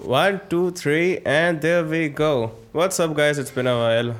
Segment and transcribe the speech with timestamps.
[0.00, 2.52] One, two, three, and there we go.
[2.72, 3.36] What's up, guys?
[3.36, 4.14] It's been a while.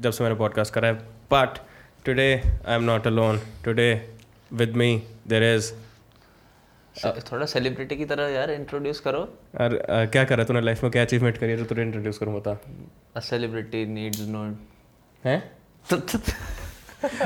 [0.00, 0.94] जब से मैंने podcast करा है
[1.32, 1.58] but
[2.06, 2.26] today
[2.68, 3.86] I am not alone today
[4.52, 4.90] with me
[5.28, 5.72] there is
[7.32, 9.20] थोड़ा celebrity की तरह यार इंट्रोड्यूस करो।
[9.60, 10.90] और uh, क्या कर रहा तूने लाइफ में?
[10.92, 11.56] क्या अचीवमेंट करी है?
[11.56, 12.58] जो तुझे इंट्रोड्यूस करूँ बता।
[13.16, 14.44] अ सेलिब्रिटी नीड्स नो
[15.24, 15.42] हैं?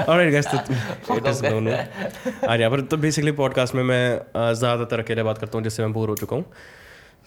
[0.09, 5.00] ऑलराइट गाइस तो इट इज़ नोन आज यहाँ पर तो बेसिकली पॉडकास्ट में मैं ज़्यादातर
[5.00, 6.45] अकेले बात करता हूँ जिससे मैं बोर हो चुका हूँ।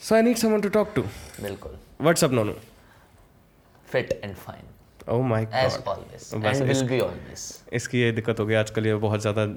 [0.01, 1.01] So I need someone to talk to
[1.41, 1.71] बिल्कुल।
[2.01, 2.53] What's up Nonu
[3.85, 4.63] fit and fine
[5.13, 7.15] oh my God
[7.73, 9.47] इसकी ये दिक्कत हो गई आजकल ये बहुत ज़्यादा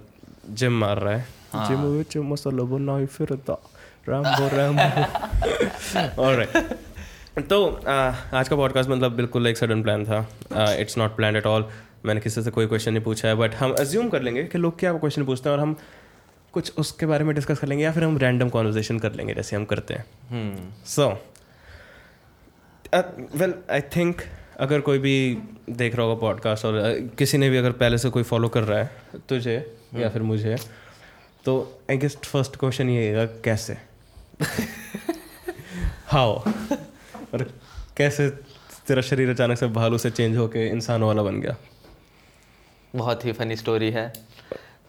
[0.51, 3.57] जिम मार रहा है। हाँ। जिम विच मसाला बनाई फिरता।
[4.09, 7.65] रैम्बो रैम्बो ऑलराइट तो
[7.97, 10.27] आज का पॉडकास्ट मतलब बिल्कुल एक सडन प्लान था।
[10.73, 11.69] It's not plan at all
[12.05, 14.79] मैंने किसी से कोई क्वेश्चन नहीं पूछा है बट हम अज्यूम कर लेंगे कि लोग
[14.79, 15.77] क्या क्वेश्चन पूछते हैं और हम
[16.52, 19.56] कुछ उसके बारे में डिस्कस कर लेंगे या फिर हम रैंडम कॉन्वर्जेशन कर लेंगे जैसे
[19.56, 20.05] हम करते हैं।
[20.87, 21.24] सो
[23.34, 24.23] वेल आई थिंक
[24.60, 25.38] अगर कोई भी
[25.71, 28.62] देख रहा होगा पॉडकास्ट और uh, किसी ने भी अगर पहले से कोई फॉलो कर
[28.62, 28.90] रहा है
[29.29, 30.02] तुझे hmm.
[30.02, 30.57] या फिर मुझे
[31.45, 33.77] तो आई गेस फ़र्स्ट क्वेश्चन ये रहेगा कैसे?
[36.07, 36.32] हाउ
[37.34, 37.60] और
[37.96, 38.30] कैसे
[38.87, 41.57] तेरा शरीर अचानक से भालू से चेंज होके इंसान वाला बन गया?
[42.96, 44.32] बहुत ही फनी स्टोरी है।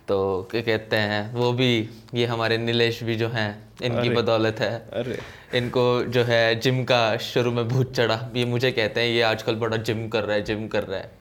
[0.07, 4.59] तो क्या कहते हैं वो भी ये हमारे नीलेश भी जो हैं इनकी अरे। बदौलत
[4.59, 5.19] है। अरे।
[5.57, 9.55] इनको जो है जिम का शुरू में भूत चढ़ा। ये मुझे कहते हैं ये आजकल
[9.55, 11.11] बड़ा जिम कर रहा है जिम कर रहा है।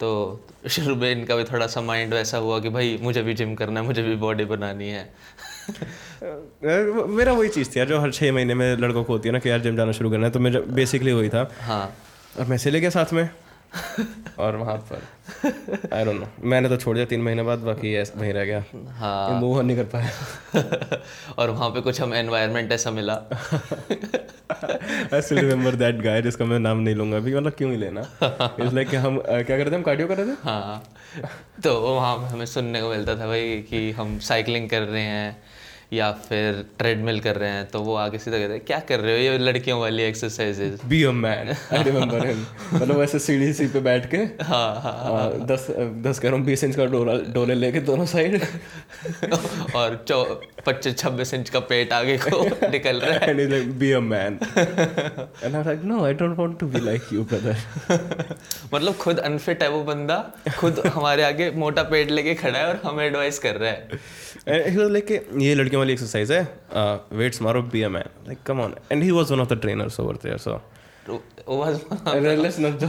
[0.00, 0.08] तो
[0.68, 3.80] शुरू में इनका भी थोड़ा सा माइंड वैसा हुआ कि भाई मुझे भी जिम करना
[3.80, 5.10] है मुझे भी बॉडी बनानी है।
[7.08, 9.38] मेरा वही चीज़ थी यार जो हर छः महीने में लड़कों को होती है ना
[9.38, 11.96] कि यार जिम जाना शुरू करना है तो मेरा बेसिकली वही था। हाँ।
[12.38, 13.30] और मैं से ले गया साथ में।
[14.38, 15.02] और वहाँ पर।
[15.94, 18.62] आई डोंट नो मैंने तो छोड़ दिया तीन महीने बाद बाकी ऐसे वहीं रह गया।
[18.98, 21.00] हाँ। मूव नहीं कर पाया।
[21.38, 23.14] और वहाँ पे कुछ हम एनवायरनमेंट ऐसा मिला।
[25.14, 28.00] I still remember that guy जिसका मैं नाम नहीं लूँगा अभी मतलब क्यों ही लेना।
[28.22, 29.74] इट्स लाइक हम अ, क्या कर रहे थे?
[29.74, 30.36] हम कार्डियो कर रहे थे?
[30.42, 30.82] हाँ।
[31.64, 35.42] तो वहाँ हमें सुनने को मिलता था भाई कि हम साइकिलिंग कर रहे हैं।
[35.92, 39.12] या फिर ट्रेडमिल कर रहे हैं तो वो आगे सीधा कहते हैं क्या कर रहे
[39.12, 39.18] हो?
[39.32, 42.44] ये लड़कियों वाली exercises be a man I remember him
[42.74, 45.66] मतलब ऐसे सीढ़ी सी पे बैठ के हाँ हाँ दस
[46.06, 48.42] दस कह रहा हूँ बीस इंच का डोला डोले लेके दोनों साइड।
[49.76, 50.22] और चौ
[50.66, 54.38] पच्चीस छब्बीस इंच का पेट आगे को निकल रहा है। Like be a man.
[55.44, 57.04] And I was like no I don't want to be like
[58.74, 60.16] मतलब खुद अनफिट है वो बंदा
[60.58, 63.88] खुद हमारे आगे मोटा पेट लेके खड़ा है और हमें एडवाइस कर रहा है।
[64.94, 65.10] Like
[65.42, 66.42] ये लड़कियों वाली एक्सरसाइज है
[67.18, 70.00] वेट्स मारो be a man like come on and he was one of the trainers
[70.00, 70.60] over there so
[71.06, 71.22] तो
[72.42, 72.82] लेट्स नॉट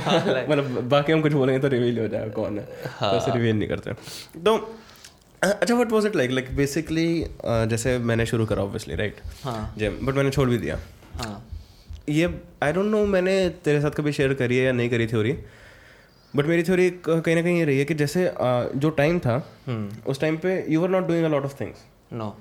[0.50, 2.66] मतलब बाकी हम कुछ बोलेंगे तो रिवील हो जाएगा कौन है।
[3.00, 3.94] तो ऐसे रिवील नहीं करते।
[4.44, 4.56] तो
[5.42, 7.06] अच्छा what was it like like basically
[7.46, 10.80] जैसे मैंने शुरू करा ऑब्वियसली राइट हाँ। जिम बट मैंने छोड़ भी दिया।
[11.20, 11.46] हाँ।
[12.10, 12.30] ये
[12.64, 15.32] आई डोंट नो मैंने तेरे साथ कभी शेयर करी है या नहीं करी थ्योरी
[16.34, 19.36] बट मेरी थ्योरी कहीं ना कहीं ये रही है कि जैसे अ, जो टाइम था
[20.08, 22.36] उस टाइम पे you are not doing a lot of things no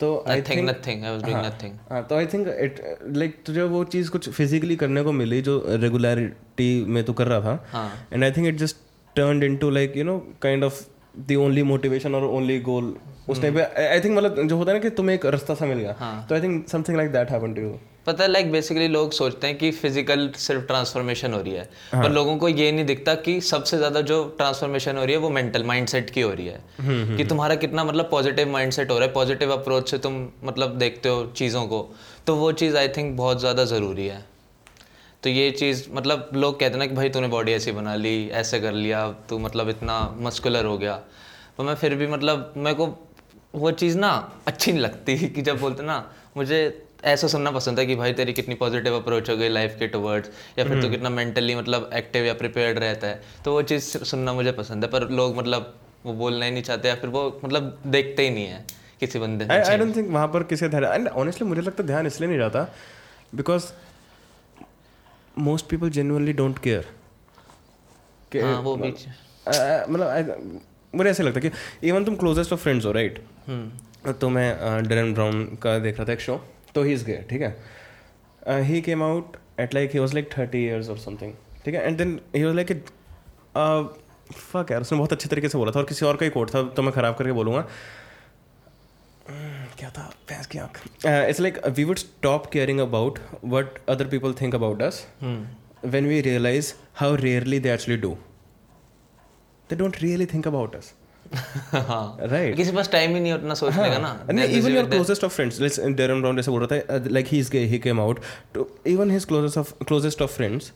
[0.00, 2.80] तो I think nothing I was doing nothing हाँ तो आई थिंक इट
[3.16, 7.40] लाइक तुझे वो चीज़ कुछ फिजिकली करने को मिली जो रेगुलरिटी में तो कर रहा
[7.40, 8.76] था। हाँ। And I think it just
[9.16, 10.82] turned into like you know kind of
[11.18, 12.94] the only motivation और ओनली गोल
[13.28, 15.66] उस टाइम पे आई थिंक मतलब जो होता है ना कि तुम्हें एक रास्ता सा
[15.66, 17.78] मिल गया। हाँ। तो I think something like that happen to you
[18.10, 22.02] पता है लाइक बेसिकली लोग सोचते हैं कि फ़िज़िकल सिर्फ़ ट्रांसफॉर्मेशन हो रही है। हाँ.
[22.02, 25.30] पर लोगों को ये नहीं दिखता कि सबसे ज़्यादा जो ट्रांसफॉर्मेशन हो रही है वो
[25.30, 29.12] मेंटल माइंडसेट की हो रही है। कि तुम्हारा कितना मतलब पॉजिटिव माइंडसेट हो रहा है
[29.14, 31.88] पॉजिटिव अप्रोच से तुम मतलब देखते हो चीज़ों को।
[32.26, 34.24] तो वो चीज़ आई थिंक बहुत ज़्यादा ज़रूरी है।
[35.22, 38.60] तो ये चीज़ मतलब लोग कहते ना कि भाई तूने बॉडी ऐसी बना ली ऐसे
[38.60, 41.00] कर लिया तू मतलब इतना मस्कुलर हो गया।
[41.56, 42.86] तो मैं फिर भी मतलब मेरे को
[43.54, 44.10] वो चीज़ ना
[44.46, 46.04] अच्छी नहीं लगती कि जब बोलते ना
[46.36, 46.60] मुझे
[47.04, 50.30] ऐसा सुनना पसंद है कि भाई तेरी कितनी पॉजिटिव अप्रोच हो गई लाइफ के टुवर्ड्स
[50.58, 54.32] या फिर तू कितना मेंटली मतलब एक्टिव या प्रिपेयर्ड रहता है तो वो चीज़ सुनना
[54.32, 55.74] मुझे पसंद है पर लोग मतलब
[56.04, 58.64] वो बोलना ही नहीं चाहते या फिर वो मतलब देखते ही नहीं है
[59.00, 62.06] किसी बंदे आई आई डोंट थिंक वहाँ पर किसी ध्यान एंड ऑनेस्टली मुझे लगता ध्यान
[62.06, 62.68] इसलिए नहीं जाता
[63.34, 63.72] because
[65.40, 66.86] most people genuinely don't care
[68.60, 68.94] वो भी
[69.88, 70.60] मतलब
[70.94, 74.48] मुझे ऐसे लगता है कि इवन तुम क्लोजेस्ट ऑफ़ फ्रेंड्स हो राइट हम्म। तो मैं
[74.84, 76.40] डेरन ब्राउन का देख रहा था एक शो
[76.74, 77.56] तो ही इज़ गए ठीक है?
[78.64, 81.32] He came out at like he was like thirty years और समथिंग
[81.64, 81.86] ठीक है?
[81.86, 82.72] And then he was like
[84.32, 86.54] fuck यार उसने बहुत अच्छे तरीके से बोला था और किसी और का ही कोट
[86.54, 87.60] था तो मैं ख़राब करके बोलूँगा।
[89.78, 90.02] क्या था?
[90.28, 94.82] भैंस की आँख। It's like we would stop caring about what other people think about
[94.82, 95.06] us
[95.84, 98.16] when we realize how rarely actually do.
[99.70, 100.86] They don't really think about us.
[100.86, 100.99] हाँ
[101.32, 105.26] राइट किसी के पास टाइम ही नहीं उतना सोचने का ना And even your closest
[105.28, 108.00] of friends, let's Darren Brown जैसे बोल रहा था, uh, like he's gay, he came
[108.04, 108.22] out.
[108.56, 110.70] To even his closest of closest of friends,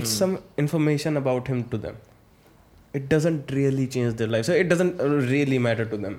[0.00, 0.18] it's Hmm.
[0.18, 1.96] some information about him to them.
[3.00, 6.18] It doesn't really change their life, so it doesn't uh, really matter to them.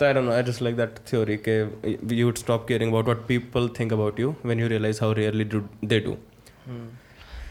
[0.00, 0.36] So I don't know.
[0.38, 1.38] I just like that theory.
[1.48, 1.56] कि
[2.20, 5.48] you would stop caring about what people think about you when you realize how rarely
[5.56, 5.62] do
[5.94, 6.16] they do.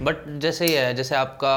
[0.06, 1.56] But जैसे ही है जैसे आपका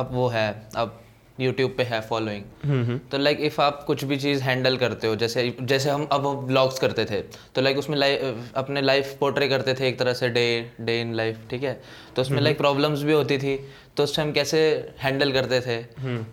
[0.00, 0.48] अब वो है
[0.82, 0.98] अब
[1.40, 5.54] यूट्यूब पे है फॉलोइंग तो लाइक इफ़ आप कुछ भी चीज़ हैंडल करते हो जैसे
[5.62, 7.20] जैसे हम अब व्लॉग्स करते थे
[7.54, 10.46] तो लाइक उसमें लाइफ अपने लाइफ पोर्ट्रे करते थे एक तरह से डे
[10.80, 11.80] डे इन लाइफ ठीक है?
[12.16, 13.56] तो उसमें लाइक प्रॉब्लम्स भी होती थी
[13.96, 14.58] तो उस टाइम कैसे
[15.02, 15.82] हैंडल करते थे?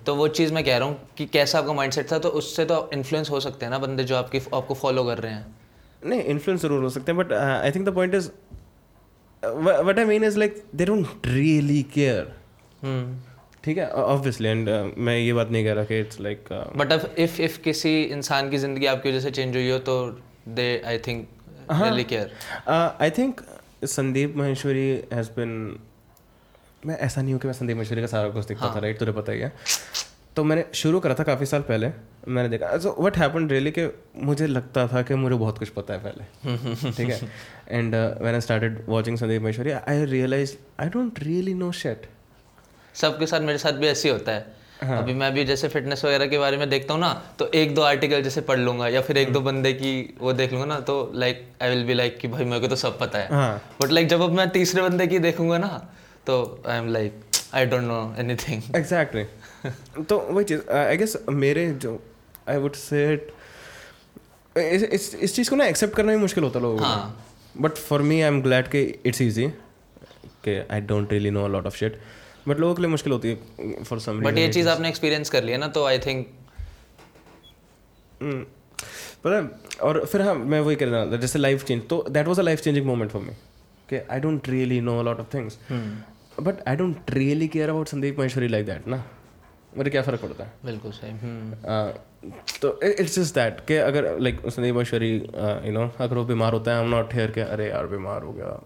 [0.06, 2.90] तो वो चीज़ मैं कह रहा हूँ कि कैसा आपका माइंडसेट था तो उससे तो
[2.94, 5.46] इन्फ्लुएंस हो सकते हैं ना बंदे जो आपकी आपको फॉलो कर रहे हैं.
[6.06, 8.30] नहीं इन्फ्लुएंस ज़रूर हो सकते हैं but I think the point is
[9.86, 12.32] what I mean is like they don't really care
[12.82, 13.16] hmm.
[13.64, 16.46] ठीक है ऑब्वियसली एंड मैं ये बात नहीं कह रहा कि it's like
[16.78, 19.98] but if if किसी इंसान की ज़िंदगी आपकी वजह से चेंज हुई हो तो
[20.48, 21.28] they I think
[21.72, 22.32] really care
[23.02, 23.42] I think
[23.86, 25.54] Sandeep Maheshwari has been
[26.86, 29.12] मैं ऐसा नहीं हूँ कि मैं संदीप महेश्वरी का सारा कुछ दिखता था राइट तुझे
[29.12, 29.52] पता ही है।
[30.36, 31.88] तो मैंने शुरू करा था काफ़ी साल पहले
[32.28, 33.88] मैंने देखा। सो वट हैपन रियली कि
[34.24, 37.20] मुझे लगता था कि मुझे बहुत कुछ पता है पहले ठीक है?
[37.70, 42.06] And when I started watching Sandeep Maheshwari I realize I don't really know shit
[42.98, 44.98] सबके साथ मेरे साथ भी ऐसे ही होता है। हाँ.
[44.98, 47.82] अभी मैं भी जैसे फिटनेस वगैरह के बारे में देखता हूँ ना तो एक दो
[47.84, 50.96] आर्टिकल जैसे पढ़ लूँगा या फिर एक दो बंदे की वो देख लूँगा ना तो
[51.16, 53.92] like I will be like कि भाई मेरे को तो सब पता है। हाँ। बट
[53.92, 55.68] लाइक जब अब मैं तीसरे बंदे की देखूँगा ना
[56.28, 57.22] तो I am like
[57.54, 59.24] I don't know anything exactly
[60.04, 62.00] तो वही चीज़ आई गेस मेरे जो
[62.50, 63.14] आई वुड से
[64.56, 67.00] इस इस इस चीज़ को ना एक्सेप्ट करना भी मुश्किल होता है लोगों हाँ।
[67.56, 69.48] को। But for me I am glad कि इट्स ईजी
[70.46, 72.00] कि I don't really know a lot of shit
[72.48, 75.44] but लोगों के लिए मुश्किल होती है फॉर सम बट ये चीज़ आपने एक्सपीरियंस कर
[75.44, 76.28] लिया ना तो आई थिंक
[78.24, 82.40] पता और फिर हाँ मैं वही कह रहा था जैसे लाइफ चेंज तो that was
[82.40, 85.58] a life changing moment for me okay I don't really know lot of things
[86.40, 89.04] but I don't really care about Sandeep Maheshwari like that ना.
[89.72, 90.52] मुझे क्या फ़र्क पड़ता है?
[90.66, 92.30] बिल्कुल सही। हम्म। Uh,
[92.62, 96.76] तो इट्स जस्ट दैट कि अगर like Sandeep Maheshwari you know अगर वो बीमार होता
[96.76, 98.60] है एम नॉट हेयर के अरे यार बीमार हो गया।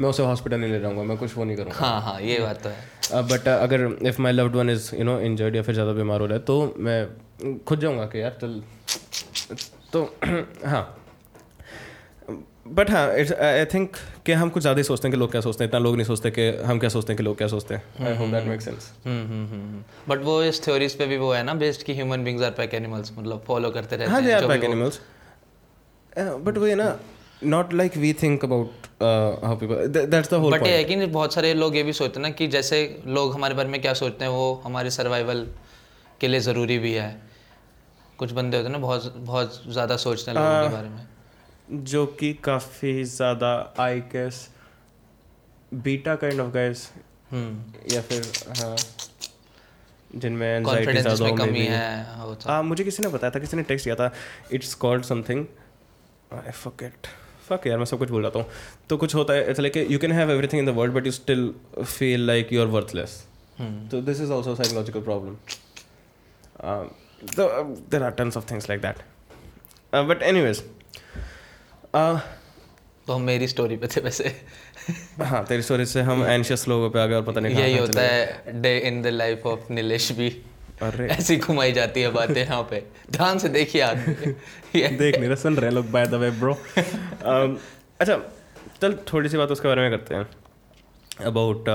[0.00, 2.62] मैं उसे हॉस्पिटल नहीं ले जाऊँगा मैं कुछ वो नहीं करूँगा। हाँ हाँ ये बात
[2.62, 5.92] तो है। बट अगर if my loved one is you know injured या फिर ज़्यादा
[5.92, 8.62] बीमार हो रहा है तो मैं खुद जाऊँगा कि यार चल।
[9.92, 10.04] तो
[10.66, 10.84] हाँ।
[12.66, 15.40] बट हाँ इट्स आई थिंक कि हम कुछ ज़्यादा ही सोचते हैं कि लोग क्या
[15.40, 17.74] सोचते हैं। इतना लोग नहीं सोचते कि हम क्या सोचते हैं कि लोग क्या सोचते
[17.74, 18.90] हैं। I hope that make sense
[20.08, 22.74] but वो इस थ्योरीज पे भी वो है ना बेस्ड कि human beings are pack
[22.74, 25.00] animals मतलब फॉलो करते रहते हाँ हैं जो पैक एनिमल्स
[26.18, 26.96] बट वो है। ना
[27.44, 28.86] not like we think about
[29.44, 32.20] how people that's the whole but ये है कि बहुत सारे लोग ये भी सोचते
[32.20, 35.46] हैं ना कि जैसे लोग हमारे बारे में क्या सोचते हैं वो हमारे सर्वाइवल
[36.20, 37.10] के लिए ज़रूरी भी है।
[38.18, 41.06] कुछ बंदे होते हैं ना बहुत बहुत ज़्यादा सोचते हैं लोगों के बारे में।
[41.72, 44.48] जो कि काफ़ी ज़्यादा I guess
[45.74, 46.88] beta kind of guys
[47.92, 48.22] या फिर
[48.58, 48.76] हाँ।
[50.14, 53.56] जिनमें एंजाइटी ज़्यादा हो कमी है हाँ, तो- हाँ मुझे किसी ने बताया था किसी
[53.56, 54.12] ने टेक्स्ट किया था।
[54.52, 55.44] It's called something
[56.32, 57.06] I forget
[57.48, 58.48] fuck यार मैं सब कुछ भूल जाता हूँ।
[58.88, 61.12] तो कुछ होता है it's like you can have everything in the world but you
[61.12, 63.22] still feel like you are worthless
[63.58, 63.88] hmm.
[63.88, 65.34] So this is also a psychological problem.
[66.60, 66.90] Um,
[67.36, 68.46] so, uh, there are tons of
[71.94, 74.34] तो हम मेरी story पे थे वैसे।
[75.22, 78.02] हाँ तेरी story से हम एंशियस लोगों पे आ गए और पता नहीं यही होता
[78.02, 80.28] है day in the life of Nilesh भी।
[80.82, 82.82] अरे। ऐसी घुमाई जाती है बातें यहाँ पे।
[83.12, 84.34] ध्यान से देखिए आदमी
[84.80, 88.16] ये देख नहीं सुन रहे लोग बाय द वे ब्रो अच्छा
[88.80, 90.26] चल थोड़ी सी बात उसके बारे में करते हैं।
[91.26, 91.68] About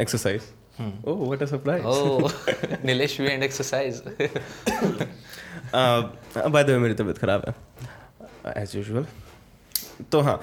[0.00, 0.42] exercise
[0.80, 2.28] oh what a surprise oh
[2.84, 4.02] Nilesh भी and exercise
[5.74, 9.06] by the way मेरी तबीयत ख़राब है। एज यूजुअल
[10.12, 10.40] तो हाँ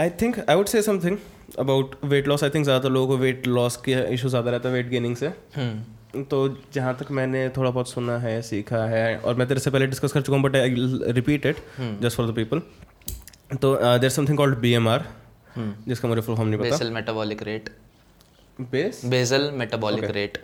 [0.00, 1.16] I think I would say something
[1.58, 4.74] about weight loss I think ज़्यादातर लोगों को वेट लॉस की इशू ज़्यादा रहता है
[4.74, 6.38] वेट गेनिंग से। हम्म तो
[6.74, 10.12] जहाँ तक मैंने थोड़ा बहुत सुना है सीखा है और मैं तेरे से पहले डिस्कस
[10.12, 10.74] कर चुका हूँ but I
[11.12, 11.56] repeat it
[12.02, 12.62] just for the people
[13.62, 15.04] तो there something called B M R
[15.58, 17.70] जिसका मुझे फुल फॉर्म नहीं पता basal metabolic rate
[18.70, 20.38] base basal metabolic rate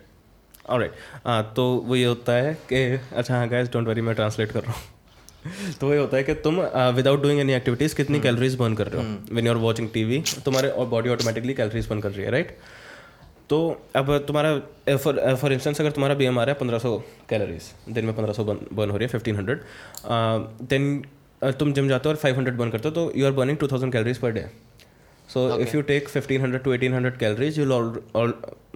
[0.69, 0.93] alright
[1.27, 2.85] हाँ तो वो ये होता है कि
[3.17, 4.98] अच्छा हाँ गाइस डोंट वरी मैं ट्रांसलेट कर रहा हूँ।
[5.81, 6.61] तो ये होता है कि तुम
[6.97, 9.17] विदाउट डूइंग एनी एक्टिविटीज़ कितनी कैलोरीज बर्न कर रहे हो?
[9.33, 12.57] When you are watching TV तुम्हारे बॉडी ऑटोमेटिकली कैलोरीज बर्न कर रही है राइट
[13.51, 13.59] तो
[13.97, 16.97] अब तुम्हारा फॉर फॉर इंस्टेंस अगर तुम्हारा बी एम आ रहा है पंद्रह सौ
[17.31, 19.61] कैलोरीज दिन में पंद्रह सौ बर्न हो रही है फिफ्टीन हंड्रेड
[20.71, 21.03] देन
[21.59, 23.69] तुम जिम जाते हो और फाइव हंड्रेड बर्न करते हो तो you are burning two
[23.69, 24.45] thousand calories per day
[25.29, 27.73] so if you take fifteen hundred to eighteen hundred calories you'll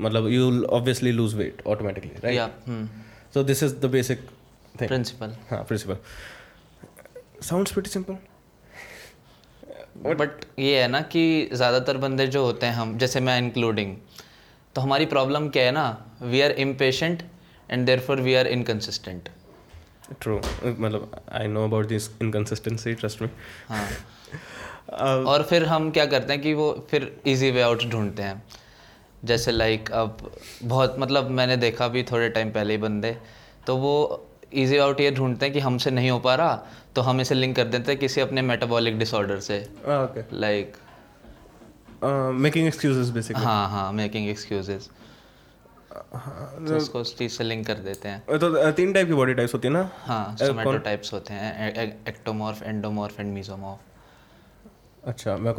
[0.00, 2.88] मतलब you'll obviously lose weight automatically right या hmm
[3.34, 4.24] So this is the basic
[4.78, 4.88] thing.
[4.88, 5.96] Principle हाँ principle.
[7.42, 8.16] Sounds pretty simple.
[10.18, 11.22] बट ये है ना कि
[11.52, 13.96] ज़्यादातर बंदे जो होते हैं हम जैसे मैं इंक्लूडिंग
[14.74, 15.84] तो हमारी प्रॉब्लम क्या है ना
[16.22, 17.22] we are impatient
[17.70, 19.28] and therefore we are inconsistent
[20.14, 20.40] True.
[20.64, 22.94] मतलब I know about this inconsistency.
[22.94, 23.28] Trust me.
[23.68, 23.86] हाँ
[24.92, 24.98] Uh,
[25.32, 28.42] और फिर हम क्या करते हैं कि वो फिर इजी वे आउट ढूंढते हैं
[29.24, 30.30] जैसे लाइक अब
[30.64, 33.16] बहुत मतलब मैंने देखा भी थोड़े टाइम पहले ही बंदे
[33.66, 33.94] तो वो
[34.52, 37.56] इजी आउट ये ढूंढते हैं कि हमसे नहीं हो पा रहा तो हम इसे लिंक
[37.56, 39.68] कर देते हैं किसी अपने मेटाबॉलिक डिसऑर्डर से।
[40.32, 40.76] लाइक
[42.34, 44.90] मेकिंग एक्सक्यूजेस बेसिकली हाँ हाँ मेकिंग एक्सक्यूजेस
[45.92, 46.18] uh,
[46.68, 49.54] तो उसको चीज़ से लिंक कर देते हैं। तो, तो तीन टाइप की बॉडी टाइप्स
[49.54, 49.90] होती है ना?
[50.04, 53.80] हाँ uh, सोमेटो टाइप्स होते हैं एक्टोमॉर्फ एंडोमॉर्फ एंड मीजोमॉर्फ
[55.08, 55.54] अच्छा मैं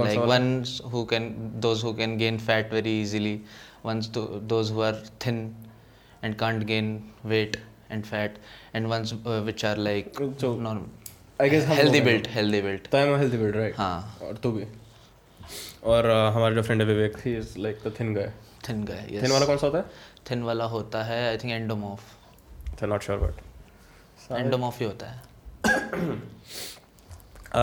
[11.44, 14.52] I guess healthy built healthy built तो I am healthy build right हाँ और तू
[14.52, 14.64] भी
[15.84, 18.32] और uh, हमारा जो फ्रेंड है Vivek he is like the thin guy
[18.68, 19.86] thin guy yes thin वाला कौन सा होता है
[20.30, 23.42] thin वाला होता है आई थिंक endomorph तो नॉट श्योर बट
[24.40, 25.22] endomorph ही होता है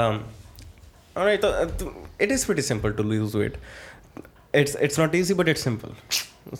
[0.00, 0.20] um
[1.16, 1.92] alright so,
[2.26, 3.56] it is pretty simple to lose weight
[4.54, 5.96] it's it's not easy but it's simple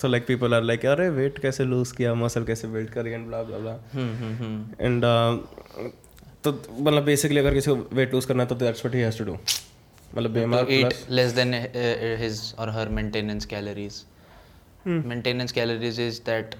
[0.03, 3.31] so like people are like अरे weight कैसे lose किया muscle कैसे build करी and
[3.31, 4.65] blah blah blah hmm
[6.45, 8.85] hmm hmm uh, तो मतलब basically अगर किसी को वेट लूज करना है तो that's
[8.85, 9.37] what he has to do
[10.15, 13.99] मतलब बीमार to eat less than uh, his or her maintenance calories.
[15.11, 16.57] Maintenance calories is that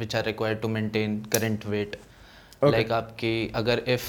[0.00, 1.96] which are required to maintain current weight.
[2.74, 4.06] Like आपकी अगर if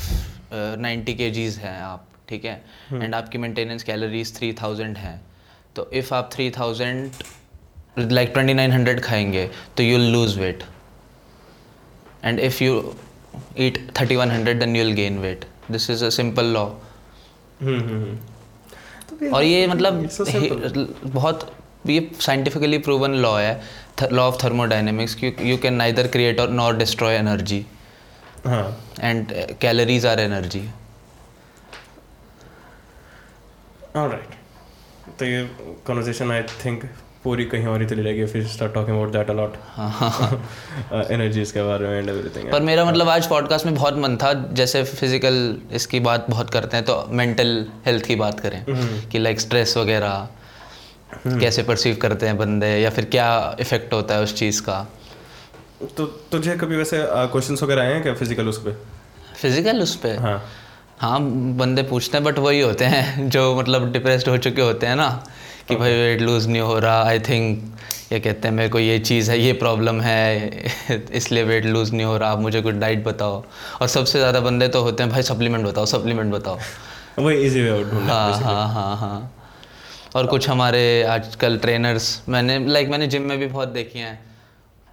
[0.53, 2.55] uh, 90 kgs हैं आप ठीक है
[2.93, 5.19] and आपकी maintenance calories 3000 हैं
[5.75, 10.63] तो इफ़ आप 3000 लाइक 2900 खाएँगे तो you lose weight
[12.23, 12.75] and if you
[13.55, 15.45] eat 3100 then you'll gain weight.
[15.69, 16.69] This is a simple law.
[19.33, 20.07] और ये मतलब
[21.05, 21.51] बहुत
[21.87, 27.15] ये साइंटिफिकली प्रूवन लॉ है law of thermodynamics you can neither create और nor destroy
[27.15, 27.65] energy
[28.47, 30.67] and calories are energy
[33.95, 34.35] alright
[35.19, 35.43] तो ये
[35.87, 36.83] conversation I think
[37.23, 39.55] पूरी कहीं और ही चली जाएगी फिर start talking about that a lot
[41.11, 44.33] energies के बारे में एंड एवरीथिंग पर मेरा मतलब आज पॉडकास्ट में बहुत मन था
[44.51, 45.35] जैसे फ़िज़िकल
[45.71, 48.63] इसकी बात बहुत करते हैं तो मेंटल हेल्थ की बात करें
[49.09, 50.27] कि लाइक स्ट्रेस वगैरह
[51.27, 54.79] कैसे परसीव करते हैं बंदे या फिर क्या इफ़ेक्ट होता है उस चीज़ का?
[55.97, 58.71] तो तुझे कभी वैसे क्वेश्चंस वगैरह आए हैं क्या फ़िज़िकल उस पे?
[59.41, 60.41] फ़िज़िकल उस पर हाँ।
[60.99, 61.19] हाँ
[61.57, 65.09] बंदे पूछते हैं बट वही होते हैं जो मतलब डिप्रेस्ड हो चुके होते हैं ना।
[65.67, 67.63] कि भाई वेट लूज नहीं हो रहा आई थिंक
[68.11, 70.49] ये कहते हैं मेरे को ये चीज़ है ये प्रॉब्लम है
[71.13, 73.43] इसलिए वेट लूज नहीं हो रहा आप मुझे कुछ डाइट बताओ।
[73.81, 76.57] और सबसे ज़्यादा बंदे तो होते हैं भाई सप्लीमेंट बताओ सप्लीमेंट बताओ।
[77.19, 79.31] वही इजी वे आउट हाँ हाँ हाँ हाँ।
[80.15, 84.19] और कुछ हमारे आजकल ट्रेनर्स मैंने लाइक मैंने जिम में भी बहुत देखी हैं।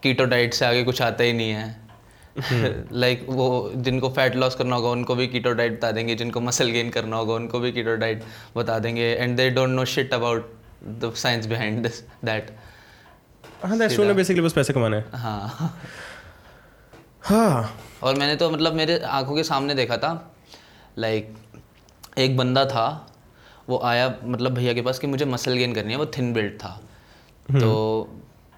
[0.02, 4.76] कीटो डाइट से आगे कुछ आता ही नहीं है। लाइक वो जिनको फैट लॉस करना
[4.76, 7.94] होगा उनको भी कीटो डाइट बता देंगे जिनको मसल गेन करना होगा उनको भी कीटो
[7.96, 8.22] डाइट
[8.56, 10.54] बता देंगे। And they don't know shit about
[10.84, 12.50] the science behind this that
[13.64, 15.78] हाँ दैट्स ट्रू बेसिकली बस पैसे कमाने हैं। हाँ।
[17.22, 20.10] हाँ। और मैंने तो मतलब मेरे आँखों के सामने देखा था
[20.98, 21.34] लाइक
[22.18, 22.86] एक बंदा था
[23.68, 26.54] वो आया मतलब भैया के पास कि मुझे मसल गेन करनी है वो थिन बिल्ड
[26.58, 26.80] था।
[27.52, 27.70] तो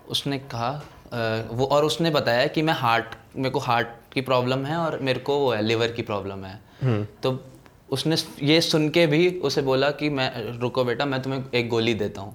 [0.09, 0.69] उसने कहा
[1.13, 4.99] अ, वो और उसने बताया कि मैं हार्ट मेरे को हार्ट की प्रॉब्लम है और
[4.99, 6.59] मेरे को वो है लिवर की प्रॉब्लम है।
[7.23, 7.33] तो
[7.91, 11.95] उसने ये सुन के भी उसे बोला कि मैं रुको बेटा मैं तुम्हें एक गोली
[11.95, 12.35] देता हूँ।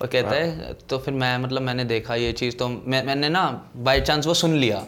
[0.00, 3.44] और कहता है तो फिर मैं मतलब मैंने देखा ये चीज़ तो मैं मैंने ना
[3.76, 4.84] बाई चांस वो सुन लिया।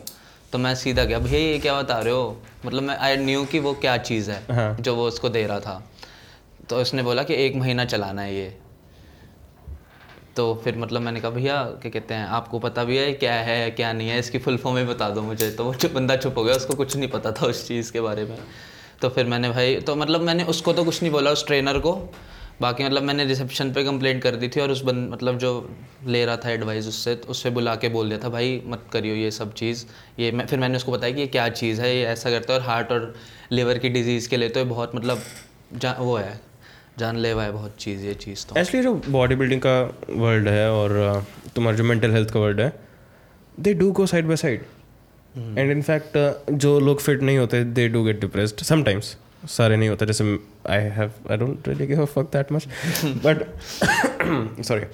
[0.52, 2.42] तो मैं सीधा गया भैया ये क्या बता रहे हो?
[2.66, 5.60] मतलब मैं आई न्यू कि वो क्या चीज़ है हाँ। जो वो उसको दे रहा
[5.60, 5.82] था।
[6.70, 8.56] तो उसने बोला कि एक महीना चलाना है ये।
[10.36, 13.70] तो फिर मतलब मैंने कहा, भैया, क्या कहते हैं, आपको पता भी है क्या है,
[13.70, 14.18] क्या नहीं है?
[14.18, 16.96] इसकी फुल फॉर्म ही बता दो मुझे। तो वो बंदा चुप हो गया, उसको कुछ
[16.96, 18.38] नहीं पता था उस चीज़ के बारे में।
[19.00, 21.92] तो फिर मैंने, भाई तो मतलब मैंने उसको तो कुछ नहीं बोला, उस ट्रेनर को।
[22.60, 25.50] बाकी मतलब मैंने रिसेप्शन पे कंप्लेंट कर दी थी और उस बंद मतलब जो
[26.06, 29.14] ले रहा था एडवाइस उससे तो उससे बुला के बोल दिया था, भाई, मत करियो
[29.14, 29.84] ये सब चीज़।
[30.18, 32.58] ये मैं, फिर मैंने उसको बताया कि ये क्या चीज़ है, ये ऐसा करता है
[32.60, 33.14] और हार्ट और
[33.52, 35.22] लिवर की डिज़ीज़ के लिए तो ये बहुत मतलब
[35.74, 36.51] जा, वो है।
[36.98, 39.80] जानलेवा है बहुत चीज़ ये चीज़ तो। एक्चुअली जो बॉडी बिल्डिंग का
[40.10, 42.72] वर्ल्ड है और uh, तुम्हारा जो मेंटल हेल्थ का वर्ल्ड है
[43.60, 44.64] they do go side by side
[45.36, 49.16] and in fact जो लोग फिट नहीं होते they do get depressed sometimes
[49.48, 50.24] सारे नहीं होते जैसे
[50.70, 52.66] I have I don't really give a fuck that much
[53.04, 53.44] but
[54.62, 54.84] sorry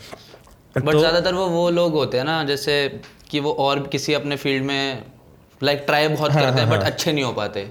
[0.81, 3.01] but ज़्यादातर वो वो लोग होते हैं ना जैसे
[3.31, 5.03] कि वो और किसी अपने फ़ील्ड में
[5.63, 7.71] लाइक like, ट्राई बहुत हाँ, करते हैं हाँ, बट अच्छे नहीं हो पाते।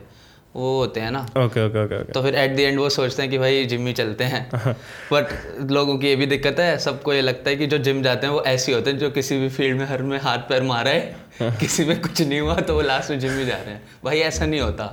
[0.58, 3.32] वो होते हैं ना। ओके ओके ओके तो फिर एट द एंड वो सोचते हैं
[3.32, 4.42] कि भाई जिम ही चलते हैं।
[5.14, 5.28] बट
[5.72, 8.34] लोगों की ये भी दिक्कत है सबको ये लगता है कि जो जिम जाते हैं
[8.34, 11.52] वो ऐसे होते हैं जो किसी भी फ़ील्ड में हर में हाथ पैर मारा है।
[11.60, 14.20] किसी में कुछ नहीं हुआ तो वो लास्ट में जिम ही जा रहे हैं। भाई
[14.22, 14.86] ऐसा नहीं होता।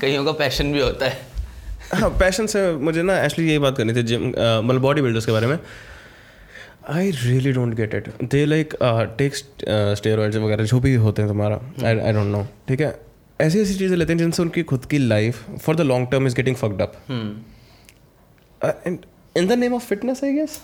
[0.00, 1.26] कईयों का पैशन भी होता है।
[1.94, 5.32] हाँ पैशन से मुझे ना एक्चुअली यही बात करनी थी जिम मतलब बॉडी बिल्डर्स के
[5.32, 5.58] बारे में।
[6.90, 8.74] I really don't get it they like
[9.18, 12.96] take steroids वगैरह जो भी होते हैं तुम्हारा। आई डोंट नो ठीक है?
[13.40, 16.34] ऐसी ऐसी चीज़ें लेते हैं जिनसे उनकी खुद की life for the long term is
[16.36, 16.94] getting fucked up
[18.86, 18.98] and
[19.36, 20.60] in the name of fitness I guess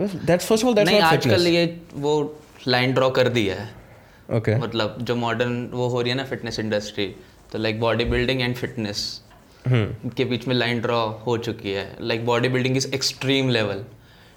[0.00, 2.14] that's first of all that's नहीं आजकल ये वो
[2.68, 3.62] लाइन ड्रॉ कर दी है।
[4.28, 4.62] Okay okay.
[4.62, 7.06] मतलब जो मॉडर्न वो हो रही है ना फिटनेस इंडस्ट्री
[7.52, 9.02] तो like body building and fitness
[9.68, 13.84] के बीच में लाइन ड्रॉ हो चुकी है। Like body building is extreme level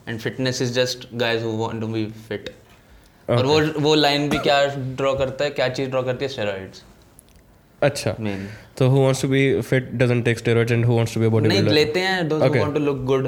[0.08, 2.54] and fitness is just guys who want to be fit
[3.28, 6.30] और वो वो लाइन भी क्या ड्रॉ करता है क्या चीज़ ड्रॉ करती है?
[6.32, 6.84] स्टेरॉइड्स
[7.84, 8.12] अच्छा।
[8.78, 11.30] तो who wants to be fit doesn't take steroids and who wants to be a
[11.30, 12.60] body नहीं लेते हैं Okay.
[12.62, 13.28] Want to look good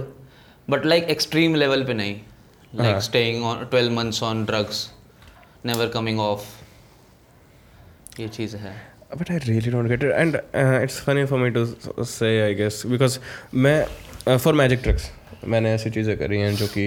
[0.69, 2.15] but like extreme level पे नहीं।
[2.75, 4.89] Like staying on 12 months on drugs
[5.65, 6.45] never coming off
[8.21, 8.73] ये चीज़ है।
[9.19, 12.29] But I really don't get it, and uh, it's funny for me to s- say,
[12.43, 13.17] I guess, because
[13.63, 15.07] मैं uh, for magic tricks
[15.53, 16.85] मैंने ऐसी चीज़ें करी हैं जो कि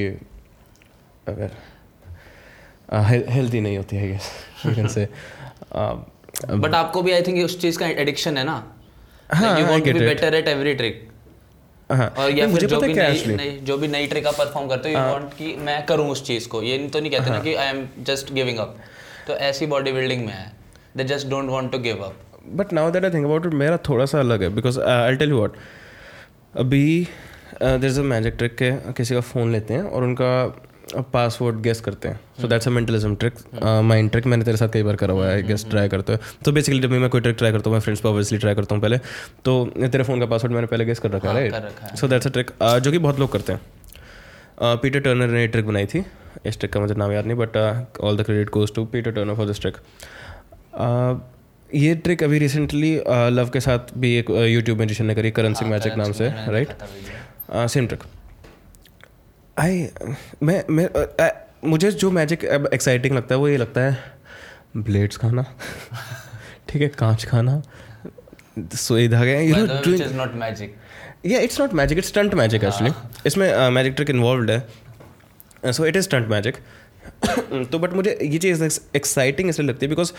[1.29, 1.51] अगर
[3.35, 4.31] हेल्दी नहीं होती है guess
[4.67, 5.07] you can say
[6.43, 8.63] but आपको भी आई थिंक उस चीज़ का एडिक्शन है ना?
[9.31, 11.09] हाँ, you want to be better at every trick
[11.91, 14.69] हाँ। और या फिर मुझे जो भी नई, नई जो भी नई ट्रिक आप परफॉर्म
[14.69, 17.37] करते हो यू वांट कि मैं करूँ उस चीज़ को। ये तो नहीं कहते हाँ।
[17.37, 18.77] ना कि I am just giving up
[19.27, 20.53] तो ऐसी बॉडी बिल्डिंग में है।
[20.97, 22.17] They just don't want to give up
[22.57, 25.31] but now that I think about it मेरा थोड़ा सा अलग है। Because I tell
[25.31, 25.57] you what
[26.55, 27.09] अभी
[27.63, 30.31] there is a magic trick के किसी का फ़ोन लेते हैं और उनका
[31.13, 33.35] पासवर्ड गेस करते हैं। So that's a mentalism trick
[33.85, 36.53] mind trick मैंने तेरे साथ कई बार करा हुआ है गेस ट्राई करते हुए तो
[36.53, 38.75] बेसिकली जब भी मैं कोई ट्रिक ट्राई करता हूँ मैं फ्रेंड्स पर ऑब्वियसली ट्राई करता
[38.75, 38.99] हूँ पहले
[39.45, 42.31] तो तेरे फ़ोन का पासवर्ड मैंने पहले गेस कर रखा है right so that's a
[42.31, 43.61] trick जो कि बहुत लोग करते हैं।
[44.79, 46.05] पीटर टर्नर ने ट्रिक बनाई थी।
[46.47, 47.57] इस ट्रिक का मुझे नाम याद नहीं but
[48.01, 49.77] all the credit goes to Peter Turner for this trick
[51.75, 52.95] ये ट्रिक अभी रिसेंटली
[53.33, 56.69] लव के साथ भी एक यूट्यूब मैजिशियन ने करी करण सिंह मैजिक नाम से राइट
[57.71, 58.03] सेम ट्रिक
[59.57, 59.89] आई
[60.43, 61.29] मैं मैं अ,
[61.65, 63.97] मुझे जो मैजिक एक्साइटिंग लगता है वो ये लगता है
[64.77, 65.43] ब्लेड्स खाना।
[66.69, 67.63] ठीक है कांच खाना।
[68.59, 70.75] सुई धागे you know is not magic
[71.27, 72.93] या it's not magic it's stunt magic actually
[73.27, 76.57] इसमें मैजिक ट्रिक इन्वॉल्व है। So it is stunt magic
[77.73, 78.65] तो बट मुझे ये चीज़
[78.97, 80.13] एक्साइटिंग इसलिए लगती है because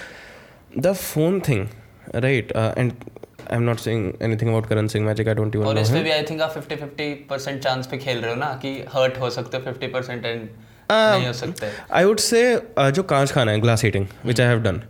[0.80, 1.68] the phone thing
[2.16, 2.92] right and
[3.52, 6.12] I am not saying anything about Karan Singh magic I don't even और इसमें भी
[6.12, 9.58] आई थिंक आप 50 50% चांस पे खेल रहे हो ना कि हर्ट हो सकते
[9.58, 10.48] हो 50% एंड
[10.86, 12.40] Um, नहीं हो सकते। आई वुड से
[12.80, 14.82] जो कांच खाना है glass eating which I have done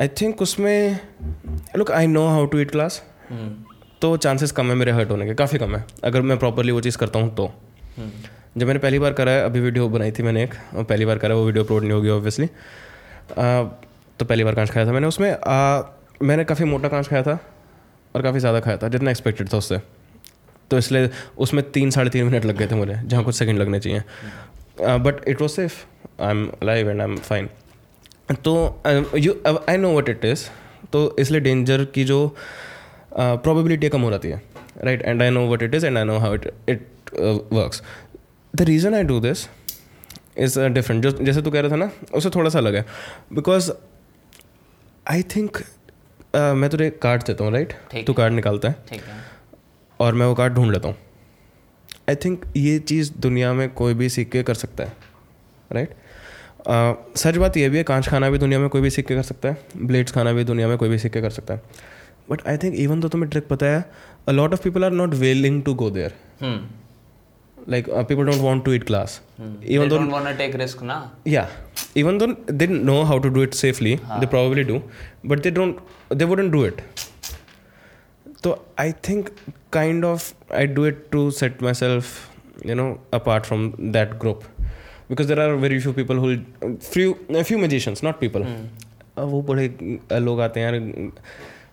[0.00, 0.98] I think उसमें
[1.76, 3.02] look I know how to eat glass
[4.02, 6.80] तो चांसेस कम है मेरे हर्ट होने के काफ़ी कम है अगर मैं प्रॉपरली वो
[6.80, 7.46] चीज़ करता हूँ तो।
[7.96, 8.10] हम्म,
[8.56, 11.18] जब मैंने पहली बार करा है अभी वीडियो बनाई थी मैंने एक और पहली बार
[11.18, 12.46] करा है, वो वीडियो अपलोड नहीं होगी ऑब्वियसली
[14.18, 15.82] तो पहली बार कांच खाया था मैंने उसमें आ,
[16.22, 17.38] मैंने काफ़ी मोटा कांच खाया था
[18.14, 19.78] और काफ़ी ज़्यादा खाया था, जितना एक्सपेक्टेड था उससे।
[20.70, 23.80] तो इसलिए उसमें तीन, साढ़े तीन मिनट लग गए थे मुझे, जहाँ कुछ सेकंड लगने
[23.80, 24.02] चाहिए।
[24.98, 25.74] But it was safe
[26.22, 27.48] I am live and I am fine
[28.44, 28.54] तो
[29.16, 29.34] you
[29.68, 30.46] I know what it is
[30.92, 32.18] तो इसलिए डेंजर की जो
[33.12, 34.42] प्रोबेबिलिटी कम हो जाती है
[34.84, 37.10] right and I know what it is and I know how it it
[37.52, 37.82] works
[38.54, 39.46] the reason I do this
[40.38, 42.84] is different जो, जैसे तू कह रहा था ना उससे थोड़ा सा अलग है।
[43.32, 43.70] बिकॉज़
[45.06, 45.62] आई थिंक
[46.34, 49.14] मैं तुझे कार्ड देता हूँ राइट ठीक तू कार्ड निकालता है। ठीक है।
[50.00, 50.96] और मैं वो कार्ड ढूंढ लेता हूँ।
[52.08, 54.92] आई थिंक ये चीज़ दुनिया में कोई भी सीख के कर सकता है
[55.72, 55.94] राइट
[57.18, 59.22] सच बात ये भी है कांच खाना भी दुनिया में कोई भी सीख के कर
[59.22, 61.62] सकता है ब्लेड्स खाना भी दुनिया में कोई भी सीख के कर सकता है।
[62.30, 63.84] But I think even though तुम्हें ट्रिक पता है
[64.28, 66.14] a lot of people are not willing to go there
[67.65, 70.55] hmm like people don't want to eat glass they even though don't want to take
[70.61, 70.95] risk ना
[71.33, 71.51] yeah
[72.01, 72.29] even though
[72.61, 74.79] they know how to do it safely they probably do
[75.31, 75.81] but they don't
[76.21, 76.81] they wouldn't do it
[78.45, 78.53] so
[78.83, 79.31] i think
[79.77, 80.27] kind of
[80.61, 82.13] i do it to set myself
[82.71, 82.87] you know
[83.19, 83.65] apart from
[83.97, 84.47] that group
[85.11, 86.31] because there are very few people who
[86.89, 88.47] few a few magicians not people
[89.17, 89.67] अब वो बड़े
[90.11, 91.11] अ, लोग आते हैं यार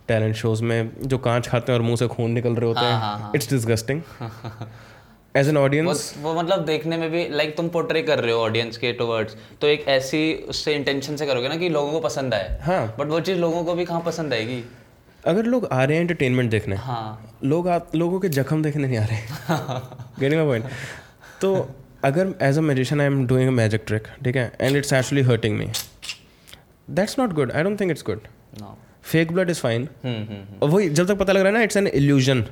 [0.08, 2.98] talent shows में जो कांच खाते हैं और मुंह से खून निकल रहे होते हाँ,
[3.00, 4.00] हाँ, हैं it's disgusting
[5.35, 8.39] as an audience वो मतलब देखने में भी लाइक like, तुम पोर्ट्रे कर रहे हो
[8.39, 12.33] ऑडियंस के टुवर्ड्स तो एक ऐसी उससे इंटेंशन से करोगे ना कि लोगों को पसंद
[12.33, 14.63] आए। हाँ। बट वो चीज़ लोगों को भी कहाँ पसंद आएगी?
[15.23, 18.97] अगर लोग आ रहे हैं एंटरटेनमेंट देखने हाँ। लोग आ, लोगों के जख्म देखने नहीं
[18.97, 19.19] आ रहे।
[20.19, 20.65] गेटिंग माय पॉइंट
[21.41, 21.53] तो
[22.03, 25.21] अगर as a magician I am doing a magic trick ठीक है and it's actually
[25.23, 25.67] hurting me
[26.89, 28.27] that's not good I don't think it's good
[29.03, 29.87] fake blood is fine
[30.63, 32.45] वही जब तक पता लग रहा है ना it's an illusion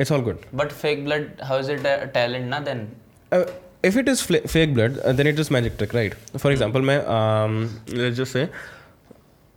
[0.00, 1.82] it's all good but fake blood how is it
[2.14, 2.86] talent ना then
[3.86, 6.14] if it is fla- fake blood, uh, then it is magic trick, right?
[6.42, 7.56] For example, मैं um,
[7.98, 8.44] let's just say,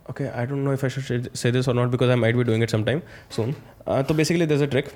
[0.06, 2.44] okay, I don't know if I should say- this or not because I might be
[2.48, 3.00] doing it sometime
[3.36, 3.54] soon.
[3.86, 4.90] Uh, तो basically there's a trick.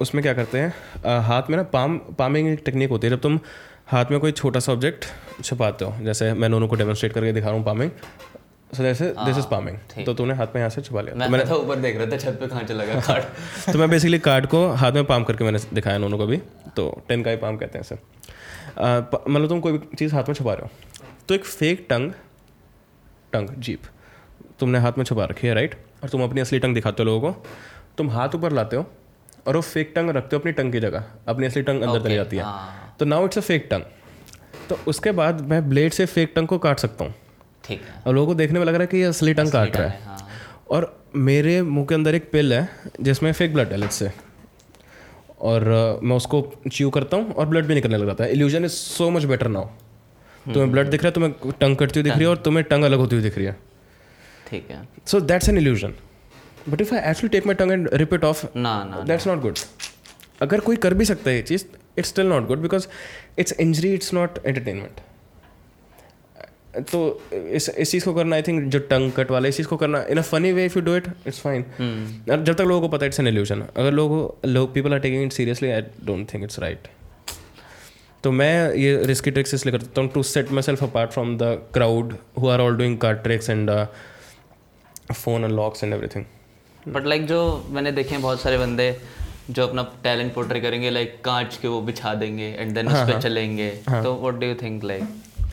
[0.00, 3.20] उसमें क्या करते हैं uh, हाथ में ना palm palming एक technique होती है जब
[3.20, 3.38] तुम
[3.86, 5.04] हाथ में कोई छोटा सा ऑब्जेक्ट
[5.42, 7.90] छुपाते हो जैसे मैं दोनों को डेमोन्स्ट्रेट करके दिखा रहा हूँ पामिंग
[8.70, 11.46] सो जैसे दिस इज़ पामिंग तो तूने हाथ में यहाँ से छुपा लिया। मैं मैं
[11.48, 14.46] तो ऊपर देख रहा था छत पे कहाँ चला गया कार्ड तो मैं बेसिकली कार्ड
[14.46, 16.36] को हाथ में पाम करके मैंने दिखाया दोनों को भी।
[16.76, 17.98] तो टेन का ही पाम कहते हैं सर
[19.28, 20.70] मतलब तुम कोई भी चीज़ हाथ में छुपा रहे हो।
[21.28, 22.12] तो एक फेक टंग
[23.32, 23.82] टंग जीप
[24.60, 27.32] तुमने हाथ में छुपा रखी है राइट और तुम अपनी असली टंग दिखाते हो लोगों
[27.32, 27.46] को।
[27.98, 28.86] तुम हाथ ऊपर लाते हो
[29.46, 32.14] और वो फेक टंग रखते हो अपनी टंग की जगह। अपनी असली टंग अंदर चली
[32.14, 33.82] जाती है। हाँ। तो now it's a fake tongue
[34.68, 37.14] तो उसके बाद मैं ब्लेड से फेक टंग को काट सकता हूँ।
[37.64, 39.76] ठीक है। और लोगों को देखने में लग रहा है कि ये असली टंग काट
[39.76, 40.28] रहा है। हाँ
[40.70, 42.68] और मेरे मुँह के अंदर एक पिल है
[43.00, 44.10] जिसमें फेक ब्लड है से
[45.42, 45.64] और
[46.02, 49.10] मैं उसको च्यू करता हूँ और ब्लड भी निकलने लग जाता है। Illusion is so
[49.10, 49.64] much better now
[50.46, 52.84] तुम्हें ब्लड दिख रहा है तुम्हें टंग कटती हुई दिख रही है और तुम्हें टंग
[52.84, 53.56] अलग होती हुई दिख रही है।
[54.46, 55.94] ठीक है। So that's an illusion
[56.68, 59.40] but if I actually take my tongue and rip it off ना ना दैट्स नॉट
[59.40, 59.58] गुड
[60.42, 61.64] अगर कोई कर भी सकता है ये चीज़
[61.98, 62.86] it's still not good because
[63.38, 65.00] it's injury it's not entertainment
[66.82, 67.00] तो
[67.32, 70.04] इस इस चीज़ को करना आई थिंक जो टंग कट वाला इस चीज़ को करना
[70.10, 71.62] in a funny way if you do it it's fine
[72.30, 75.24] और जब तक लोगों को पता इट्स एन इल्यूजन अगर लोगों लोग people are taking
[75.24, 76.88] it seriously I don't think it's right
[78.24, 82.16] तो मैं ये रिस्की ट्रिक्स इसलिए करता हूँ to set myself apart from the crowd
[82.38, 83.70] who are all doing card tricks and
[85.12, 86.24] phone and locks and everything
[86.88, 88.96] but like जो मैंने देखे हैं बहुत सारे बंदे
[89.50, 93.06] जो अपना टैलेंट पोर्ट्रे करेंगे लाइक कांच के वो बिछा देंगे एंड देन उस हाँ,
[93.06, 95.02] पर चलेंगे। तो what do you think like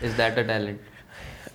[0.04, 0.80] is that a talent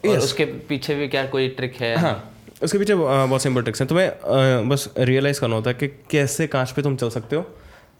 [0.09, 1.95] और उसके पीछे भी क्या कोई ट्रिक है?
[1.97, 5.89] हाँ उसके पीछे बहुत सिंपल ट्रिक्स हैं। तुम्हें अ, बस रियलाइज़ करना होता है कि
[6.11, 7.43] कैसे कांच पे तुम चल सकते हो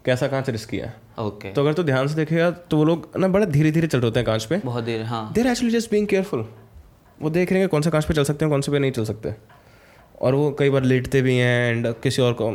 [0.05, 3.27] कैसा कांच रिस्की है। ओके तो अगर तू ध्यान से देखेगा तो वो लोग ना
[3.27, 5.91] बड़ा धीरे धीरे चल रहे होते हैं कांच पे। बहुत देर हाँ। देर एक्चुअली जस्ट
[5.91, 6.45] बीइंग केयरफुल
[7.21, 8.91] वो देख रहे हैं कौन सा कांच पे चल सकते हैं कौन से पे नहीं
[8.91, 9.33] चल सकते।
[10.21, 12.49] और वो कई बार लेटते भी हैं एंड किसी और को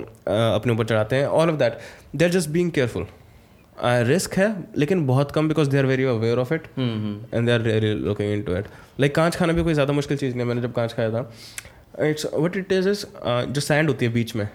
[0.57, 1.79] अपने ऊपर चढ़ाते हैं। All of that
[2.17, 3.07] they are just being careful
[3.77, 7.61] risk है लेकिन बहुत कम because they are very aware of it and they are
[7.61, 8.67] really looking into it
[9.01, 11.31] like कांच खाना भी कोई ज़्यादा मुश्किल चीज़ नहीं है मैंने जब कांच खाया था।
[12.01, 14.49] It's what it is is जो सैंड होती है बीच में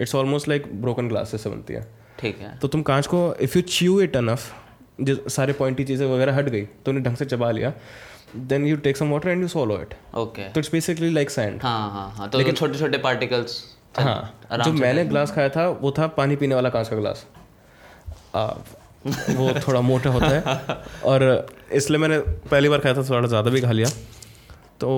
[0.00, 1.86] it's almost like broken glass से बनती है।
[2.20, 4.52] ठीक है। तो तुम कांच को if you chew it enough
[5.00, 7.72] जो सारे पॉइंटी चीज़ें वगैरह हट गई तो उन्हें ढंग से चबा लिया
[8.36, 11.62] then you take some water and you swallow it okay तो इट्स बेसिकली लाइक सैंड
[11.62, 13.62] हाँ हाँ हाँ। तो छोटे छोटे पार्टिकल्स
[13.98, 17.26] हाँ जो मैंने ग्लास खाया था वो था पानी पीने वाला कांच का ग्लास
[19.06, 20.40] वो थोड़ा मोटा होता है।
[21.04, 23.88] और इसलिए मैंने पहली बार खाया था थोड़ा ज़्यादा भी खा लिया।
[24.80, 24.88] तो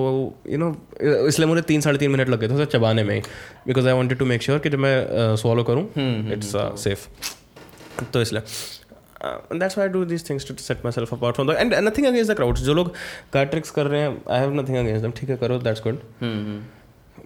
[0.49, 0.69] यू नो
[1.27, 3.21] इसलिए मुझे तीन साढ़े तीन मिनट लग गए थे उसे चबाने में
[3.67, 5.83] because I wanted to make sure कि जब मैं सॉलो करूँ
[6.33, 6.51] इट्स
[6.83, 7.07] सेफ़
[8.13, 8.41] तो इसलिए
[9.59, 12.61] that's why do this things to set myself apart from and nothing against the crowds
[12.61, 12.93] जो लोग
[13.33, 16.01] कार्ड ट्रिक्स कर रहे हैं I have nothing against them ठीक है करो दैट्स गुड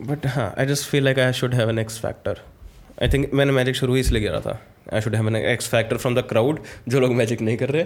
[0.09, 2.39] बट हाँ I just feel like I should have an X factor
[3.01, 4.59] I think मैंने मैजिक शुरू ही इसलिए किया था।
[4.93, 7.85] I should have an X factor from the crowd जो लोग मैजिक नहीं कर रहे।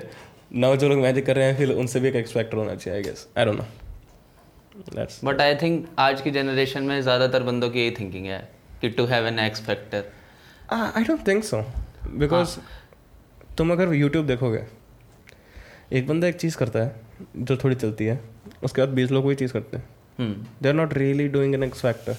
[0.56, 2.98] नाउ जो लोग मैजिक कर रहे हैं फिर उनसे भी एक एक्स फैक्टर होना चाहिए
[2.98, 7.80] I guess I don't know but I think आज की जनरेशन में ज़्यादातर बंदों की
[7.80, 8.40] यही थिंकिंग है
[8.82, 10.12] कि to have an X factor
[10.74, 11.62] I don't think so
[12.08, 12.58] because
[13.58, 14.64] तुम अगर यूट्यूब देखोगे
[15.94, 16.96] एक बंदा एक चीज़ करता है
[17.38, 18.20] जो थोड़ी चलती है
[18.64, 19.86] उसके बाद बीस लोग वही चीज़ करते हैं।
[20.62, 22.18] They are not really doing an X factor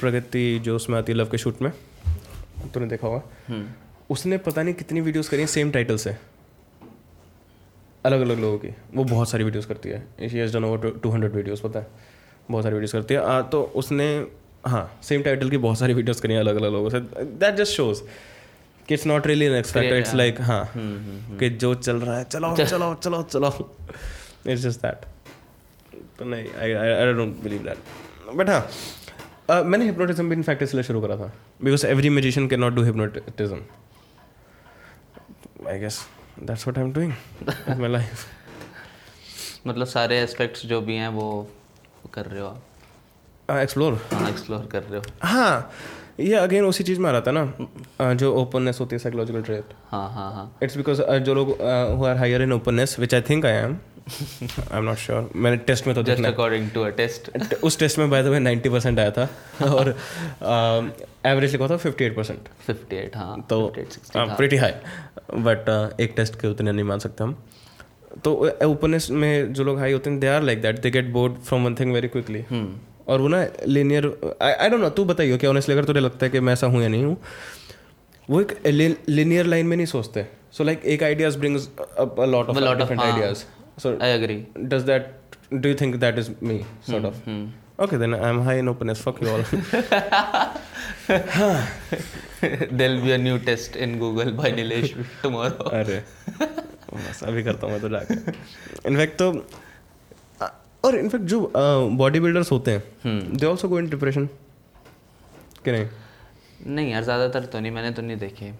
[0.00, 1.70] Pragati जो उसमें आती है लव के शूट में।
[2.74, 3.66] तूने देखा होगा। हम्म।
[4.10, 6.16] उसने पता नहीं कितनी वीडियोस करी हैं सेम टाइटल से।
[8.04, 11.10] अलग अलग लोगों की। वो बहुत सारी वीडियोस करती है। She has done over two
[11.10, 11.86] hundred videos पता है।
[12.50, 14.06] बहुत सारी वीडियोस करती है। आ, तो उसने
[14.66, 17.72] हाँ सेम टाइटल की बहुत सारी वीडियोस करी हैं अलग अलग लोगों से। दैट जस्ट
[17.72, 18.02] शोज़
[18.88, 22.56] कि it's not really an X it's like हाँ। कि जो चल रहा है चलाओ
[22.56, 23.68] चलाओ चलाओ चलाओ।
[24.46, 25.04] इट्स जस्ट दैट
[26.18, 31.00] तो नहीं I I don't believe that but हाँ मैंने हिप्नोटिज्म भी इनफैक्ट इसलिए शुरू
[31.00, 33.60] करा था। Because every musician can not do hypnotism
[35.68, 36.00] I guess
[36.40, 37.12] that's what I am doing
[37.68, 38.26] in my life
[39.66, 41.26] मतलब सारे एस्पेक्ट्स जो भी हैं वो
[42.14, 42.62] कर रहे हो आप?
[43.50, 45.72] एक्सप्लोर हाँ एक्सप्लोर कर रहे हो। हाँ
[46.20, 49.74] ये अगेन उसी चीज़ में आ रहा था ना जो ओपननेस होती है साइकोलॉजिकल ट्रेट
[49.90, 51.48] हाँ हाँ हाँ। इट्स बिकॉज़ जो लोग
[51.98, 53.76] who are higher in openness which I think I am
[54.08, 57.98] I am not sure मैंने टेस्ट में तो देखना अकॉर्डिंग टू अ टेस्ट उस टेस्ट
[57.98, 59.28] में बाय द वे 90 परसेंट आया था।
[59.66, 59.94] और
[61.26, 64.72] एवरेज लिखा था 58 परसेंट 58 हाँ तो 58, 60 हाँ। प्रिटी हाई
[65.42, 65.68] बट
[66.00, 67.36] एक टेस्ट के उतने नहीं मान सकते हम।
[68.24, 71.34] तो ओपननेस में जो लोग हाई होते हैं they are like that they get bored
[71.48, 72.44] from one thing very quickly
[73.08, 74.06] और वो ना लीनियर
[74.42, 76.82] आई डोंट नो तू बताइए कि ऑनेस्टली अगर तुझे लगता है कि मैं ऐसा हूँ
[76.82, 77.16] या नहीं हूँ
[78.30, 78.56] वो एक
[79.08, 83.00] लीनियर लाइन में नहीं सोचते। सो लाइक एक ideas brings up a lot of different
[83.00, 83.10] हाँ.
[83.10, 83.44] Ideas
[83.82, 84.36] so I agree
[84.74, 86.56] does that do you think that is me
[86.88, 87.08] sort hmm.
[87.10, 87.14] of?
[87.26, 87.44] Hmm.
[87.84, 89.44] okay then i'm high in openness fuck you all.
[92.72, 96.02] Will be a new test in Google by Nilesh tomorrow अरे
[96.40, 98.14] बस अभी करता हूँ मैं तो जाके
[98.88, 99.30] in fact तो
[100.84, 101.40] और इनफैक्ट जो
[102.02, 102.82] बॉडी बिल्डर्स होते हैं
[103.36, 104.26] they also go in depression
[105.64, 105.86] कि नहीं?
[106.66, 108.52] नहीं यार ज़्यादातर तो नहीं मैंने तो नहीं देखे.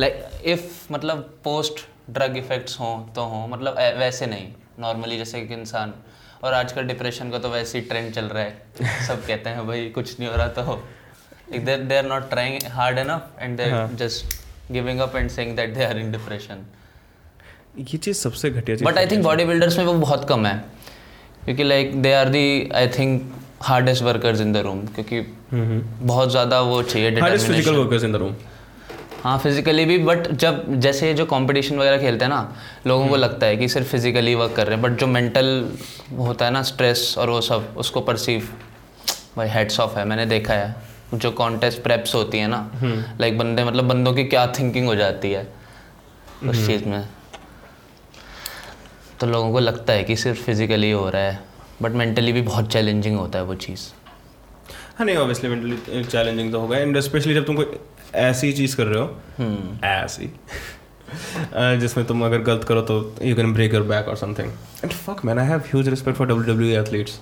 [0.00, 5.54] लाइक इफ़ मतलब पोस्ट ड्रग इफेक्ट्स हों तो हों मतलब वैसे नहीं नॉर्मली जैसे कि
[5.54, 5.94] इंसान
[6.44, 9.88] और आजकल डिप्रेशन का तो वैसे ही ट्रेंड चल रहा है। सब कहते हैं भाई
[9.88, 10.82] कुछ नहीं हो रहा तो
[11.58, 15.74] they they are not trying hard enough and they just giving up and saying that
[15.74, 16.64] they are in depression
[17.78, 20.56] ये चीज़ सबसे घटिया चीज़ but I think body builders में वो बहुत कम है
[21.44, 25.20] क्योंकि like they are the I think hardest workers in the room क्योंकि
[26.06, 28.34] बहुत ज़्यादा वो चाहिए hardest physical workers in the room
[29.22, 32.56] हाँ फिजिकली भी बट जब जैसे जो कंपटीशन वगैरह खेलते हैं ना
[32.86, 35.46] लोगों को लगता है कि सिर्फ़ फिजिकली वर्क कर रहे हैं बट जो मेंटल
[36.18, 38.48] होता है ना स्ट्रेस और वो सब उसको परसीव
[39.36, 40.74] भाई हेड्स ऑफ़ है मैंने देखा है।
[41.14, 42.70] जो कॉन्टेस्ट प्रेप्स होती है ना
[43.20, 45.46] लाइक बंदे मतलब बंदों की क्या थिंकिंग हो जाती है
[46.44, 47.08] उस चीज़ में।
[49.20, 51.38] तो लोगों को लगता है कि सिर्फ़ फिजिकली हो रहा है
[51.82, 53.88] बट मेंटली भी बहुत चैलेंजिंग होता है वो चीज़।
[54.98, 57.78] हाँ नहीं ऑब्वियसली मेंटली चैलेंजिंग तो होगा। एंड स्पेशली जब तुम कोई
[58.14, 59.06] ऐसी चीज़ कर रहे हो?
[59.84, 60.32] ऐसी।
[61.80, 64.48] जिसमें तुम अगर गलत करो तो you can break your back और something
[64.84, 67.18] and fuck man I have huge respect for W W athletes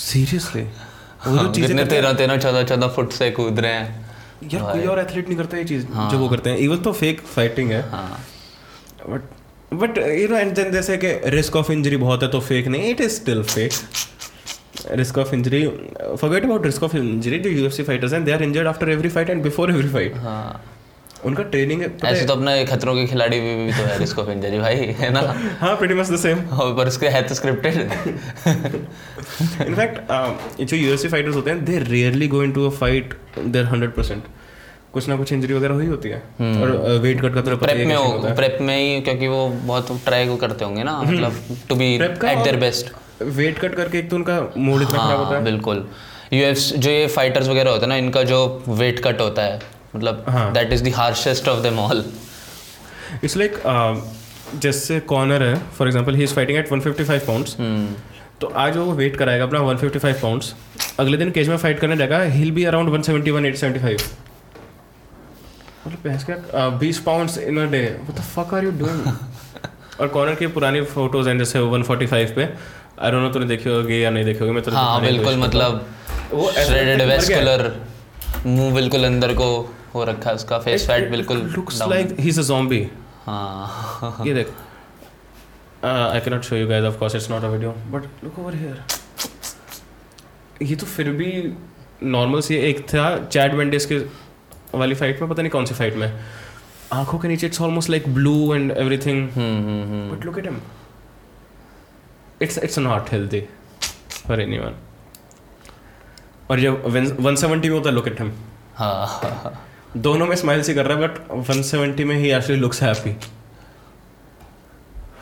[0.00, 4.06] seriously वो जो चीज़ें जितने तेरह तेरह चौदह चौदह फुट से कूद रहे हैं।
[4.52, 7.20] यार कोई और एथलीट नहीं करता ये चीज़ जो वो करते हैं। इवन तो फेक
[7.26, 8.20] फाइटिंग है। हाँ।
[9.08, 12.66] But but you know and then जैसे कि रिस्क ऑफ़ इंजरी बहुत है तो फेक
[12.66, 13.72] नहीं। It is still fake
[14.90, 15.66] risk of injury
[16.20, 19.30] forget about risk of injury जो यूएफसी फाइटर्स हैं they are injured after every fight
[19.30, 20.74] and before every fight हाँ।
[21.24, 24.58] उनका ट्रेनिंग ऐसे तो अपना खतरों के खिलाड़ी भी, भी तो है रिस्क ऑफ़ इंजरी
[24.58, 25.20] भाई है ना?
[25.60, 27.74] हाँ प्रीटी मच द सेम पर उसके है तो स्क्रिप्टेड
[29.66, 30.00] इनफैक्ट
[30.62, 34.12] जो यूएफसी फाइटर्स होते हैं they rarely go into a fight there 100%
[34.92, 37.96] कुछ ना कुछ इंजरी वगैरह हुई होती है। और वेट कट का तो प्रेप में
[37.96, 41.34] हो प्रेप में ही क्योंकि वो बहुत ट्राई को करते होंगे ना मतलब
[41.68, 45.28] to be at their best weight cut करके एक तो उनका मूड इतना खराब होता
[45.28, 45.86] हाँ। है बिल्कुल।
[46.32, 49.60] यूएफ जो ये फाइटर्स वगैरह होते हैं ना इनका जो वेट कट होता है
[49.96, 52.04] मतलब हाँ। That is the harshest of them all
[53.24, 53.60] it's like
[54.54, 57.56] जैसे कॉर्नर है for example he is fighting at 155 pounds
[58.40, 60.54] तो आज वो वेट कराएगा अपना 155 पाउंड्स
[61.00, 64.02] अगले दिन केज में फाइट करने जाएगा हिल बी अराउंड 171 875
[65.86, 69.06] मतलब क्या बीस pounds in a day what the fuck are you doing
[70.00, 72.48] और कॉर्नर की पुरानी फ़ोटोज़ हैं जैसे 145 पे।
[73.02, 74.52] आई डोंट नो तूने देखी होगी या नहीं देखी होगी?
[74.52, 75.86] मैं तो हाँ बिल्कुल मतलब
[76.32, 77.72] वो श्रेडेड वेस्कुलर
[78.46, 79.48] मुँह बिल्कुल अंदर को
[79.94, 82.80] हो रखा है उसका फेस फैट बिल्कुल looks like he is a zombie
[83.26, 84.46] हाँ। ये देख।
[85.84, 88.54] I can not show you guys of course it's not a video but look over
[88.54, 88.82] here
[90.62, 91.32] ये तो फिर भी
[92.16, 93.98] नॉर्मल सी एक था चैट वेंडिस के
[94.74, 96.12] वाली फाइट में पता नहीं कौन सी फाइट में।
[96.92, 100.60] आँखों के नीचे it's almost like blue and everything but look at him
[102.42, 103.40] it's it's not healthy
[104.26, 104.74] for anyone
[106.50, 108.32] और जब 170 में होता है लुक एट हिम
[108.76, 109.52] हाँ।
[109.96, 113.12] दोनों में स्माइल सी कर रहा है बट 170 में ही actually looks happy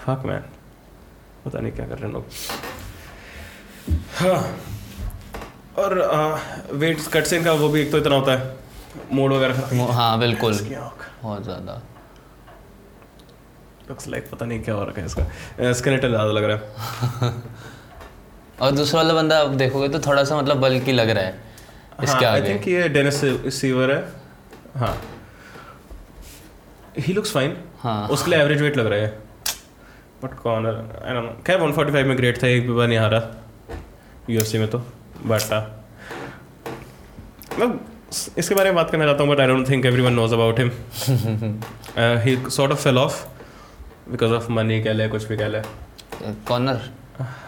[0.05, 0.44] fuck man
[1.44, 2.24] पता नहीं क्या कर रहे हैं लोग।
[4.18, 4.38] हाँ।
[5.79, 5.98] और
[6.72, 8.57] वेट कट से इनका वो भी एक तो इतना होता है
[9.12, 10.52] मोड वगैरह हाँ बिल्कुल।
[11.22, 11.83] बहुत ज़्यादा।
[13.88, 17.33] लुक्स लाइक पता नहीं क्या हो रखा है इसका। स्केलेटन ज़्यादा लग रहा है।
[18.61, 21.44] और दूसरा वाला बंदा आप देखोगे तो थोड़ा सा मतलब बल्कि लग रहा है
[22.03, 23.20] इसके हाँ, आई थिंक ये डेनिस
[23.55, 24.01] सीवर है।
[24.77, 24.96] हाँ।
[26.99, 29.09] ही लुक्स फाइन हाँ। उसके लिए एवरेज वेट लग रहा है।
[30.22, 30.75] But Conor
[31.07, 33.20] I don't know खैर 145 में ग्रेट था एक भी बार नहीं हारा।
[34.31, 34.79] यूएफसी में तो।
[35.27, 35.53] बट
[37.59, 37.68] मैं
[38.38, 40.70] इसके बारे में बात करना चाहता हूँ but I don't think everyone knows about him
[42.25, 43.25] he sort of fell off
[44.08, 45.60] because of money कह ले कुछ भी कह ले।
[46.48, 46.80] कॉर्नर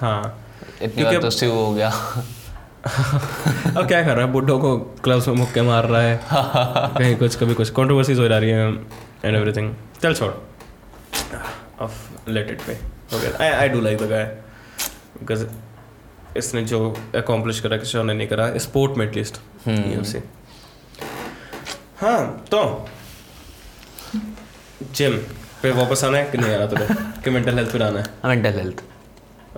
[0.00, 0.44] हाँ।
[0.82, 4.32] इतनी बार तो सिव हो गया। अब क्या कर रहा है?
[4.32, 8.38] बुड्ढों को क्लब्स में मुक्के मार रहा है। कहीं कुछ कभी कुछ कंट्रोवर्सीज हो जा
[8.38, 8.68] रही है
[9.24, 10.32] एंड एवरीथिंग चल छोड़।
[11.80, 12.78] ऑफ़ लेट इट पे
[13.44, 14.24] I I do like the guy
[15.20, 15.46] because
[16.36, 16.78] इसने जो
[17.16, 20.18] अकॉम्प्लिश करा किसी और ने नहीं करा। स्पोर्ट में एटलीस्ट यूएफसी
[22.00, 22.62] हाँ तो।
[24.94, 25.18] जिम
[25.62, 26.88] पे वापस आना है कि नहीं आना तुम्हें
[27.22, 28.06] कि मेंटल हेल्थ फिर आना है?
[28.26, 28.82] Mental health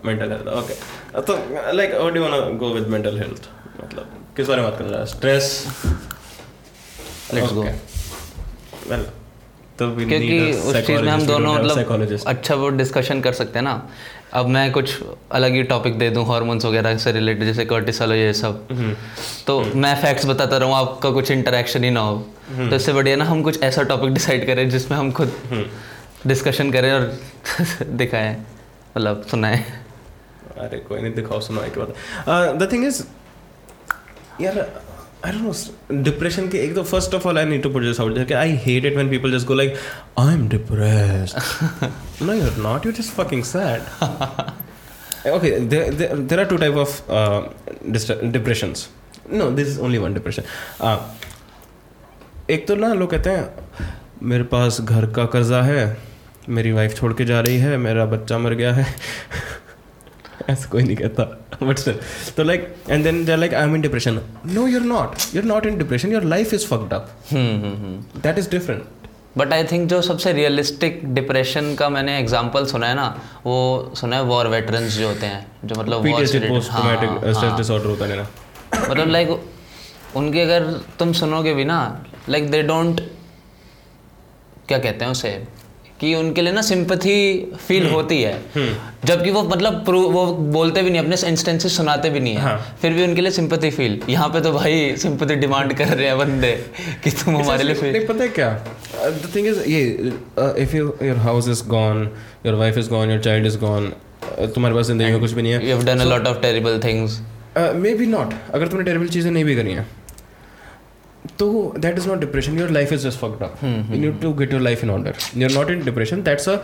[0.06, 0.74] mental health okay
[1.22, 1.32] तो
[1.72, 3.48] like what do want go with mental health
[3.82, 5.06] मतलब किस बारे में बात कर रहा है?
[5.06, 5.66] स्ट्रेस
[7.34, 7.62] लेट्स गो
[8.90, 9.02] वेल
[9.78, 13.74] तो क्योंकि उस चीज़ में हम दोनों मतलब अच्छा वो डिस्कशन कर सकते हैं ना।
[14.34, 14.92] अब मैं कुछ
[15.32, 18.94] अलग ही टॉपिक दे दूँ हार्मोन्स वगैरह से रिलेटेड जैसे कर्टिसोल ये सब। हम्म,
[19.46, 22.16] तो मैं फैक्ट्स बताता रहूँ आपका कुछ इंटरेक्शन ही ना हो।
[22.50, 26.70] तो इससे बढ़िया ना हम कुछ ऐसा टॉपिक डिसाइड करें जिसमें हम खुद हम्म। डिस्कशन
[26.72, 27.12] करें और
[28.02, 28.36] दिखाएँ
[28.96, 29.64] मतलब सुनाएँ।
[30.58, 33.02] अरे कोई नहीं दिखाओ सुनाओ एक बात द थिंग इज़
[34.40, 34.58] यार
[35.26, 38.00] आई डोंट नो डिप्रेशन के एक तो first of all I need to put this
[38.00, 39.74] there I hate it when people just go like
[40.18, 43.80] I am depressed no you are not you just fucking sad
[45.26, 47.40] okay there, there, there are two type of uh,
[47.96, 48.84] dist- depressions.
[49.40, 50.46] No this is only one depression.
[50.80, 50.96] Uh,
[52.50, 53.98] एक तो ना लोग कहते हैं
[54.30, 55.82] मेरे पास घर का कर्जा है
[56.48, 58.86] मेरी वाइफ छोड़ के जा रही है मेरा बच्चा मर गया है.
[60.48, 61.24] ऐसा कोई नहीं कहता।
[61.62, 61.98] बट स्टिल
[62.36, 65.40] तो like and then they like I am in depression no you are not you
[65.40, 68.84] are not in depression your life is fucked up that is different
[69.38, 73.06] but I think जो सबसे realistic depression का मैंने example सुना है ना
[73.46, 76.06] वो सुना है वॉर वेटरन्स जो होते हैं जो मतलब
[76.70, 76.96] हाँ,
[77.34, 78.26] हाँ। डिसऑर्डर होता है ना
[78.90, 81.78] मतलब लाइक उनके अगर तुम सुनोगे भी ना
[82.28, 83.00] लाइक दे डोंट
[84.68, 85.30] क्या कहते हैं उसे?
[86.00, 87.16] कि उनके लिए ना सिंपथी
[87.58, 88.34] फील हम्म। होती है।
[89.06, 92.92] जबकि वो मतलब वो बोलते भी नहीं अपने इंस्टेंसेस सुनाते भी नहीं है। हाँ। फिर
[92.92, 96.52] भी उनके लिए सिंपथी फील यहाँ पे तो भाई सिंपथी डिमांड कर रहे हैं बंदे
[97.04, 98.50] कि तुम हमारे लिए फील पता है क्या?
[98.94, 99.82] द थिंग इज़ ये
[100.62, 102.08] if you your house is gone
[102.46, 103.92] your wife is gone your child is gone
[104.54, 106.80] तुम्हारे पास ज़िंदगी में कुछ भी नहीं है। You have done a lot of terrible
[106.84, 107.20] things
[107.94, 109.86] maybe not अगर तुमने टेरेबल चीज़ें नहीं भी करी हैं
[111.38, 114.52] तो that is not depression your life is just fucked up you need to get
[114.52, 116.58] your life in order you are not in depression that's a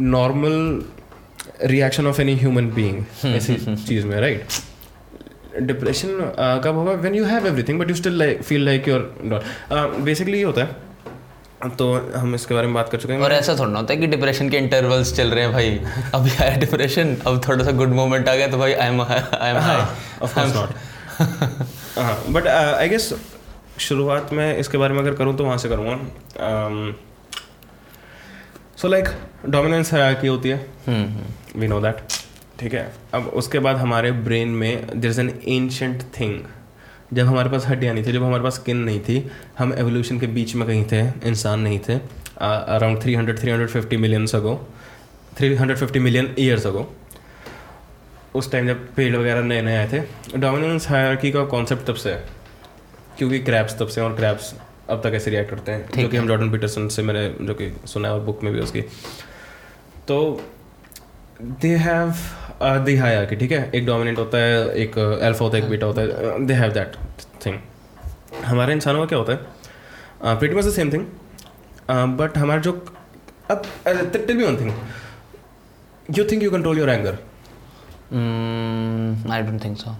[0.00, 0.82] normal
[1.70, 4.46] reaction of any human ऐसी चीज़ में right
[5.62, 6.08] depression
[6.64, 6.92] कब होगा?
[6.92, 9.42] When you have everything but you still feel like your
[9.72, 13.54] basically ये होता है। तो हम इसके बारे में बात कर चुके हैं। और ऐसा
[13.54, 15.80] थोड़ा ना होता है कि डिप्रेशन के इंटरवल्स चल रहे हैं भाई।
[16.14, 19.50] अभी आया डिप्रेशन अब थोड़ा सा गुड मोमेंट आ गया तो भाई I am I
[19.50, 19.56] am
[20.22, 20.70] of course not
[21.98, 23.12] हाँ बट आई गेस
[23.80, 25.96] शुरुआत में इसके बारे में अगर करूँ तो वहाँ से करूँगा।
[28.76, 29.08] सो लाइक
[29.48, 30.66] डोमिनेंस हायरार्की होती है।
[31.56, 32.02] वी नो दैट
[32.60, 32.92] ठीक है?
[33.14, 36.40] अब उसके बाद हमारे ब्रेन में there is an ancient thing
[37.12, 40.26] जब हमारे पास हड्डियाँ नहीं थी जब हमारे पास स्किन नहीं थी हम एवोल्यूशन के
[40.28, 41.94] बीच में कहीं थे इंसान नहीं थे
[42.38, 44.54] around three hundred three hundred fifty millions ago
[45.38, 46.86] three hundred fifty million years ago
[48.34, 52.10] उस टाइम जब पेड़ वगैरह नए नए आए थे डोमिनेंस हायरार्की का कॉन्सेप्ट तब से
[52.10, 52.39] है।
[53.20, 54.52] क्योंकि क्रैब्स तब से और क्रैब्स
[54.90, 57.66] अब तक ऐसे रिएक्ट करते हैं जो कि हम जॉर्डन पीटरसन से मैंने जो कि
[57.86, 58.80] सुना है और बुक में भी उसकी।
[60.08, 60.16] तो
[61.42, 62.14] दे हैव
[62.84, 63.70] दी हायरार्की ठीक है?
[63.74, 66.96] एक डोमिनेंट होता है एक अल्फ़ा होता है एक बीटा होता है दे हैव दैट
[67.46, 67.58] थिंग
[68.44, 70.38] हमारे इंसानों का क्या होता है?
[70.38, 71.06] Pretty much the same thing
[72.18, 72.72] but हमारा जो
[73.50, 74.74] अब tell me one thing
[76.18, 77.12] you think you control your anger
[79.32, 79.96] I don't think so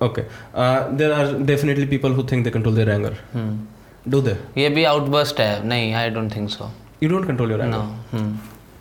[0.00, 0.24] Okay.
[0.54, 3.14] Uh, there are definitely people who think they control their anger.
[4.12, 4.36] Do they?
[4.58, 5.66] ये भी outburst है.
[5.68, 6.70] नहीं I don't think so
[7.02, 8.22] You don't control your no anger.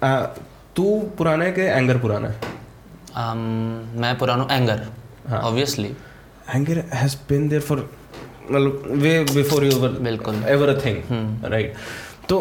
[0.03, 0.27] Uh,
[0.75, 0.85] तू
[1.17, 2.35] पुराना है कि anger पुराना है?
[3.23, 3.39] Um,
[4.01, 4.87] मैं पुराना एंगर
[5.29, 5.89] हाँ। Obviously
[6.55, 7.89] anger has been there for
[8.51, 10.35] मतलब वे बिफोर यू वर बिल्कुल.
[10.47, 11.73] एवर अ थिंग राइट
[12.29, 12.39] तो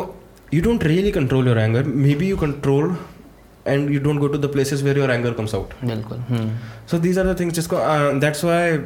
[0.55, 1.85] you don't really control your anger
[2.15, 2.97] maybe you control
[3.67, 6.19] and you don't go to the places where your anger comes out बिल्कुल.
[6.29, 6.51] हम्म
[6.91, 7.77] so these are the things जिसको
[8.21, 8.79] that's why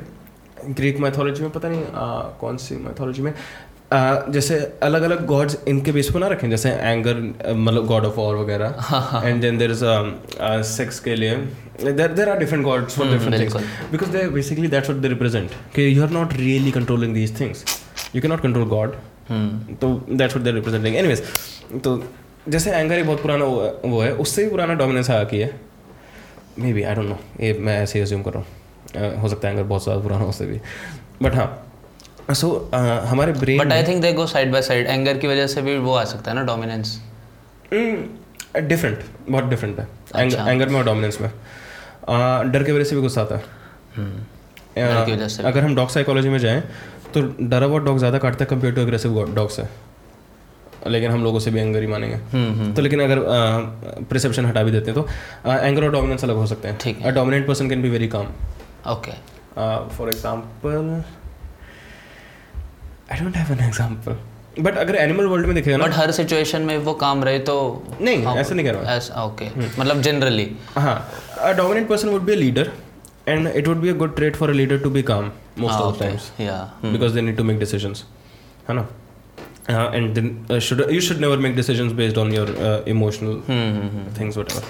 [0.79, 5.57] Greek mythology में पता नहीं uh, कौन सी mythology में uh, जैसे अलग अलग गॉड्स
[5.69, 7.21] इनके बेस पर ना रखें जैसे एंगर
[7.55, 9.85] मतलब गॉड ऑफ़ वॉर वगैरह and then there is
[10.71, 11.37] sex के लिए
[11.85, 13.57] there there are different gods for different things
[13.93, 17.65] because they basically that's what they represent कि you are not really controlling these things
[18.15, 18.95] you cannot control god God
[19.81, 21.23] तो that's what they representing anyways
[21.85, 22.03] तो
[22.49, 25.39] जैसे anger एक बहुत पुराना वो है- वो है उससे भी पुराना डोमिनेंस आया की
[25.39, 25.49] है?
[26.61, 29.29] May be I don't know ये मैं ऐसे ही अज्यूम कर रहा हूँ। अ, हो
[29.29, 30.61] सकता है एंगर बहुत ज़्यादा पुराना उससे भी।
[31.23, 32.49] बट हाँ सो
[33.07, 35.77] हमारे brain but I think they go side by side anger की वजह से भी
[35.79, 37.01] वो आ सकता है ना डोमिनेंस
[37.73, 42.85] डिफरेंट Hmm, बहुत डिफरेंट है। अच्छा। एंगर में और डोमिनेंस में। अ, डर की वजह
[42.85, 43.43] से भी गुस्सा आता है।
[44.77, 46.63] अ, अगर हम डॉग साइकोलॉजी में जाएँ
[47.15, 49.63] तो डरा हुआ डॉग ज़्यादा काटता है कंपेयर टू अग्रेसिव डॉग से
[50.87, 53.19] लेकिन हम लोगों से भी एंगर ही मानेंगे। हम्म तो लेकिन अगर
[54.09, 55.07] प्रिसेप्शन हटा भी देते हैं तो
[55.51, 58.27] एंगर और डोमिनेंस अलग हो सकते हैं। ठीक a dominant person can be very calm
[58.93, 59.13] okay
[59.97, 61.03] for example
[63.13, 64.17] I don't have an example
[64.59, 67.57] but अगर एनिमल वर्ल्ड में देखेगा ना बट हर सिचुएशन में वो काम रहे तो
[68.01, 69.49] नहीं ऐसा नहीं कह रहा ऐसा ओके
[69.81, 72.71] मतलब जनरली हाँ dominant person would be a leader
[73.29, 75.99] and it would be a good trait for a leader to be calm most of
[75.99, 78.03] times या because they need to make decisions.
[78.69, 78.87] है ना?
[79.69, 83.37] Uh, and then uh, should you should never make decisions based on your uh, emotional
[83.51, 84.63] hmm things whatever.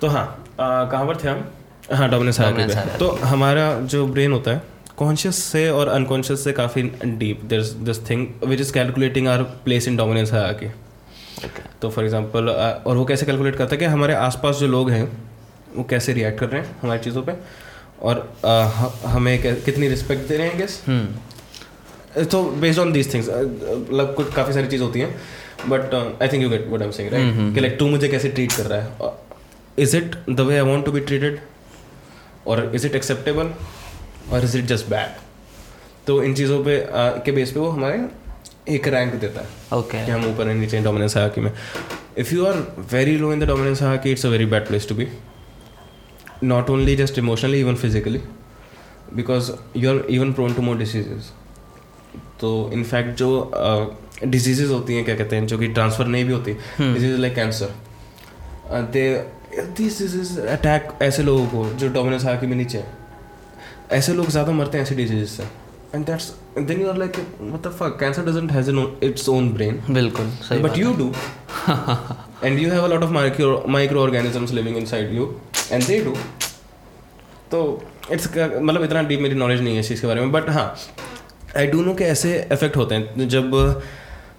[0.00, 1.44] तो हाँ uh, कहाँ पर थे हम?
[1.92, 4.62] हाँ डोमिनेंस Dominance हायरार्की पे तो हमारा जो ब्रेन होता है
[4.96, 9.88] कॉन्शियस से और अनकॉन्शियस से काफ़ी deep there this thing which is calculating our place
[9.88, 10.66] in dominance hierarchy
[11.82, 12.48] तो फॉर एग्जांपल
[12.86, 15.04] और वो कैसे कैलकुलेट करता है कि हमारे आसपास जो लोग हैं
[15.76, 17.32] वो कैसे रिएक्ट कर रहे हैं हमारी चीज़ों पे?
[18.02, 20.82] और uh, ह- हमें कितनी रिस्पेक्ट दे रहे हैं गेस
[22.16, 25.14] तो बेस्ड ऑन दीज थिंग्स मतलब कुछ काफ़ी सारी चीज़ होती हैं
[25.68, 28.52] but I think you get I am saying right कि लाइक तू मुझे कैसे ट्रीट
[28.52, 29.12] कर रहा है?
[29.78, 31.38] Is it the way I want to be treated
[32.46, 33.50] और इज़ इट एक्सेप्टेबल
[34.32, 35.20] और इज़ इट जस्ट बैड
[36.06, 38.04] तो इन चीज़ों पे uh, के बेस पे वो हमारे
[38.74, 41.52] एक रैंक देता है ओके कि हम ऊपर नीचे डोमिनेंस हायरार्की में।
[42.18, 42.56] If you are
[42.92, 45.08] very low in the dominance hierarchy it's a very bad place to be
[46.44, 48.20] not only just emotionally even physically
[49.14, 51.30] because you are even prone to more diseases
[52.42, 53.28] तो in fact जो
[54.24, 57.74] diseases होती हैं क्या कहते हैं जो कि transfer नहीं भी होती disease like cancer
[58.92, 59.04] they
[59.76, 62.84] this disease attack ऐसे लोगों को जो डोमिनेंस हायरार्की में नीचे
[63.92, 65.42] ऐसे लोग ज़्यादा मरते हैं ऐसे डिज़ीज़ से।
[65.94, 67.16] And that's then you are like
[67.64, 68.70] the fuck cancer doesn't has
[69.04, 71.08] its own brain बिल्कुल सही but बात you do.
[72.46, 75.26] And you have a lot of micro microorganisms living inside you
[75.72, 76.16] and they do.
[77.50, 77.60] तो
[78.12, 80.66] it's मतलब इतना deep मेरी knowledge नहीं है इस चीज़ के बारे में बट हाँ
[81.56, 83.50] आई डोंट नो कि ऐसे इफ़ेक्ट होते हैं। जब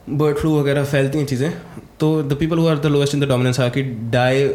[0.09, 1.51] बर्ड फ्लू वगैरह फैलती हैं चीज़ें
[1.99, 4.47] तो the people who are the lowest in the dominance are की die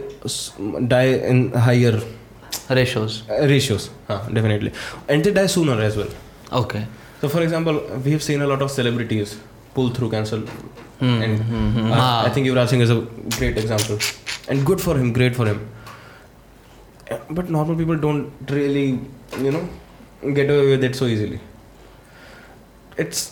[0.89, 2.03] die in higher
[2.71, 4.71] ratios ratios हाँ definitely
[5.11, 6.09] and they die sooner as well
[6.57, 6.81] okay
[7.21, 9.33] तो for example we have seen a lot of celebrities
[9.77, 10.43] pull through cancer
[11.03, 12.95] I think Yuvraj Singh is a
[13.39, 13.99] great example
[14.51, 15.61] and good for him great for him
[17.33, 18.87] but normal people don't really
[19.45, 19.69] you know
[20.25, 21.41] get away with it so easily
[23.01, 23.31] it's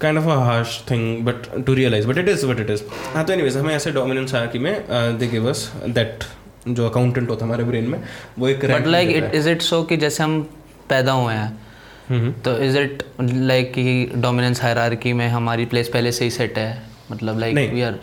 [0.00, 2.82] kind of a harsh thing but to realize but it is but it is
[3.14, 4.74] हाँ तो anyways हमें ऐसे डोमिनेंस आया कि मैं
[5.18, 5.52] they give
[5.88, 6.24] that
[6.68, 8.00] जो accountant होता हमारे ब्रेन में
[8.38, 10.40] वो एक but like it is it so कि जैसे हम
[10.88, 16.24] पैदा हुए हैं तो इज़ इट लाइक कि डोमिनेंस हायरार्की में हमारी प्लेस पहले से
[16.24, 16.82] ही सेट है?
[17.12, 17.98] मतलब like we are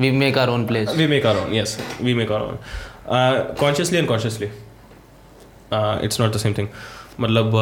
[0.00, 3.98] we make our own place we make our own yes we make our own consciously
[3.98, 4.46] unconsciously
[6.04, 6.68] it's not the same thing
[7.20, 7.52] मतलब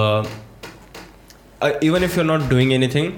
[1.62, 3.12] even if you are not doing anything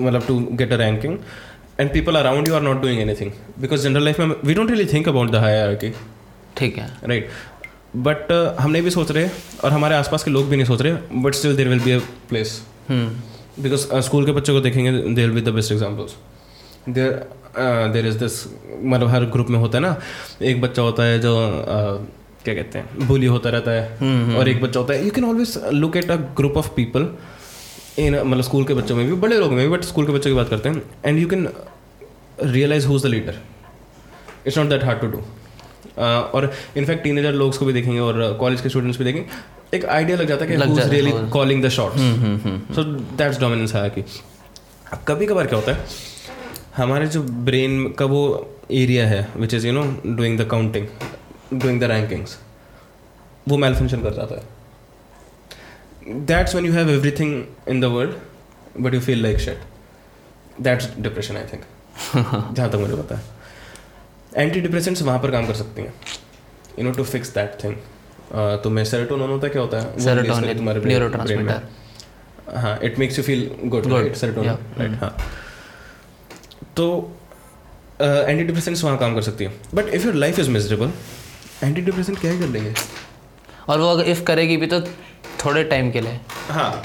[0.00, 1.18] मतलब to get a ranking
[1.80, 3.30] and people around you are not doing anything
[3.60, 5.36] because general life में we don't really think about the
[5.74, 5.92] hierarchy
[6.56, 7.28] ठीक है। Right
[7.96, 9.28] but हम नहीं भी सोच रहे
[9.64, 11.90] और हमारे आस पास के लोग भी नहीं सोच रहे but still there will be
[11.90, 11.98] a
[12.28, 16.16] place because school के बच्चों को देखेंगे there will the best examples
[16.88, 17.10] there
[17.92, 18.44] there is this
[18.82, 19.96] मतलब हर ग्रुप में होता है ना
[20.42, 21.34] एक बच्चा होता है जो
[21.66, 23.06] uh, क्या कहते हैं?
[23.08, 26.16] बुली होता रहता है। और एक बच्चा होता है। You can always look at a
[26.36, 27.08] group of people
[27.98, 30.30] in मतलब स्कूल के बच्चों में भी बड़े लोगों में भी बट स्कूल के बच्चों
[30.30, 31.48] की बात करते हैं। And you can
[32.42, 33.38] realize who is the leader
[34.46, 35.22] it's not that hard to do
[35.98, 40.16] और इनफैक्ट टीनेजर लोग को भी देखेंगे और कॉलेज के स्टूडेंट्स भी देखेंगे। एक आइडिया
[40.16, 42.82] लग जाता है कि है, रियली हाँ। Calling the shots hmm hmm so
[43.18, 44.02] that's dominance है कि
[45.08, 45.86] कभी कभार क्या होता है
[46.76, 48.22] हमारे जो ब्रेन का वो
[48.72, 50.86] एरिया है which is you know doing the counting
[51.62, 52.38] doing the rankings
[53.48, 54.42] वो मेल फ़ंक्शन कर जाता है।
[56.26, 57.30] That's when you have everything
[57.72, 58.14] in the world
[58.84, 59.60] but you feel like shit.
[60.66, 61.62] That's depression i think.
[62.54, 63.22] जहाँ तक मुझे पता है।
[64.36, 65.94] एंटी डिप्रेसेंट्स वहाँ पर काम कर सकती हैं।
[66.78, 67.74] You know to fix that thing
[68.62, 70.00] तो मैं सेरोटोनिन होता है क्या होता है?
[70.00, 71.60] सेरोटोनिन तुम्हारे brain- brain में।
[72.56, 74.50] हाँ it makes you feel good Good, right serotonin.
[74.78, 75.16] Right हाँ।
[76.76, 76.86] तो
[78.00, 80.90] एंटी डिप्रेसेंट्स वहाँ काम कर सकती है। But if your life is miserable
[81.80, 82.74] antidepressant क्या कर लेंगे
[83.68, 84.80] और वो अगर इफ़ करेगी भी तो
[85.44, 86.82] थोड़े टाइम के लिए। हाँ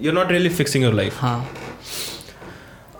[0.00, 1.38] you are not really fixing your life हाँ।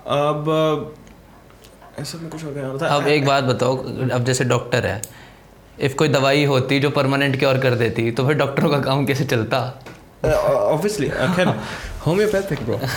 [0.07, 3.77] अब uh, ऐसा में कुछ हो गया था। अब एक बात बताओ
[4.11, 5.01] अब जैसे डॉक्टर है
[5.81, 9.25] इफ़ कोई दवाई होती जो परमानेंट क्योर कर देती तो फिर डॉक्टरों का काम कैसे
[9.25, 9.59] चलता?
[10.25, 11.49] ऑब्वियसली खैर
[12.07, 12.79] homeopathic bro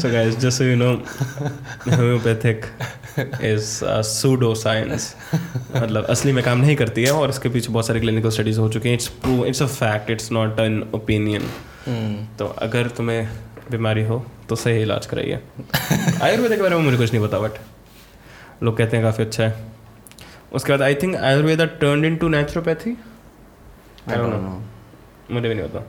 [0.00, 0.92] so guys just so you know
[1.90, 2.66] homeopathic
[3.50, 3.66] is
[4.08, 5.04] pseudo science
[5.34, 8.68] मतलब असली में काम नहीं करती है और इसके पीछे बहुत सारे क्लिनिकल स्टडीज़ हो
[8.68, 8.96] चुके हैं.
[8.96, 11.42] It's prove it's a fact it's not an opinion
[12.38, 13.28] तो अगर तुम्हें
[13.70, 15.40] बीमारी हो तो सही इलाज कराइए.
[16.22, 17.50] आयुर्वेद के बारे में मुझे कुछ नहीं पता बट
[18.62, 19.54] लोग कहते हैं काफ़ी अच्छा है.
[20.52, 22.96] उसके बाद I think Ayurveda turn into naturopathy
[24.08, 24.60] I don't know.
[25.30, 25.80] मुझे भी नहीं पता.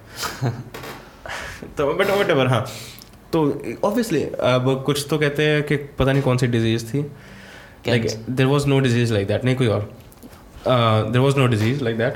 [1.77, 2.65] तो बट वट एवर हाँ।
[3.33, 3.41] तो
[3.83, 6.99] ऑब्वियसली अब कुछ तो कहते हैं कि पता नहीं कौन सी डिज़ीज़ थी।
[7.87, 9.89] Like there was no disease like that नहीं कोई और।
[10.67, 12.13] There was no disease like that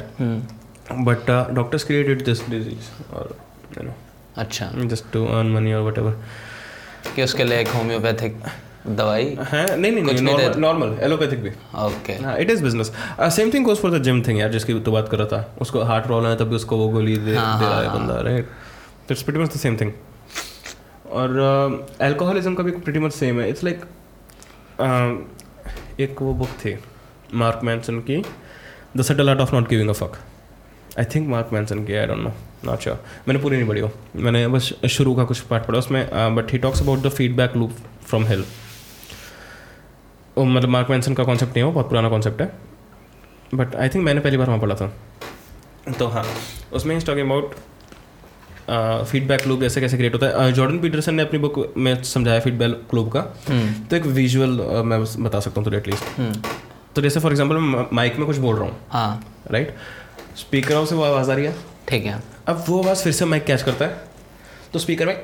[1.07, 3.35] but doctors created this disease और
[3.77, 3.93] यू नो
[4.37, 6.17] अच्छा। जस्ट टू अर्न मनी और वट एवर
[7.15, 8.41] कि उसके लिए एक होम्योपैथिक
[8.87, 9.25] दवाई?
[9.41, 12.91] है नहीं नहीं नहीं नहीं नॉर्मल एलोपैथिक भी। ओके हाँ it is business
[13.35, 15.83] same thing goes for the gym thing यार जिसकी तो बात कर रहा था। उसको
[15.83, 18.49] हार्ट प्रॉब्लम है तभी उसको वो गोली दे, हाँ, दे रहा हाँ, है। बंदा right
[19.11, 19.91] it's pretty much the same thing
[21.11, 21.37] और
[22.01, 23.49] अल्कोहलिज्म का भी प्रीटी मच सेम है.
[23.49, 23.85] इट्स लाइक
[25.99, 26.77] एक वो बुक थी
[27.33, 28.23] मार्क मैंसन की
[28.97, 30.17] the subtle art of not giving a fuck
[30.99, 32.31] I think Mark Manson की I don't know
[32.65, 32.97] not sure
[33.27, 33.91] मैंने पूरी नहीं पढ़ी हो.
[34.15, 37.71] मैंने बस शुरू का कुछ पार्ट पढ़ा उसमें but he talks about the feedback loop
[38.05, 38.47] from health
[40.37, 42.51] मतलब मार्क मैंसन का कॉन्सेप्ट नहीं हो बहुत पुराना कॉन्सेप्ट है.
[43.53, 44.87] बट आई थिंक मैंने पहली बार वहाँ पढ़ा था.
[45.99, 46.25] तो हाँ
[46.73, 47.55] उसमें is talking about
[48.71, 52.93] feedback loop ऐसे कैसे क्रिएट होता है। जॉर्डन पीटरसन ने अपनी बुक में समझाया फीडबैक
[52.95, 54.49] लूप का। हम्म। तो एक विजुअल
[54.85, 56.41] मैं बता सकता हूँ तो एटलीस्ट हम्म।
[56.95, 59.75] तो जैसे फॉर एग्ज़ाम्पल मैं माइक में कुछ बोल रहा हूँ। हाँ। राइट
[60.37, 61.55] स्पीकर से वो आवाज़ आ रही है।
[61.89, 64.09] ठीक है। अब वो आवाज़ फिर से माइक कैच करता है।
[64.73, 65.15] तो स्पीकर में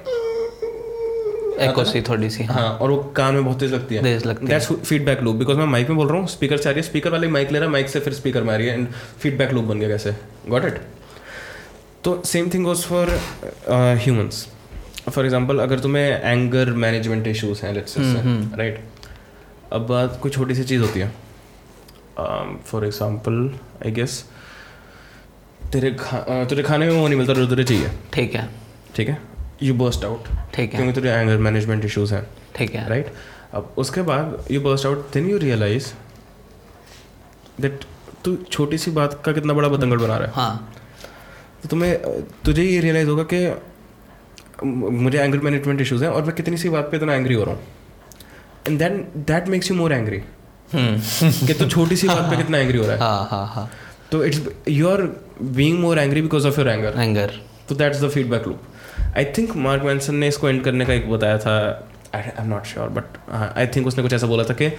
[1.59, 4.25] एको सी थोड़ी सी हाँ। हाँ और वो कान में बहुत तेज लगती है। तेज
[4.25, 6.71] लगती है। दैट्स फीडबैक लूप बिकॉज़ मैं माइक में बोल रहा हूँ स्पीकर से आ
[6.71, 8.67] रही है स्पीकर वाले माइक ले रहा है माइक से फिर स्पीकर में आ रही
[8.67, 8.87] है एंड
[9.19, 10.15] फीडबैक लूप बन गया कैसे?
[10.49, 10.81] गॉट इट
[12.03, 13.09] तो same thing goes for
[14.03, 14.47] humans
[15.09, 18.83] for example अगर तुम्हें एंगर मैनेजमेंट इशूज़ हैं लेट्स राइट
[19.73, 21.11] अब बात कोई छोटी सी चीज़ होती है।
[22.65, 23.49] फॉर एग्ज़ाम्पल
[23.85, 24.23] आई गेस
[25.71, 28.47] तेरे खा अ, तुझे खाने में वो नहीं मिलता जो तुझे चाहिए। ठीक है।
[28.95, 29.17] ठीक है?
[29.63, 32.25] यू बर्स्ट आउट ठीक है। क्योंकि तुझे एंगर मैनेजमेंट इश्यूज़ हैं।
[32.55, 33.11] ठीक है। राइट
[33.53, 35.91] अब उसके बाद you burst out then you realise
[37.61, 37.85] that
[38.25, 40.73] तू छोटी सी बात का कितना बड़ा बतंगड़ बना रहा है। हाँ।
[41.63, 43.39] तो तुम्हें तुझे ये रियलाइज़ होगा कि
[44.65, 47.55] मुझे एंगर मैनेजमेंट इश्यूज़ हैं और मैं कितनी सी बात पे इतना एंग्री हो रहा
[47.55, 47.63] हूँ।
[48.67, 48.97] And then
[49.27, 50.21] that makes you more angry
[50.75, 53.69] कि तू छोटी सी बात पे कितना एंग्री हो रहा है। हाँ हाँ हाँ।
[54.11, 55.01] तो it's you are
[55.41, 57.39] being more angry because of your anger anger
[57.69, 58.61] तो that's the feedback loop
[59.17, 61.57] I think Mark Manson ने इसको एंड करने का एक बताया था
[62.15, 63.03] I am not sure but
[63.57, 64.69] I think उसने कुछ ऐसा बोला था कि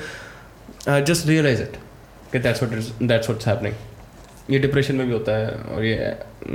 [0.88, 1.76] जस्ट रियलाइज़ इट
[2.32, 3.74] कि that's what that's what's happening
[4.50, 5.94] ये डिप्रेशन में भी होता है और ये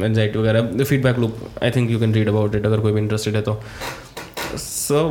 [0.06, 3.36] एनजाइटी वगैरह feedback loop I think you can read about it अगर कोई भी इंटरेस्टेड
[3.36, 3.62] है तो।
[4.60, 5.02] सो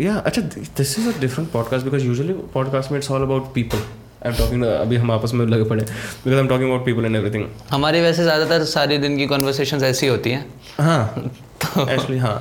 [0.00, 3.78] या अच्छा this is a different podcast because usually podcast में it's all about people
[3.78, 7.04] I am talking अभी हम आपस में लगे पड़े। Because I am talking about people
[7.04, 10.44] and everything हमारी वैसे ज़्यादातर सारी दिन की कॉन्वर्सेशन ऐसी होती हैं।
[10.80, 11.30] हाँ
[11.88, 12.36] एक्चुअली हाँ।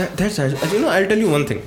[0.00, 1.60] That's you know I tell you one thing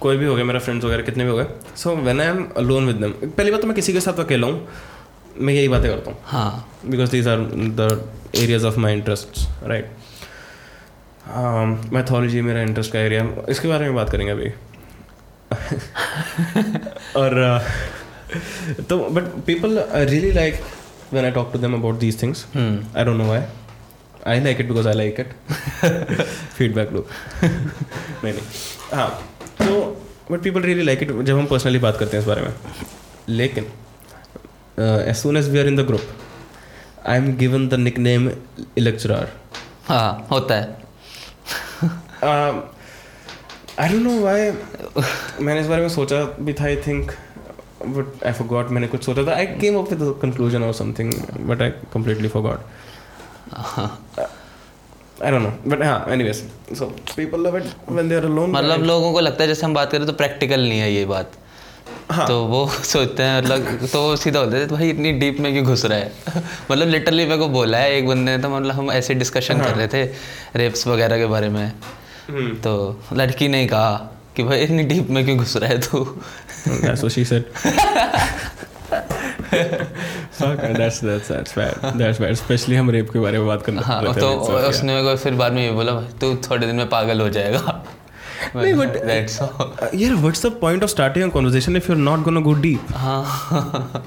[0.00, 1.46] कोई भी हो गया मेरा फ्रेंड्स वगैरह कितने भी हो गए।
[1.76, 4.46] So when I am alone with them पहली बात तो मैं किसी के साथ अकेला
[4.46, 4.68] हूँ।
[5.40, 7.38] मैं यही बातें करता हूँ हाँ because these are
[7.80, 7.88] the
[8.36, 9.90] areas of my interest right
[11.92, 14.52] mythology मेरा इंटरेस्ट का एरिया इसके बारे में बात करेंगे अभी
[17.16, 17.60] और uh,
[18.88, 20.60] तो but people really like
[21.12, 22.44] when I talk to them about these things.
[22.54, 23.42] Hmm I don't know why.
[24.26, 25.34] I like it because I like it.
[26.58, 27.12] Feedback loop.
[28.24, 28.42] नहीं नहीं
[28.92, 29.08] हाँ
[29.58, 29.80] तो
[30.30, 32.54] but people really like it जब हम personally बात करते हैं इस बारे में
[33.28, 33.66] लेकिन
[34.78, 36.00] as soon as we are in the group
[37.06, 38.30] I am given the nick name
[38.78, 39.28] lecturer
[39.88, 40.64] हाँ होता है।
[43.80, 44.50] आई डोंट नो व्हाई
[45.40, 47.12] मैंने इस बारे में सोचा भी था I think
[47.86, 51.12] but I forgot मैंने कुछ सोचा था। I came up with conclusion और something
[51.48, 52.58] but I completely forgot
[55.18, 56.40] I don't know, but हाँ, anyways,
[56.78, 56.86] so
[57.18, 57.68] people love it
[57.98, 58.50] when they are alone.
[58.54, 61.32] मतलब लोगों को लगता है जैसे हम बात करें तो प्रैक्टिकल नहीं है ये बात।
[62.10, 62.26] हाँ.
[62.26, 65.64] तो वो सोचते हैं मतलब तो वो सीधा बोलते हैं भाई इतनी डीप में क्यों
[65.64, 66.12] घुस रहा है
[66.70, 69.70] मतलब लिटरली मेरे को बोला है एक बंदे ने तो मतलब हम ऐसे डिस्कशन हाँ.
[69.70, 70.04] कर रहे थे
[70.56, 72.54] रेप्स वगैरह के बारे में हम्म.
[72.56, 73.94] तो लड़की ने कहा
[74.36, 76.06] कि भाई इतनी डीप में क्यों घुस रहा है तू
[76.66, 77.44] That's what she said.
[80.38, 81.74] That's that's that's bad.
[81.94, 82.30] That's bad.
[82.30, 84.30] Especially हम रेप के बारे में बात करना हाँ तो.
[84.68, 87.82] उसने मेरे को फिर बाद में ये बोला तू थोड़े दिन में पागल हो जाएगा
[88.54, 88.74] नहीं,
[89.10, 89.74] That's all.
[89.82, 92.80] Uh, yeah, what's the point of starting a conversation if you're not gonna go deep?
[93.04, 94.06] हाँ।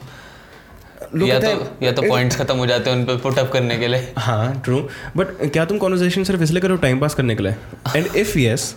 [1.18, 1.52] या तो
[1.84, 4.80] या तो पॉइंट्स खत्म हो जाते हैं उन पुट अप करने के लिए। हाँ ट्रू
[5.18, 7.56] बट क्या तुम कॉन्वर्जेशन सिर्फ़ इसलिए करो टाइम पास करने के लिए?
[7.96, 8.76] And if yes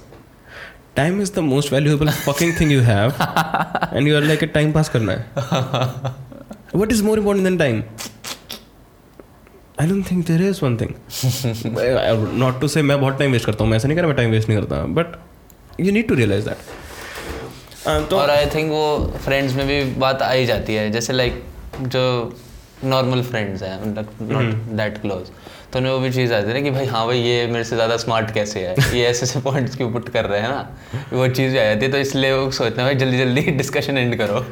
[0.97, 3.13] time is the most valuable fucking thing you have
[3.93, 5.19] and you are like time pass करना है।
[6.93, 7.83] Is more important than time
[9.81, 10.91] I don't think there is one thing
[12.39, 14.17] not to say मैं बहुत time waste करता हूँ मैं ऐसा नहीं कर रहा मैं
[14.17, 15.17] टाइम वेस्ट नहीं करता but
[15.81, 20.31] you need to realise that तो और आई थिंक वो फ्रेंड्स में भी बात आ
[20.33, 21.43] ही जाती है जैसे लाइक
[21.83, 22.03] जो
[22.85, 25.31] नॉर्मल फ्रेंड्स हैं नॉट दैट क्लोज
[25.73, 27.77] तो उन्हें वो भी चीज़ आती है ना कि भाई हाँ भाई ये मेरे से
[27.77, 28.75] ज़्यादा स्मार्ट कैसे है?
[28.99, 30.77] ये ऐसे ऐसे पॉइंट्स क्यों पुट कर रहे हैं ना?
[31.13, 34.17] वो चीज़ आ जाती है तो इसलिए वो सोचते हैं भाई जल्दी जल्दी डिस्कशन एंड
[34.19, 34.45] करो।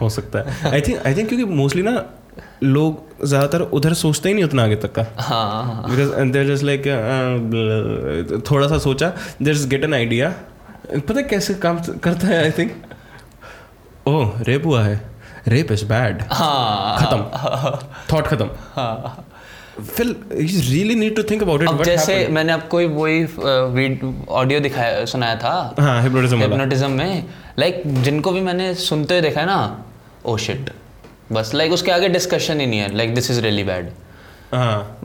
[0.00, 1.92] हो सकता है। आई थिंक आई थिंक क्योंकि मोस्टली ना
[2.62, 8.42] लोग ज़्यादातर उधर सोचते ही नहीं उतना आगे तक का। हाँ। बिकॉज़ देर जस्ट लाइक
[8.50, 9.12] थोड़ा सा सोचा
[9.42, 10.32] there is get an idea
[10.98, 12.72] पता कैसे काम करता है आई थिंक
[14.08, 15.00] ओह रेप हुआ है।
[15.48, 17.20] रेप इज़ बैड हाँ। खत्म।
[18.12, 19.26] थॉट खत्म। हाँ।
[19.80, 23.94] फिर you really need to think about it जैसे मैंने आपको वही
[24.30, 27.24] ऑडियो दिखाया सुनाया था। हाँ हिप्नोटिज्म हिप्नोटिज्म में।
[27.58, 29.84] लाइक like, जिनको भी मैंने सुनते हुए देखा है ना
[30.26, 30.70] ओ शिट
[31.32, 33.90] बस लाइक उसके आगे डिस्कशन ही नहीं है like this is really bad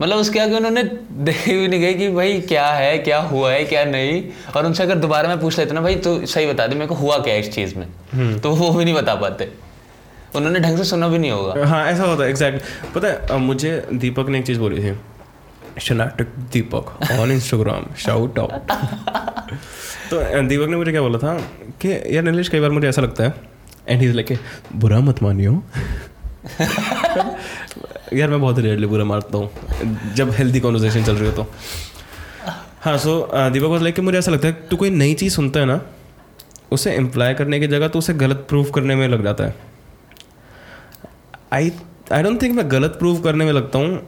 [0.00, 0.82] मतलब उसके आगे उन्होंने
[1.24, 4.22] देखी भी नहीं गई कि भाई क्या है क्या हुआ है क्या नहीं।
[4.56, 6.94] और उनसे अगर दोबारा मैं पूछ लेता ना भाई तू सही बता दे मेरे को
[6.94, 7.86] हुआ क्या इस चीज़ में?
[8.40, 9.50] तो वो भी नहीं बता पाते।
[10.34, 12.64] उन्होंने ढंग से सुना भी नहीं होगा। हाँ ऐसा होता है एग्जैक्ट
[12.94, 14.96] पता है मुझे दीपक ने एक चीज़ बोली थी।
[15.80, 18.50] शनाटक Deepak on Instagram shout out
[20.10, 21.34] तो दीपक ने मुझे क्या बोला था
[21.82, 23.34] कि यार नीलेश कई बार मुझे ऐसा लगता है
[23.88, 24.38] एंड ही लाइक
[24.76, 25.62] बुरा मत मानियो
[28.12, 31.46] यार मैं बहुत रेयरली बुरा मारता हूँ जब हेल्दी कॉन्वर्जेशन चल रही हो तो।
[32.80, 35.66] हाँ सो दीपक वॉज़ लाइक मुझे ऐसा लगता है तू कोई नई चीज़ सुनता है
[35.66, 35.80] ना
[36.72, 39.54] उसे इम्प्लाई करने की जगह तो उसे गलत प्रूफ करने में लग जाता है।
[41.52, 41.72] आई
[42.12, 44.00] आई डोंट थिंक मैं गलत प्रूव करने में लगता हूँ।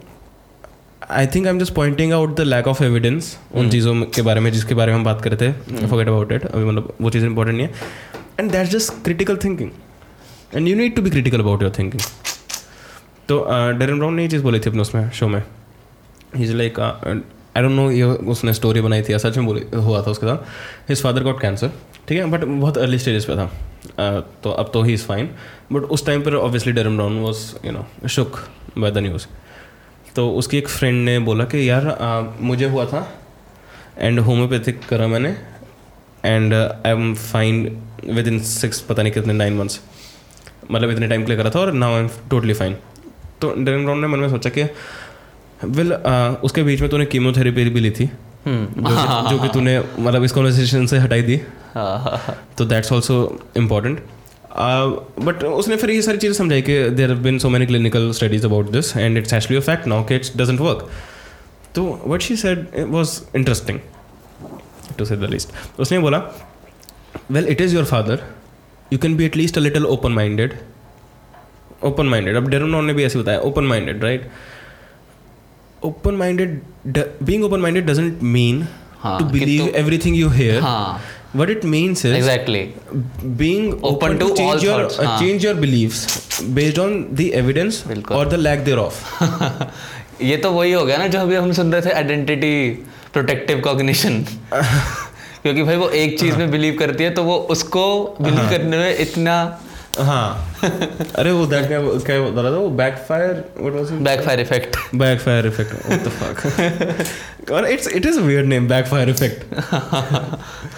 [1.11, 4.41] I think I am just pointing out the lack of evidence उन चीज़ों के बारे
[4.41, 7.25] में जिसके बारे में हम बात करते थे। फॉरगेट अबाउट इट अभी मतलब वो चीज़
[7.27, 7.75] इंपॉर्टेंट नहीं है।
[8.41, 9.71] And that just critical thinking
[10.55, 12.03] and you need to be critical about your thinking
[13.29, 13.45] तो
[13.79, 15.43] डेरन ब्राउन ने ये चीज़ बोली थी अपने उसमें शो में।
[16.37, 18.05] Is like I don't know ये
[18.35, 21.41] उसने स्टोरी बनाई थी या सच में बोली हुआ था उसके साथ। हिज फादर गॉट
[21.41, 21.71] कैंसर
[22.09, 22.25] ठीक है?
[22.31, 23.51] बट बहुत अर्ली स्टेजेस पे था।
[23.89, 25.29] Uh, तो अब तो ही इज़ फाइन
[25.73, 28.39] बट उस टाइम पर obviously Derren Brown was you know shook
[28.79, 29.27] by the news
[30.17, 33.07] तो उसकी एक फ्रेंड ने बोला कि यार uh, मुझे हुआ था
[33.99, 35.31] एंड होम्योपैथिक करा मैंने
[36.25, 37.83] and I am fine
[38.29, 39.81] within six पता नहीं कितने नाइन मंथ्स
[40.71, 42.77] मतलब इतने टाइम के लिए करा था और now I am totally fine
[43.41, 44.65] तो डेरन ब्राउन ने मन में सोचा कि
[45.65, 45.93] विल
[46.43, 48.11] उसके बीच में तूने कीमोथेरेपी भी ली थी
[48.47, 51.37] हम्म। जो कि, जो कि तूने मतलब इस कॉन्वर्सेशन से हटाई दी।
[52.59, 53.17] तो दैट्स ऑल्सो
[53.57, 54.01] इंपॉर्टेंट
[54.57, 58.47] बट उसने फिर ये सारी चीज़ें समझाई कि there have been so many clinical studies
[58.47, 60.89] about this and it's actually a fact now कि इट्स डजेंट वर्क
[61.75, 63.79] तो what she said was interesting
[64.99, 66.23] to say the least उसने बोला
[67.31, 68.25] well it is your father
[68.93, 70.59] you can be at least a little open minded
[71.85, 74.31] open minded अब डेरोनॉन ने भी ऐसे बताया open minded right
[75.85, 76.61] open minded
[77.23, 78.67] being open minded doesn't mean
[79.01, 81.01] हाँ, to believe तू- एवरीथिंग यू हेयर हाँ।
[81.37, 82.61] What it means is exactly
[83.41, 85.19] being open, Open to, to change all your thoughts, uh, हाँ.
[85.21, 85.99] change your beliefs
[86.59, 87.81] based on the evidence
[88.19, 89.01] or the lack thereof.
[90.23, 92.53] ये तो वही हो गया ना जो अभी हम सुन रहे थे आइडेंटिटी
[93.13, 94.25] प्रोटेक्टिव कॉग्निशन
[94.55, 97.85] क्योंकि भाई वो एक चीज़ में बिलीव करती है तो वो उसको
[98.21, 99.37] बिलीव करने में इतना
[99.99, 100.61] हाँ।
[101.19, 102.57] अरे वो that क्या क्या बता रहा था?
[102.57, 104.03] वो backfire what was it?
[104.05, 105.75] Backfire effect backfire effect.
[105.89, 107.51] What the fuck?
[107.53, 109.45] और it's it is a weird name backfire effect.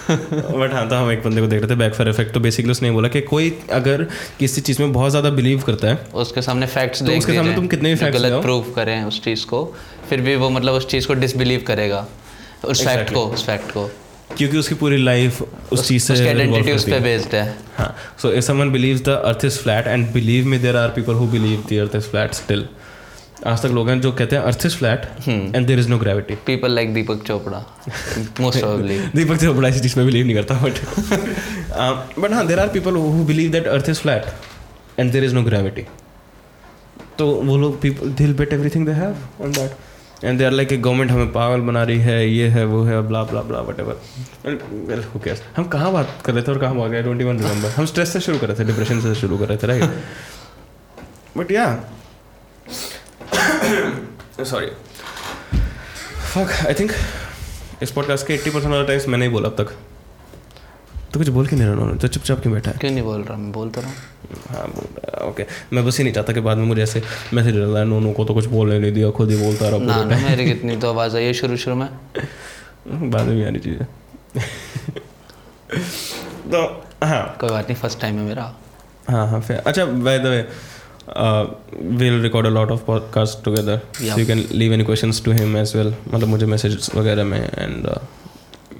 [0.09, 2.91] But हाँ तो हम एक बंदे को देख रहे थे backfire इफ़ेक्ट तो बेसिकली उसने
[2.91, 4.03] बोला कि कोई अगर
[4.39, 7.67] किसी चीज़ में बहुत ज़्यादा बिलीव करता है उसके सामने फैक्ट्स तो उसके सामने तुम
[7.67, 9.63] कितने भी ले गलत प्रूव करें उस चीज़ को
[10.09, 12.05] फिर भी वो मतलब उस चीज़ को डिसबिलीव करेगा
[12.65, 13.89] उस फैक्ट को उस फैक्ट को।
[14.37, 15.41] क्योंकि उसकी पूरी लाइफ
[15.73, 19.17] उस चीज़ से आइडेंटिटी उस पे है। बेस्ड है। हाँ so if someone believes the
[19.29, 22.39] earth is flat and believe me there are people who believe the earth is flat
[22.41, 22.63] still.
[23.47, 26.35] आज तक लोग हैं जो कहते हैं earth is flat and there is no gravity
[26.45, 27.63] people like Deepak Chopra
[28.41, 32.59] most probably Deepak से बड़ा इसी चीज़ में बिलीव नहीं करता बट बट हाँ there
[32.59, 34.25] are people who believe that earth is flat
[34.99, 35.85] and there is no gravity
[37.19, 39.75] तो वो लोग people will bet everything they have on that
[40.23, 43.01] and they are like a government हमें पागल बना रही है, ये है, वो है
[43.01, 44.01] blah blah blah whatever
[44.71, 47.37] well who cares हम कहाँ बात कर रहे थे और कहाँ भाग गए ट्वेंटी वन
[47.37, 49.83] दिसंबर हम स्ट्रेस से शुरू कर रहे थे डिप्रेशन से शुरू कर रहे थे right
[51.37, 51.83] but yeah
[54.43, 54.67] sorry
[56.33, 56.91] fuck I think
[57.83, 59.90] इस पॉडकास्ट के 80% परसेंट टाइम्स मैंने ही बोला अब तक।
[61.13, 62.77] तो कुछ बोल के नहीं रहा तो चुपचाप क्यों बैठा है?
[62.77, 63.37] क्यों नहीं बोल रहा?
[63.37, 66.57] मैं बोल तो रहा। हूँ बोल रहा ओके मैं बस ही नहीं चाहता कि बाद
[66.57, 67.03] में मुझे ऐसे
[67.33, 70.03] मैसेज डाला है नोनो को तो कुछ बोलने नहीं दिया खुद ही बोलता रहा ना
[70.03, 71.89] ना मेरी कितनी तो आवाज़ आई है शुरू शुरू में।
[73.11, 73.79] बाद में भी आनी चाहिए।
[76.51, 78.55] तो हाँ। कोई बात नहीं फ़र्स्ट टाइम है मेरा।
[79.09, 80.47] हाँ हाँ फिर अच्छा by the way
[81.09, 83.81] a lot of podcasts together.
[83.99, 84.13] Yeah.
[84.13, 85.93] so you can leave any questions to him as well.
[86.13, 87.99] मतलब मुझे messages वगैरह में and uh,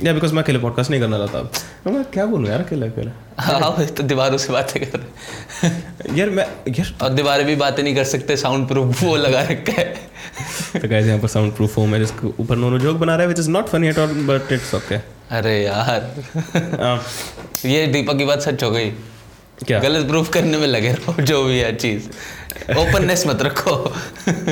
[0.04, 3.12] yeah because मैं अकेले podcast नहीं करना चाहता मैं क्या बोलूँ यार अकेले अकेले?
[3.40, 7.96] हाँ तो दीवारों से बातें कर रहे यार मैं यार और दीवारें भी बातें नहीं
[7.96, 9.86] कर सकते साउंड प्रूफ वो लगा रखा है।
[10.82, 13.40] तो गाइस यहाँ पर साउंड प्रूफ है जिसके ऊपर नोनो जोक बना रहा है which
[13.40, 14.96] is not funny at all but it's okay
[15.38, 17.02] अरे यार।
[17.66, 18.90] ये दीपक की बात सच हो गई।
[19.68, 19.80] क्या?
[19.80, 22.08] गलत प्रूफ करने में लगे रहो जो भी है चीज़।
[22.78, 23.76] ओपननेस मत रखो।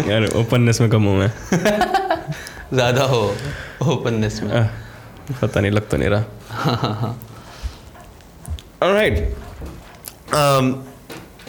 [0.09, 1.31] यार ओपननेस में कम हूँ मैं।
[2.73, 3.21] ज़्यादा हो
[3.83, 4.67] ओपननेस में। आह,
[5.31, 7.15] पता नहीं लग तो नहीं रहा।
[8.83, 9.35] राइट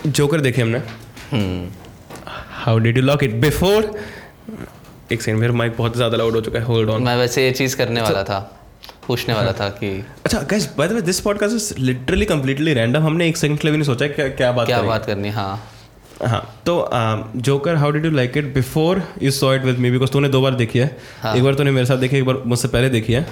[0.09, 0.79] जोकर देखे हमने।
[2.65, 3.91] How did you like it before
[5.13, 7.53] एक सेकंड मेरा माइक बहुत ज़्यादा लाउड हो चुका है। होल्ड ऑन मैं वैसे ये
[7.53, 8.39] चीज़ करने वाला था।
[9.07, 9.89] पूछने वाला था कि
[10.25, 13.67] अच्छा guys by the way this podcast is literally completely random हमने एक सेकंड के
[13.67, 15.63] लिए भी नहीं सोचा क्या क्या बात क्या बात करनी हाँ।
[16.23, 16.75] हाँ तो
[17.37, 20.41] joker how did you like it before you saw it with me because तूने दो
[20.43, 21.35] बार देखी है। हाँ.
[21.37, 23.27] एक बार तूने मेरे साथ देखी एक बार मुझसे पहले देखी है।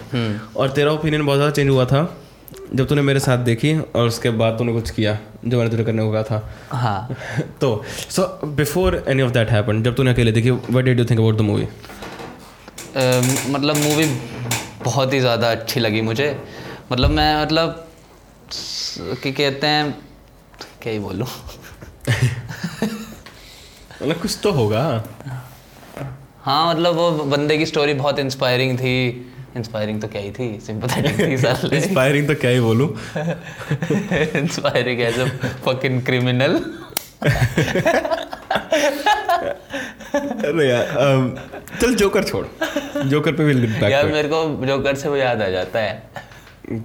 [0.57, 2.03] और तेरा ओपिनियन बहुत ज़्यादा चेंज हुआ था
[2.74, 6.03] जब तूने मेरे साथ देखी और उसके बाद तूने कुछ किया जो मैंने तुझे करने
[6.03, 7.16] को कहा था। हाँ।
[7.61, 11.20] तो so before any of that happen जब तूने अकेले देखी what did you think
[11.20, 11.66] about the movie
[13.51, 14.05] मतलब मूवी
[14.84, 16.36] बहुत ही ज़्यादा अच्छी लगी मुझे।
[16.93, 17.86] मतलब मैं मतलब
[18.53, 19.91] स- कि कहते हैं
[20.82, 21.26] क्या ही बोलूँ?
[24.02, 24.82] मतलब कुछ तो होगा।
[26.42, 28.94] हाँ मतलब वो बंदे की स्टोरी बहुत इंस्पायरिंग थी।
[29.56, 30.48] इंस्पायरिंग तो क्या ही थी?
[30.66, 32.88] सिंपैथेटिक थी साले। इंस्पायरिंग तो क्या ही बोलूँ?
[34.42, 35.24] Inspiring as a
[35.66, 36.54] fucking criminal
[40.48, 41.24] अरे यार um,
[41.80, 42.46] चल जोकर छोड़।
[43.09, 46.02] जोकर पे विल गेट यार बैक मेरे को जोकर से वो याद आ जाता है।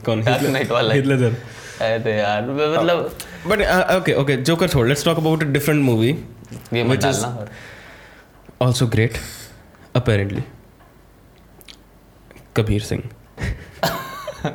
[0.05, 0.23] कौन?
[0.23, 1.35] Knight वाला। हिट लेजर
[1.81, 3.17] अरे यार मतलब
[3.47, 6.11] बट ओके ओके जोकर छोड़ let's talk about a different movie
[6.73, 7.27] डालना।
[8.61, 9.17] और also great
[9.97, 10.41] apparently.
[12.57, 13.03] Kabir Singh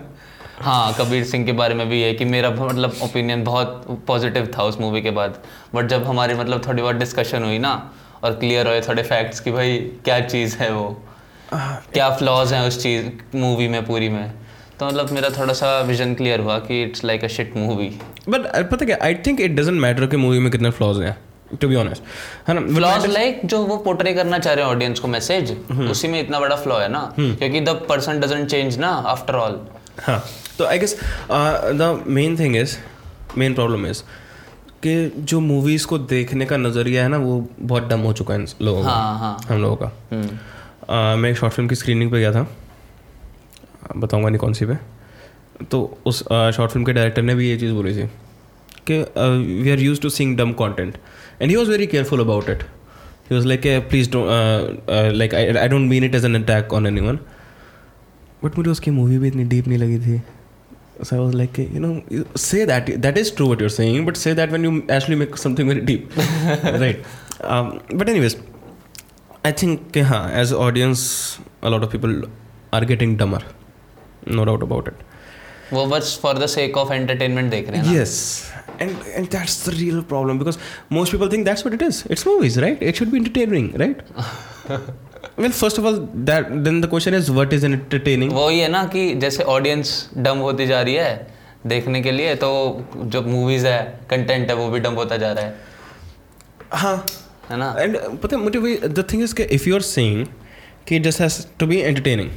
[0.60, 4.62] हाँ कबीर सिंह के बारे में भी है कि मेरा मतलब ओपिनियन बहुत पॉजिटिव था
[4.62, 5.38] उस मूवी के बाद।
[5.74, 7.72] बट जब हमारी मतलब थोड़ी बहुत डिस्कशन हुई ना
[8.24, 10.88] और क्लियर हुए थोड़े फैक्ट्स कि भाई क्या चीज़ है वो?
[11.54, 14.32] क्या फ्लॉज हैं उस चीज़ मूवी में पूरी में?
[14.80, 17.88] तो मतलब मेरा थोड़ा सा विजन क्लियर हुआ कि it's like a shit movie
[18.28, 21.16] but पता क्या I think it doesn't matter कि मूवी में कितने फ्लॉज हैं
[21.60, 22.02] टू बी ऑनेस्ट
[22.48, 22.60] है ना?
[22.74, 25.56] फ्लॉज लाइक जो वो पोर्ट्रे करना चाह रहे हैं ऑडियंस को मैसेज
[25.90, 27.00] उसी में इतना बड़ा फ्लॉ है ना?
[27.18, 29.60] क्योंकि द पर्सन डजेंट चेंज ना आफ्टर ऑल
[30.02, 30.22] हाँ
[30.58, 30.98] तो I guess
[31.30, 32.76] the main thing is
[33.38, 34.02] main problem is
[34.82, 38.44] कि जो मूवीज़ को देखने का नज़रिया है ना वो बहुत डम हो चुका है
[38.62, 42.10] लोगों का हाँ हाँ। हम लोगों का। हम्म। Uh, मैं एक शॉर्ट फ़िल्म की स्क्रीनिंग
[42.10, 42.46] पे गया था।
[43.96, 44.74] बताऊँगा नहीं कौन सी पे
[45.70, 48.06] तो उस शॉर्ट फ़िल्म के डायरेक्टर ने भी ये चीज़ बोली थी
[48.90, 48.98] कि
[49.62, 50.96] we are use to seeing dumb content
[51.42, 52.62] and he was very careful about it
[53.30, 54.10] he was like please
[55.16, 57.18] like I don't mean it as an attack on anyone
[58.44, 60.20] but मुझे उसकी मूवी भी इतनी डीप नहीं लगी थी
[61.02, 62.02] So I was like, you know,
[62.34, 65.36] say that that is true what you're saying, but say that when you actually make
[65.36, 66.16] something very deep,
[66.64, 67.04] right?
[67.42, 68.36] Um, but anyways,
[69.44, 72.16] I think हाँ as audience a lot of people
[72.72, 73.42] are getting dumber,
[74.28, 75.06] no doubt about it.
[75.72, 78.12] वो बस for the sake of entertainment देख रहे हैं ना Yes,
[78.84, 80.58] and and that's the real problem because
[80.98, 82.00] most people think that's what it is.
[82.16, 82.82] It's movies, right?
[82.90, 84.00] It should be entertaining, right?
[85.36, 85.98] well, first of all,
[86.30, 88.32] that then the question is what is entertaining?
[88.32, 89.92] वो ही है ना कि जैसे audience
[90.28, 91.12] डम होती जा रही है
[91.66, 92.50] देखने के लिए तो
[92.96, 93.78] जो मूवीज़ है
[94.10, 95.56] कंटेंट है वो भी डम होता जा रहा है
[96.72, 96.96] हाँ
[97.50, 100.26] है ना एंड पता है मुझे वही द थिंग इज़ कि इफ़ यू आर सेइंग
[100.88, 102.30] कि it just has to be entertaining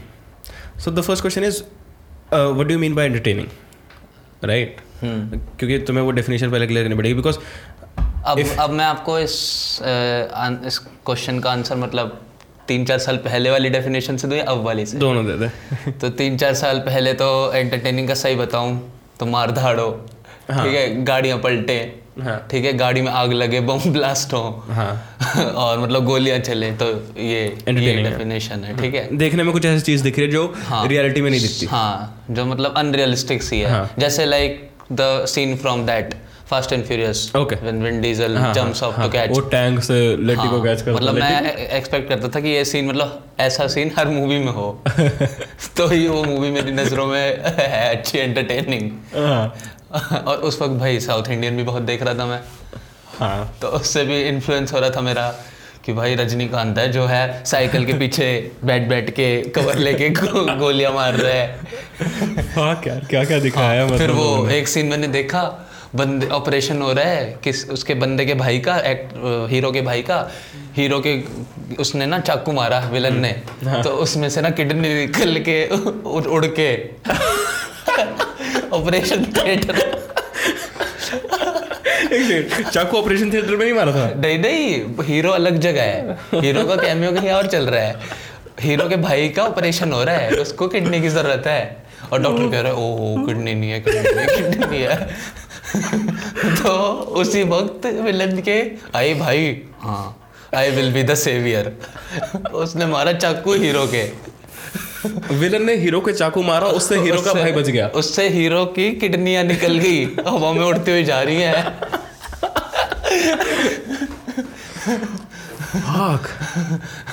[0.83, 1.61] so the first question is
[2.33, 3.47] what do you mean by entertaining
[4.43, 7.37] right क्योंकि तुम्हें वो डेफिनेशन पहले क्लियर करनी पड़ेगी बिकॉज़
[8.25, 9.33] अब if, अब मैं आपको इस
[9.81, 12.19] आ, इस क्वेश्चन का आंसर मतलब
[12.67, 14.97] तीन चार साल पहले वाली डेफिनेशन से दो या अब वाली से?
[14.97, 19.51] दोनों दे दे। तो तीन चार साल पहले तो एंटरटेनिंग का सही बताऊँ तो मार
[19.51, 20.65] धाड़ो। ठीक हाँ.
[20.65, 21.03] है?
[21.03, 25.17] गाड़ियाँ पलटे। हाँ। ठीक है गाड़ी में आग लगे बम ब्लास्ट हो। हाँ।
[25.55, 26.85] और मतलब गोलियाँ चले तो
[27.19, 29.07] ये डेफिनेशन है। ठीक है?
[29.17, 32.25] देखने में कुछ ऐसी चीज़ दिख रही है जो हाँ। रियलिटी में नहीं दिखती। हाँ
[32.31, 36.13] जो मतलब अनरियलिस्टिक सी है। हाँ। जैसे like the scene from that
[36.49, 37.61] Fast and Furious Okay.
[37.61, 40.81] When Vin Diesel हाँ, जंप्स ऑफ़ हाँ, टू कैच वो टैंक से लेटी को कैच
[40.81, 44.51] करता मतलब मैं एक्सपेक्ट करता था कि ये सीन मतलब ऐसा सीन हर मूवी में
[44.53, 44.71] हो।
[45.77, 49.53] तो ये वो मूवी मेरी नज़रों में है अच्छी एंटरटेनिंग हाँ।
[50.27, 52.41] और उस वक्त भाई साउथ इंडियन भी बहुत देख रहा था मैं।
[53.19, 55.27] हाँ। तो उससे भी इन्फ्लुएंस हो रहा था मेरा
[55.85, 58.27] कि भाई रजनीकांत है जो है साइकिल के पीछे
[58.65, 63.85] बैठ बैठ के कवर लेके गो, गोलियाँ मार रहे हैं। हाँ क्या क्या क्या दिखाया
[63.85, 65.43] मतलब फिर वो एक सीन मैंने देखा
[65.95, 69.13] बंदे ऑपरेशन हो रहा है किस उसके बंदे के भाई का एक्ट
[69.51, 70.19] हीरो के भाई का
[70.75, 71.17] हीरो के
[71.75, 73.35] उसने ना चाकू मारा विलन ने।
[73.65, 75.57] हाँ। तो उसमें से ना किडनी निकल के
[76.29, 76.71] उड़ के।
[78.81, 79.99] ऑपरेशन थिएटर
[82.73, 84.05] चाकू ऑपरेशन थिएटर में नहीं मारा था?
[84.21, 87.95] नहीं नहीं हीरो अलग जगह है। हीरो का कैमियो कहीं और चल रहा है।
[88.61, 91.61] हीरो के भाई का ऑपरेशन हो रहा है उसको किडनी की ज़रूरत है।
[92.11, 94.95] और डॉक्टर कह रहा है ओहो किडनी नहीं है किडनी नहीं है किडनी नहीं है।
[96.55, 96.71] तो
[97.21, 98.57] उसी वक्त विलन के
[98.95, 99.45] आई भाई
[99.81, 100.05] हाँ
[100.55, 101.71] I will be the saviour
[102.53, 104.03] उसने मारा चाकू हीरो के।
[105.05, 108.91] विलन ने हीरो के चाकू मारा उससे हीरो का भाई बच गया। उससे हीरो की
[108.95, 111.63] किडनियाँ निकल गई। हवा में उड़ती हुई जा रही है।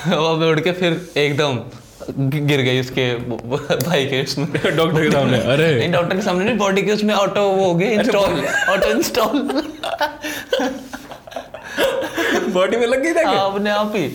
[0.05, 1.59] हवा में उड़ के फिर एकदम
[2.47, 6.57] गिर गई उसके भाई के उसमें। डॉक्टर के सामने अरे। नहीं डॉक्टर के सामने नहीं
[6.57, 9.41] बॉडी के उसमें ऑटो वो हो गए इंस्टॉल ऑटो इंस्टॉल
[12.53, 13.41] बॉडी में लग गई था क्या?
[13.41, 14.09] अपने आप ही।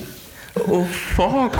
[0.55, 0.85] Oh,
[1.16, 1.55] fuck.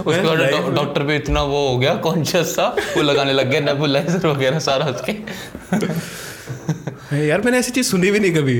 [0.00, 0.38] उसके बाद
[0.74, 2.66] डॉक्टर भी इतना वो हो गया कॉन्शियस सा
[2.96, 5.12] वो लगाने लग गया नेबुलाइजर वगैरह सारा उसके।
[7.26, 8.58] यार मैंने ऐसी चीज़ सुनी भी नहीं कभी।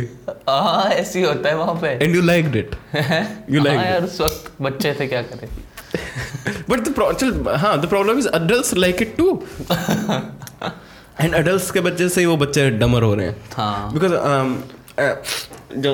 [0.49, 4.53] हाँ ऐसे होता है वहाँ पे। And you like it liked हाँ यार उस वक्त
[4.62, 5.49] बच्चे थे क्या करें?
[6.71, 6.95] बट द
[7.59, 9.43] हाँ the problem is adults like it too
[11.21, 14.14] and adults के बच्चे से ही वो बच्चे डमर हो रहे हैं। हाँ। बिकॉज़
[15.77, 15.93] जो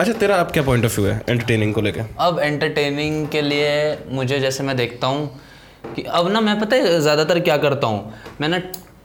[0.00, 3.72] अच्छा तेरा अब क्या पॉइंट ऑफ़ व्यू है एंटरटेनिंग को लेकर अब एंटरटेनिंग के लिए
[4.10, 5.26] मुझे जैसे मैं देखता हूँ
[5.96, 8.58] कि अब ना मैं पता है ज़्यादातर क्या करता हूँ मैं ना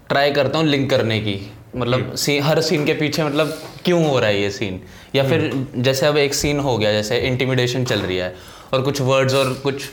[0.10, 1.36] ट्राई करता हूँ लिंक करने की।
[1.76, 3.54] मतलब सीन हर सीन के पीछे मतलब
[3.86, 4.80] क्यों हो रहा है ये सीन
[5.16, 8.34] या फिर जैसे अब एक सीन हो गया जैसे इंटिमिडेशन चल रही है
[8.74, 9.89] और कुछ वर्ड्स और कुछ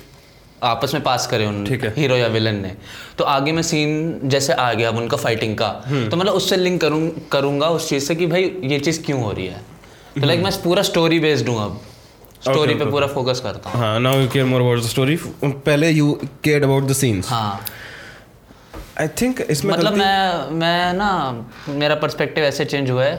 [0.63, 2.73] आपस में पास करे उन। हीरो या विलन ने।
[3.19, 6.81] तो आगे में सीन जैसे आ गया अब उनका फाइटिंग का तो मतलब उससे लिंक
[6.81, 9.72] करूँ करूँगा उस चीज़ से कि भाई ये चीज़ क्यों हो रही है?
[10.21, 11.81] तो लाइक मैं पूरा स्टोरी बेस्ड हूँ अब।
[12.45, 15.91] स्टोरी पे पूरा फोकस करता हूँ। हाँ now you care more about the story पहले
[15.91, 16.13] you
[16.45, 17.61] cared about the scenes हाँ।
[19.01, 21.11] आई थिंक इसमें मतलब मैं मैं ना
[21.69, 23.17] मेरा पर्सपेक्टिव ऐसे चेंज हुआ है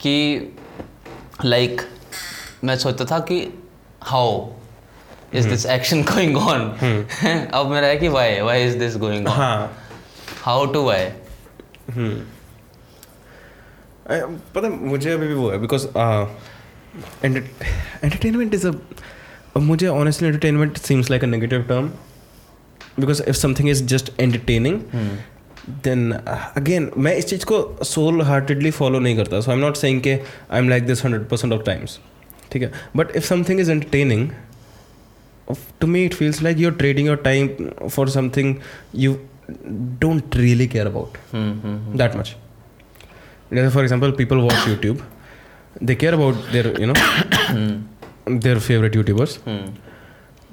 [0.00, 0.16] कि
[1.44, 1.86] लाइक like,
[2.64, 3.38] मैं सोचता था कि
[4.02, 4.46] how
[5.34, 6.60] is this action going on
[7.54, 9.68] अब मेरा है कि why why is this going on
[10.42, 11.06] how to why
[14.08, 15.86] पता है, मुझे अभी भी वो है बिकॉज़
[17.24, 21.88] एंटरटेनमेंट इज़ अ मुझे honestly entertainment seems like a negative term
[23.00, 24.80] because if something is just entertaining
[25.84, 29.76] then again मैं इस चीज़ को सोल हार्टेडली फॉलो नहीं करता so I am not
[29.76, 30.14] saying के
[30.50, 31.98] I am like this hundred percent of times
[32.52, 32.72] ठीक है?
[32.96, 34.28] But if something is entertaining
[35.80, 38.54] to me it feels like you're trading your time for something
[38.94, 39.16] you
[40.00, 42.30] don't really care about that much.
[43.54, 45.02] Like, for example people watch youtube.
[45.88, 46.96] They care about their you know
[48.46, 49.38] their favorite youtubers.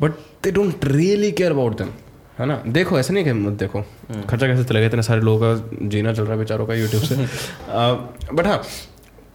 [0.03, 1.91] But they don't really care about them.
[2.39, 2.61] है ना?
[2.75, 3.81] देखो ऐसा नहीं कि मत देखो।
[4.29, 4.85] खर्चा कैसे चलेगा?
[4.87, 7.15] इतने सारे लोगों का जीना चल रहा है बेचारों का यूट्यूब से।
[8.35, 8.61] बट हाँ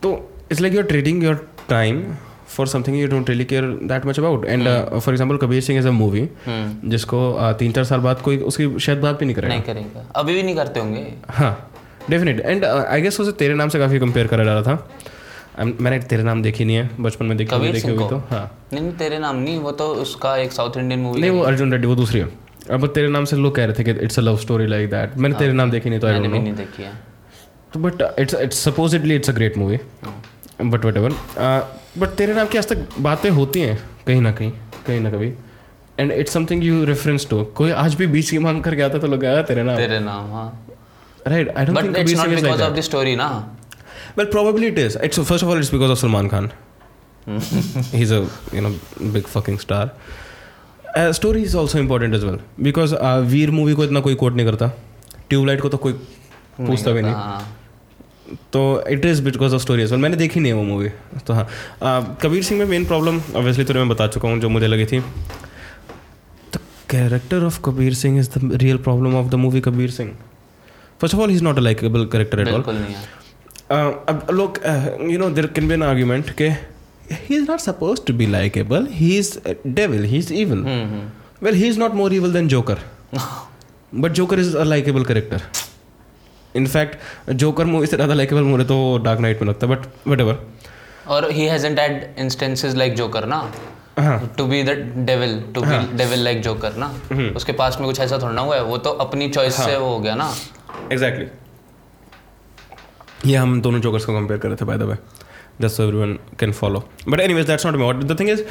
[0.03, 0.13] तो
[0.51, 2.03] it's like you are trading your time
[2.57, 5.89] for something you don't really care that much about and for example Kabir Singh is
[5.89, 7.21] a movie जिसको
[7.59, 10.43] तीन चार साल बाद कोई उसकी शायद बात भी नहीं करेगा। नहीं करेगा। अभी भी
[10.43, 11.07] नहीं करते होंगे।
[11.39, 11.53] हाँ।
[12.11, 14.89] डेफिनेट एंड आई गेस उसे तेरे नाम से काफ़ी कंपेयर करा जा रहा था।
[15.59, 18.41] मैंने तेरे नाम देखी नहीं है। बचपन में देखी देखी होगी तो हाँ।
[18.73, 21.73] नहीं नहीं तेरे नाम नहीं वो तो उसका एक साउथ इंडियन मूवी नहीं वो अर्जुन
[21.73, 22.29] रेड्डी वो दूसरी है।
[22.71, 25.17] अब तेरे नाम से लोग कह रहे थे कि it's a love story like that
[25.17, 26.93] मैंने तेरे नाम देखी नहीं तो आई मैंने डोंट नो नहीं देखी है।
[27.75, 29.79] तो but it's it's supposedly it's a great movie
[30.63, 31.15] but whatever
[31.99, 34.51] but Tere Naam की आज तक बातें होती हैं कहीं ना कहीं
[34.87, 35.33] कहीं ना कभी।
[35.99, 39.07] And it's something you reference to कोई आज भी बीच की मांग करके आता तो
[39.07, 40.66] लोग आया तेरे नाम। तेरे नाम हाँ।
[41.33, 43.57] I don't but think it's Kabir not Singh is because like of the
[44.17, 44.97] Well, probably it is.
[44.97, 46.51] It's first of all, it's because of Salman Khan.
[47.93, 48.75] He's a you know
[49.13, 49.91] big fucking star.
[50.95, 52.39] Uh, story is also important as well.
[52.69, 54.71] Because uh, Veer movie को इतना कोई coat नहीं करता.
[55.31, 57.13] Tubelight को तो कोई पूछता भी नहीं.
[57.15, 57.59] हाँ।
[58.53, 60.89] तो it is because of story as well मैंने देखी नहीं है वो मूवी
[61.27, 61.47] तो हाँ.
[61.47, 64.85] Uh, कबीर सिंह में मेन प्रॉब्लम ऑब्वियसली तो मैं बता चुका हूँ जो मुझे लगी
[64.85, 65.01] थी.
[66.55, 66.61] The
[66.91, 70.15] character of Kabir Singh is the real problem of the movie Kabir Singh
[71.01, 73.01] first of all is not a likeable character at all बिल्कुल नहीं है।
[74.09, 74.61] अब लोग
[75.11, 78.87] you know there can be an argument के he is not suppose to be likeable
[78.93, 81.03] he is devil he is evil hmm
[81.43, 82.79] well he is not more evil than Joker
[83.95, 85.43] but Joker is a likeable character
[86.55, 90.21] in fact Joker movie से ज़्यादा likeable मुझे तो Dark Knight में लगता है but what
[90.21, 90.39] ever
[91.09, 93.41] और he hasn't had instances like Joker ना?
[94.39, 94.71] To be the
[95.07, 96.87] devil to be devil like Joker ना?
[97.37, 98.63] उसके पास में कुछ ऐसा थोड़ा ना हुआ है?
[98.65, 100.33] वो तो अपनी चॉइस से वो हो गया ना?
[100.93, 101.27] एग्जैक्टली
[103.31, 104.97] ये हम दोनों जोकर्स को कंपेयर कर रहे थे by the way
[105.61, 108.43] just so everyone can follow but anyways that's not about the thing is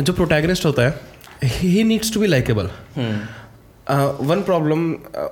[0.00, 1.00] जो प्रोटैगनिस्ट होता है
[1.44, 2.70] he needs to be likeable
[4.20, 4.78] one problem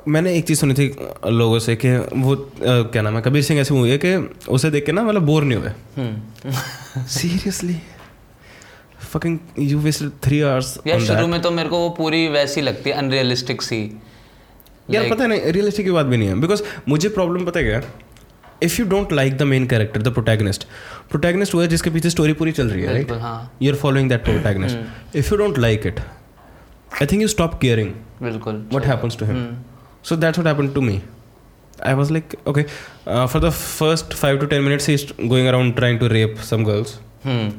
[0.08, 0.86] मैंने एक चीज़ सुनी थी
[1.26, 4.14] लोगों से कि वो uh, क्या नाम है कबीर सिंह ऐसी मूवी है कि
[4.48, 5.70] उसे देख के ना मतलब बोर नहीं हुए।
[7.08, 7.76] Seriously
[9.12, 12.90] fucking you wasted three hours यार शुरू में तो मेरे को वो पूरी वैसी लगती
[12.90, 13.80] है अनरियलिस्टिक सी।
[14.90, 17.82] यार पता नहीं रियलिस्टिक की बात भी नहीं है। बिकॉज़ मुझे प्रॉब्लम पता है क्या?
[18.62, 20.66] If you don't like the main character the protagonist
[21.10, 23.10] protagonist हुआ है जिसके पीछे स्टोरी पूरी चल रही है right
[23.62, 26.00] you are following that protagonist if you don't like it
[26.92, 27.90] I think you stop caring
[28.22, 28.68] बिल्कुल
[29.26, 29.42] him.
[30.02, 31.00] so that's what happened to me.
[31.90, 32.64] I was like okay
[33.06, 36.66] uh, for the first 5 to 10 minutes he's going around trying to rape some
[36.70, 36.94] girls.
[37.24, 37.50] Hmm.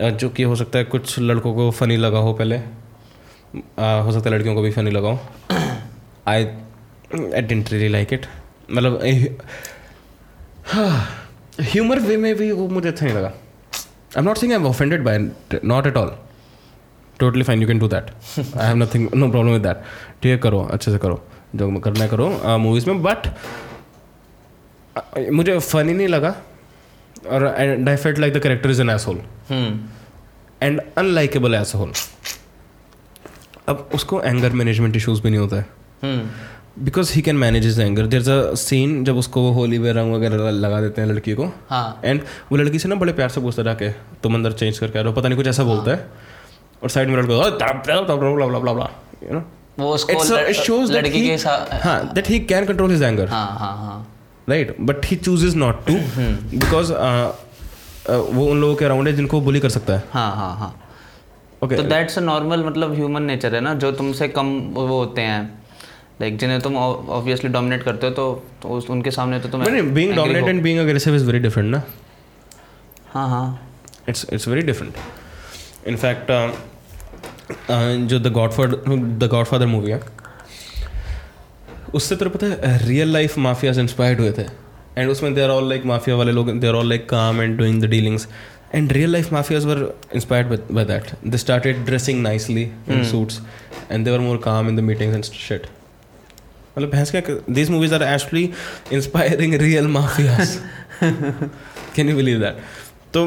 [0.00, 4.12] Uh, जो कि हो सकता है कुछ लड़कों को funny लगा हो पहले। Uh, हो
[4.12, 5.20] सकता है लड़कियों को भी फनी लगा हो
[6.28, 8.26] I I didn't really like it
[8.70, 9.00] मतलब
[11.60, 14.66] ह्यूमर वे में भी वो मुझे अच्छा नहीं लगा। I am not saying I am
[14.66, 15.18] offended by
[15.64, 16.16] not at all
[17.20, 19.76] totally fine you can do that I have nothing no problem with that
[20.22, 21.22] ठीक है करो अच्छे से करो।
[21.56, 23.26] जो करना करो मूवीज़ में बट
[25.32, 26.34] मुझे फनी नहीं लगा
[27.26, 29.20] और and I felt like the character is an asshole
[30.62, 31.92] and unlikeable asshole
[33.68, 35.66] अब उसको एंगर मैनेजमेंट इशूज भी नहीं होता है।
[36.78, 40.14] Because he can manage his anger there a scene जब उसको वो होली में रंग
[40.14, 42.20] वगैरह लगा देते हैं लड़की को। हाँ। एंड
[42.52, 43.88] वो लड़की से ना बड़े प्यार से पूछता रहा के
[44.22, 46.10] तुम अंदर चेंज करके आ रहे हो। पता नहीं कुछ ऐसा बोलता है।
[46.82, 47.34] और साइड में लड़का
[49.22, 49.42] यू नो
[49.78, 51.84] वो उसको It's a- it shows that लड़की he- के साथ
[53.30, 54.06] हाँ हाँ हाँ हाँ।
[55.54, 55.92] Not to
[56.58, 57.32] because uh,
[58.10, 60.80] uh, वो उन लोगों के अराउंड है जिनको बुली कर सकता है। हाँ हाँ हाँ।
[61.64, 65.20] ओके तो दैट्स अ नॉर्मल मतलब ह्यूमन नेचर है ना जो तुमसे कम वो होते
[65.20, 65.61] हैं।
[66.20, 70.48] लाइक जिन्हें तुम ऑब्वियसली डोमिनेट करते हो तो, तो उनके सामने तो तुम्हें being dominate
[70.48, 71.82] and being aggressive is very different ना?
[73.12, 73.68] हाँ हाँ।
[74.08, 74.94] It's it's very different
[75.88, 76.30] in fact
[78.08, 78.50] जो the God
[79.18, 80.00] the Godfather movie है
[81.94, 84.46] उससे तेरे पता है रियल लाइफ माफियाज इंस्पायर्ड हुए थे।
[84.98, 87.58] एंड उसमें they are all like mafia वाले लोग they are all like calm and
[87.58, 88.26] doing the dealings
[88.74, 89.78] and real life mafias were
[90.14, 93.40] inspired by that they started dressing nicely in suits
[93.90, 95.66] and they were more calm in the meetings and shit
[96.78, 97.20] मतलब भैंस क्या
[97.50, 98.50] these movies are actually
[98.92, 100.58] inspiring real mafias
[101.02, 102.58] can you believe that
[103.14, 103.26] तो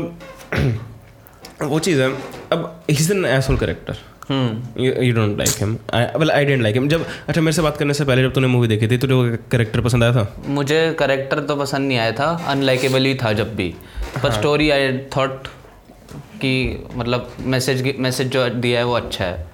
[1.70, 2.10] वो चीज़ है
[2.52, 3.98] अब is an asshole character
[4.32, 5.74] you don't like him
[6.20, 8.48] well I didn't like him जब अच्छा मेरे से बात करने से पहले जब तूने
[8.48, 10.44] मूवी देखी थी तुझे वो करेक्टर पसंद आया था?
[10.48, 12.30] मुझे करेक्टर तो पसंद नहीं आया था.
[12.48, 13.68] अनलाइकेबल ही था जब भी.
[14.24, 15.48] पर स्टोरी आई थॉट
[16.42, 16.54] कि
[16.96, 19.46] मतलब मैसेज मैसेज जो दिया है वो अच्छा है.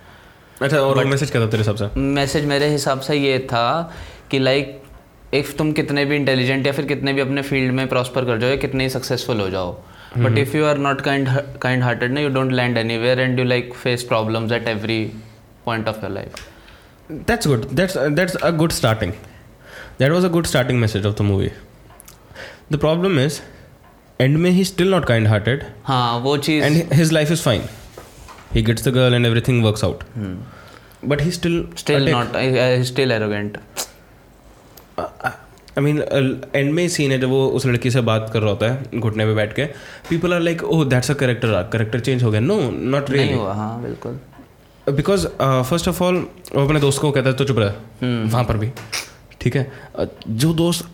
[0.64, 2.00] अच्छा और मैसेज क्या था तेरे हिसाब से?
[2.00, 3.94] मैसेज मेरे हिसाब से ये था
[4.32, 4.82] कि लाइक
[5.34, 8.50] इफ़ तुम कितने भी इंटेलिजेंट या फिर कितने भी अपने फ़ील्ड में प्रॉस्पर कर जाओ
[8.50, 9.72] या कितने ही सक्सेसफुल हो जाओ
[10.18, 11.30] but if you are not kind
[11.62, 15.04] kind hearted ना you don't land anywhere and you like face problems at every
[15.66, 16.36] point of your life
[17.12, 19.14] that's good that's that's a good starting
[20.00, 21.52] that was a good starting message of the movie
[22.72, 23.40] the problem is
[24.22, 27.81] end में he still not kind hearted हाँ वो चीज़ and
[28.54, 30.04] his life is fine he gets the girl and everything works out
[31.06, 32.28] but he still still not
[32.86, 33.58] still arrogant
[35.00, 36.02] I mean
[36.56, 39.26] end में scene है जब वो उस लड़की से बात कर रहा होता है घुटने
[39.26, 39.66] पे बैठ के
[40.10, 42.40] people are like oh that's a character character change हो गया.
[42.42, 44.20] नो नॉट रियली हाँ बिल्कुल।
[44.88, 46.16] बिकॉज़ फ़र्स्ट ऑफ़ ऑल
[46.56, 48.72] वो अपने दोस्त को कहता है तो चुप रहे वहाँ पर भी।
[49.42, 49.72] ठीक है?
[50.00, 50.88] Uh, जो दोस्त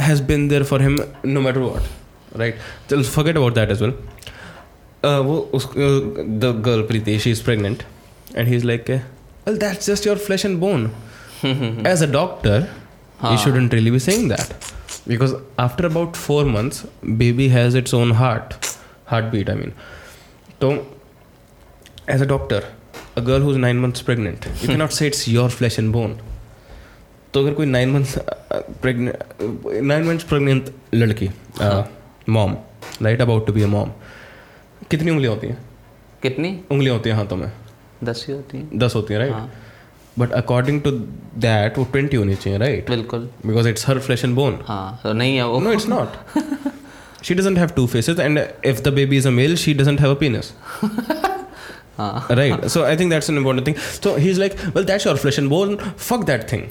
[0.00, 2.58] has been there for him no matter what right
[2.92, 3.92] forget about that as well
[5.04, 7.82] वो उस the girl Preetesh is pregnant
[8.36, 10.90] and he is like well that's just your flesh and bone
[11.86, 12.66] as a doctor
[13.24, 14.54] you shouldn't really be saying that
[15.08, 18.12] because after about four months baby has its own
[19.32, 19.72] heartbeat I mean
[20.60, 20.72] तो
[22.10, 22.64] as a doctor
[23.16, 26.16] a girl who's nine months pregnant you can not say it's your flesh and bone
[27.34, 28.18] तो अगर कोई nine months
[28.82, 29.16] pregnant
[29.82, 31.30] nine months pregnant लड़की
[32.28, 32.56] mom
[33.02, 33.90] right about to be a mom
[34.90, 35.58] कितनी उंगलियाँ होती हैं
[36.22, 37.50] कितनी उंगलियाँ होती हैं हाथों में
[38.04, 39.62] दस ही होती है दस होती हैं right
[40.18, 40.90] but according to
[41.44, 44.58] that वो ट्वेंटी होनी चाहिए राइट बिल्कुल because it's her flesh and bone.
[44.68, 46.18] हाँ तो नहीं है वो No, it's not.
[47.28, 48.40] she doesn't have two faces, and
[48.72, 50.52] if the baby is a male, she doesn't have a penis.
[51.98, 52.64] हाँ Right.
[52.76, 53.76] So I think that's an important thing.
[54.06, 55.76] So he's like, well, that's your flesh and bone.
[56.08, 56.64] Fuck that thing.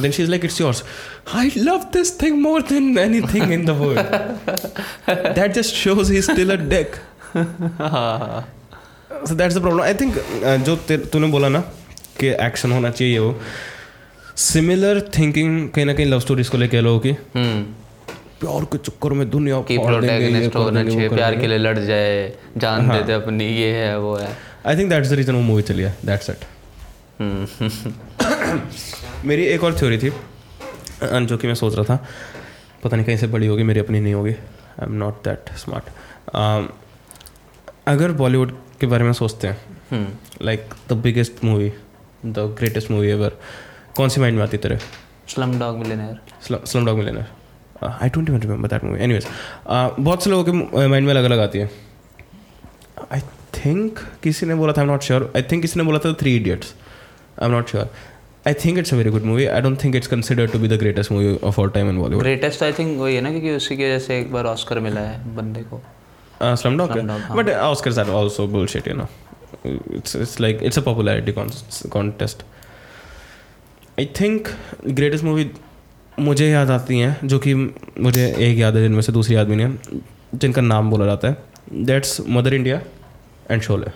[0.00, 0.82] Then she's like, it's yours.
[1.40, 3.98] I love this thing more than anything in the world.
[5.06, 6.98] that just shows he's still a dick.
[7.36, 8.46] हाँ
[9.26, 10.14] so that's the problem I think
[10.66, 10.76] जो
[11.06, 11.60] तूने बोला ना
[12.20, 13.34] कि action होना चाहिए वो
[14.44, 17.62] similar thinking कहीं ना कहीं लव स्टोरीज को लेके लोगों की। हम्म।
[18.40, 22.88] प्यार के चक्कर में दुनिया कि प्रोटैगनिस्ट होना चाहिए प्यार के लिए लड़ जाए जान
[22.88, 24.28] दे दे अपनी ये है वो है।
[24.66, 26.44] I think that's the reason वो मूवी चली है दैट्स इट
[27.20, 27.70] हम्म।
[29.28, 30.10] मेरी एक और थ्योरी थी
[31.02, 32.04] जो कि मैं सोच रहा था
[32.84, 35.84] पता नहीं कहीं से बड़ी होगी मेरी अपनी नहीं होगी I am not that smart
[37.86, 41.72] अगर बॉलीवुड के बारे में सोचते हैं like the biggest movie
[42.26, 43.36] the greatest movie ever
[43.96, 44.78] कौन सी माइंड में आती तेरे?
[45.58, 47.26] Slumdog Millionaire Slumdog Millionaire
[47.84, 49.26] I don't even remember that movie anyways
[50.00, 51.70] बहुत से लोगों के माइंड में अलग अलग आती है।
[53.12, 53.20] आई
[53.54, 56.12] थिंक किसी ने बोला था I am not sure I think किसी ने बोला था
[56.12, 56.74] Three Idiots
[57.42, 57.90] I am not sure
[58.46, 60.72] I think it's a very good movie I don't think it's considered to be the
[60.72, 63.76] greatest movie of all time in Bollywood greatest I think वही है ना क्योंकि उसी
[63.76, 65.82] की वजह से एक बार Oscar मिला है बंदे को।
[66.42, 67.36] स्लम डॉग Slumdog, हाँ.
[67.36, 69.06] But Oscars are also bullshit you know
[69.96, 71.32] it's it's like it's a popularity
[71.88, 72.42] contest
[74.00, 74.48] I think
[74.86, 75.50] greatest movie
[76.18, 79.56] मुझे याद आती हैं जो कि मुझे एक याद है जिनमें से दूसरी याद भी
[79.56, 80.00] नहीं है
[80.34, 81.36] जिनका नाम बोला जाता है।
[81.84, 82.80] That's mother India
[83.50, 83.90] and Sholay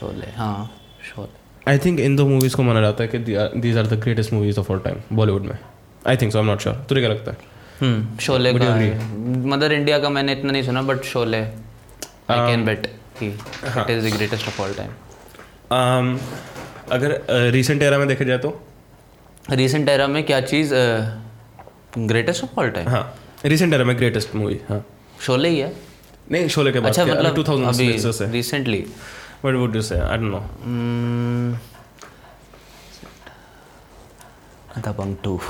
[0.00, 0.70] Sholay हाँ
[1.10, 3.18] शोले आई थिंक इन दो मूवीज़ को माना जाता है कि
[3.60, 5.58] these are the greatest movies of all time Bollywood में.
[6.06, 7.38] I think so I am not sure तुझे क्या लगता है?
[8.20, 8.74] शोले का
[9.50, 12.86] मदर इंडिया का मैंने इतना नहीं सुना but Sholay I can bet
[13.18, 14.90] कि it is the greatest of all time
[15.72, 16.06] Um,
[16.92, 17.10] अगर
[17.52, 18.48] रिसेंट एरा में देखा जाए तो?
[19.50, 20.72] रिसेंट एरा में क्या चीज़
[21.98, 23.02] ग्रेटेस्ट ऑफ़ ऑल टाइम हाँ
[23.44, 24.84] रिसेंट एरा में ग्रेटेस्ट मूवी हाँ।
[25.26, 25.72] शोले ही है?
[26.32, 28.84] नहीं शोले के बाद अच्छा मतलब टू थाउज़ेंड अभी से। Recently
[29.44, 29.98] would you say?
[30.06, 30.42] I don't know.
[30.64, 31.54] Hmm.
[34.78, 35.40] Dabangg two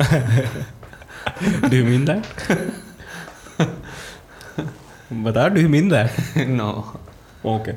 [1.69, 2.23] Do you mean that?
[5.27, 6.09] बता do you mean that?
[6.37, 6.69] No
[7.55, 7.73] Okay.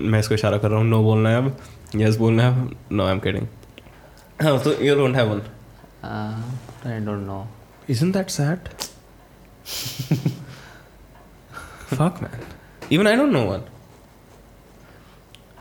[0.00, 1.56] मैं इसको इशारा कर रहा हूँ नो बोलना है अब
[1.96, 3.46] यस बोलना है अब नो आई एम किडिंग
[4.42, 5.40] हाँ तो you don't have one
[6.90, 7.46] I don't know
[7.92, 8.66] Isn't that sad?
[11.92, 12.34] Fuck man.
[12.90, 13.62] Even I don't know one.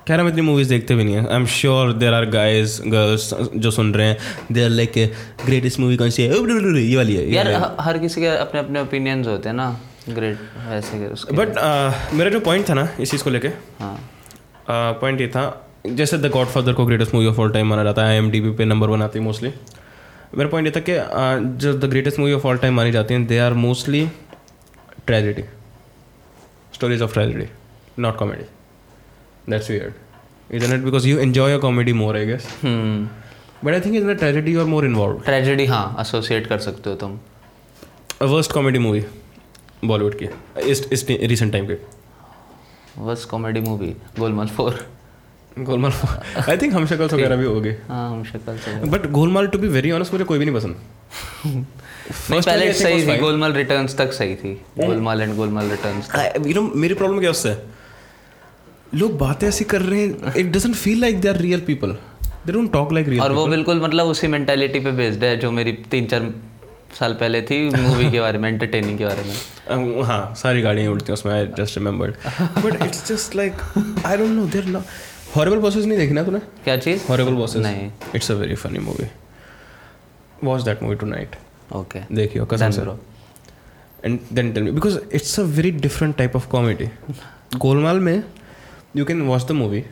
[0.09, 3.33] रहा हम इतनी मूवीज़ देखते भी नहीं है। I am sure there are guys girls
[3.57, 4.19] जो सुन रहे हैं।
[4.53, 4.93] They are like
[5.47, 6.29] greatest movie कौन सी है?
[6.29, 9.71] ये वाली है यार हर किसी के अपने अपने ओपिनियंस होते हैं ना।
[10.09, 10.39] ग्रेट
[10.69, 11.59] वैसे बट
[12.15, 13.49] मेरा जो पॉइंट था ना इस चीज़ को लेके
[13.81, 13.99] हाँ।
[14.71, 15.45] पॉइंट ये था
[15.87, 18.31] जैसे द गॉड फादर को greatest movie of all time माना जाता है आई एम
[18.31, 19.53] डी बी पे नंबर वन आती है मोस्टली
[20.37, 23.15] मेरा पॉइंट ये था कि uh, जो the greatest movie of all time मानी जाती
[23.15, 24.07] हैं they are mostly
[25.07, 25.43] tragedy
[26.75, 27.47] stories of tragedy
[27.99, 28.45] not comedy
[29.51, 33.09] that's weird is it because you enjoy a comedy more I guess hmm
[33.65, 36.91] but I think in the tragedy you are more involve tragedy हाँ associate कर सकते
[36.91, 37.19] हो तुम.
[38.23, 39.05] Worst comedy movie
[39.85, 40.29] Bollywood की.
[40.71, 41.75] इस इस recent time के.
[42.99, 44.85] बस comedy movie Golmaal four
[45.59, 45.93] Golmaal
[46.49, 50.13] I think Humshakal वगैरह भी हो गए हाँ Humshakal but Golmaal to be very honest
[50.13, 50.77] मुझे कोई भी नहीं पसंद.
[52.13, 54.55] First पहले I think सही थी गोलमाल रिटर्न्स तक सही थी.
[54.79, 56.11] Golmaal and Golmaal returns
[56.47, 57.53] you know मेरी प्रॉब्लम क्या है उससे?
[58.95, 61.97] लोग बातें ऐसी कर रहे हैं it doesn't feel like they are real people
[62.47, 65.51] they don't talk like real और वो बिल्कुल मतलब उसी मेंटालिटी पे बेस्ड है जो
[65.51, 66.33] मेरी तीन चार
[66.99, 71.07] साल पहले थी मूवी के बारे में एंटरटेनिंग के बारे में। हाँ सारी गाड़ियाँ उड़ती
[71.07, 72.15] हैं उसमें I just remembered
[72.65, 73.53] but it's just like
[74.07, 74.83] I don't know there not
[75.37, 76.39] Horrible Bosses नहीं देखी ना तूने?
[76.65, 77.03] क्या चीज़?
[77.09, 79.07] हॉरिबल बॉसेस नहीं। It's a very funny movie
[80.45, 81.37] watch that movie tonight
[81.77, 82.83] okay देखियो कसम से।
[84.05, 86.89] And then tell me because it's a very different type of comedy
[87.57, 88.23] Golmaal में
[88.97, 89.85] you can watch the movie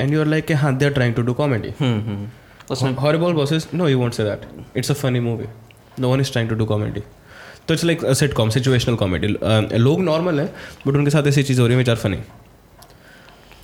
[0.00, 2.28] and you are like हाँ they are trying to do comedy hmm hmm
[2.70, 4.46] उसमें Horrible Bosses no you want say that
[4.76, 5.46] it's a funny movie
[6.00, 7.00] no one is trying to do comedy
[7.68, 9.28] तो it's like sitcom situational comedy
[9.78, 10.46] लोग normal है
[10.86, 12.18] but उनके साथ ऐसी चीज़ हो रही है विच आर फनी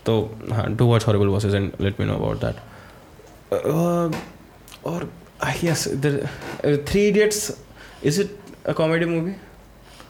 [0.06, 0.14] तो
[0.52, 2.56] हाँ do watch Horrible Bosses and let me know about that
[4.86, 5.10] और
[5.64, 5.88] yes
[6.88, 7.50] Three Idiots
[8.04, 8.36] is it
[8.68, 9.32] a comedy movie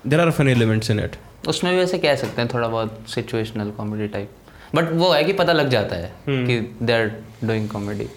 [0.07, 1.17] there are funny elements in it
[1.49, 4.31] उसमें भी वैसे कह सकते हैं थोड़ा बहुत सिचुएशनल कॉमेडी टाइप
[4.75, 7.11] बट वो है कि पता लग जाता है कि they are
[7.45, 8.09] doing comedy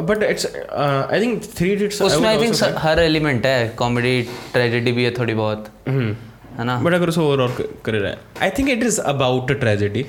[0.00, 4.20] but it's I think Three Idiots उसमें आई थिंक हर एलिमेंट है कॉमेडी
[4.52, 6.76] ट्रेजेडी भी है थोड़ी बहुत है ना?
[6.78, 7.52] बट अगर उसे ओवरऑल
[7.84, 10.04] करे रहे। I think it is about a tragedy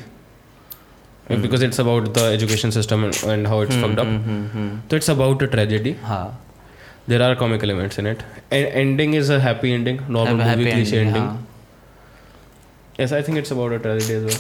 [1.32, 5.10] because it's about the education system and how it's fucked up hmm hmm तो इट्स
[5.10, 6.28] अबाउट ट्रेजेडी हाँ।
[7.10, 8.24] There are comic elements in it
[8.54, 11.48] ending is a happy ending normal Happy movie cliche ending, ending हाँ।
[13.00, 14.38] Yes I think it's about a tragedy as well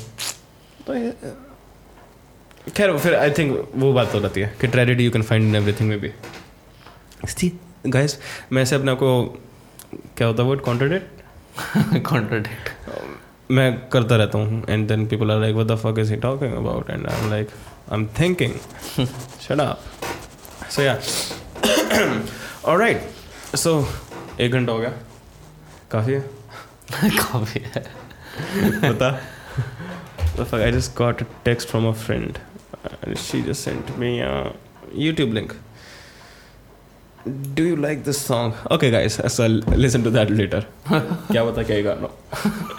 [0.88, 5.22] तो ये- खैर फिर आई think वो बात हो जाती है कि tragedy you can
[5.22, 6.12] find in everything में भी
[7.30, 8.20] सी गाइस
[8.52, 9.24] मैं से अपने को
[10.18, 12.70] क्या होता है वर्ड कॉन्ट्रडिक्ट कॉन्ट्रडिक्ट
[13.52, 16.54] मैं करता रहता हूँ and then people are like what the fuck is he talking
[16.54, 17.50] about and I am like
[17.92, 18.54] I am thinking
[19.48, 19.82] shut up
[20.70, 21.00] so या
[22.66, 23.10] ऑलराइट
[23.56, 23.88] सो
[24.40, 24.94] एक घंटा हो गया.
[25.92, 26.20] काफ़ी है?
[27.10, 27.84] काफ़ी है।
[28.92, 29.22] बता।
[30.46, 32.40] fuck I just got a text from a friend
[33.02, 34.54] and she just sent me a
[34.94, 35.56] YouTube link
[37.54, 41.64] do you like this song okay guys so I'll listen to that later क्या बता
[41.64, 42.10] क्या ये गाना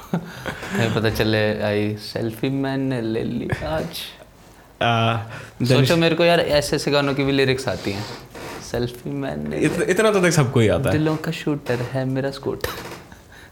[0.02, 4.00] हमें पता चले आई सेल्फी मैंने ले ली आज
[4.82, 5.16] uh,
[5.68, 8.04] सोचो मेरे को यार ऐसे ऐसे गानों की भी लिरिक्स आती हैं
[8.70, 12.30] सेल्फी मैंने इत, इतना तो देख सबको ही आता है दिलों का शूटर है मेरा
[12.30, 12.97] स्कूटर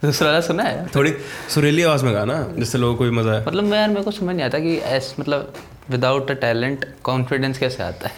[0.05, 0.87] दूसरा वाला सुना है?
[0.95, 1.13] थोड़ी
[1.55, 4.11] सुरीली आवाज़ में गाना जिससे लोगों को भी मज़ा आए। मतलब मैं यार मेरे को
[4.11, 5.53] समझ नहीं आता कि ऐस मतलब
[5.91, 8.15] विदाउट अ टैलेंट कॉन्फिडेंस कैसे आता है?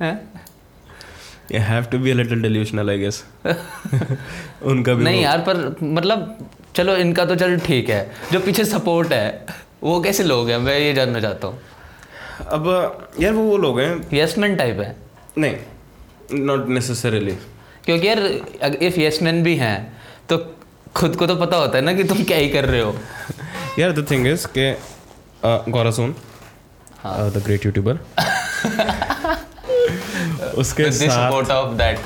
[0.00, 0.14] हैं?
[1.54, 3.22] you have to be a little delusional I guess.
[4.62, 8.00] उनका भी नहीं यार पर मतलब चलो इनका तो चल ठीक है।
[8.32, 9.46] जो पीछे सपोर्ट है
[9.82, 10.58] वो कैसे लोग हैं?
[10.58, 11.58] मैं ये जानना चाहता हूँ।
[12.50, 12.66] अब
[13.20, 14.96] यार वो वो लोग हैं। यस मैन टाइप है।
[15.38, 17.36] नहीं नॉट नेसेसरीली
[17.86, 18.18] क्योंकि यार
[18.82, 19.76] इफ़ यस मैन भी हैं
[20.28, 20.38] तो
[20.96, 22.94] खुद को तो पता होता है ना कि तुम क्या ही कर रहे हो।
[23.78, 24.72] यार द थिंग इज़ के
[25.70, 26.14] गौरा सोन।
[27.06, 27.98] द ग्रेट यूट्यूबर
[30.58, 31.98] उसके साथ support of that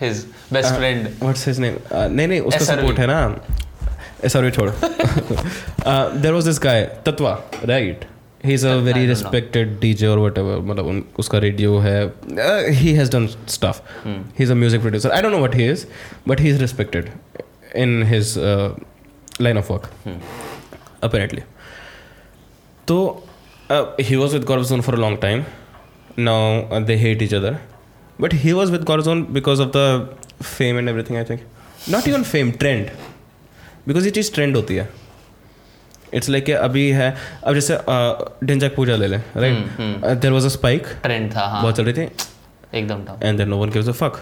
[0.00, 3.20] his best friend what's his name नहीं नहीं उसका सपोर्ट है ना।
[4.24, 7.32] एसआरवी छोड़। There was this guy Tatva
[7.64, 8.04] right
[8.44, 11.98] he is a very respected DJ और व्हाटएवर मतलब उन- उसका रेडियो है
[12.80, 15.86] he has done stuff he is a music producer I don't know what he is
[16.28, 17.10] but he is respected
[17.84, 18.34] in his
[19.40, 19.90] line of work
[23.70, 25.44] uh, he was with Corazon for a long time.
[26.16, 26.40] Now
[26.70, 27.52] uh, they hate each other,
[28.18, 29.84] but he was with Corazon because of the
[30.48, 31.16] fame and everything.
[31.16, 31.46] I think
[31.94, 32.90] not even fame, trend,
[33.86, 34.88] because ये चीज़ trend होती है
[36.14, 37.14] it's like अभी है
[37.44, 37.78] अब जैसे
[38.46, 41.94] डेंजक पूजा ले लें right there was a spike trend था हाँ। बहुत चल रही
[41.94, 42.08] थी।
[42.74, 44.20] एकदम था। And then no one gives a fuck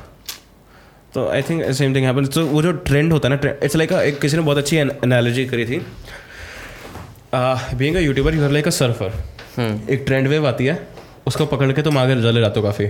[1.15, 3.93] तो I think same thing happen तो वो जो ट्रेंड होता है ना इट्स लाइक
[3.93, 5.79] एक किसी ने बहुत अच्छी एनालॉजी करी थी।
[7.35, 9.13] Being a YouTuber you are like a surfer
[9.91, 10.79] एक ट्रेंड वेव आती है
[11.27, 12.87] उसको पकड़ के तुम आगे चले जाते हो काफ़ी।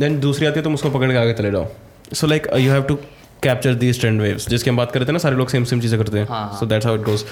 [0.00, 1.66] देन दूसरी आती है तुम उसको पकड़ के आगे चले जाओ।
[2.14, 2.94] So like you have to
[3.42, 5.98] capture these trend waves जिसकी हम बात करते हैं ना सारे लोग सेम सेम चीज़ें
[6.00, 7.24] करते हाँ, so that's how it goes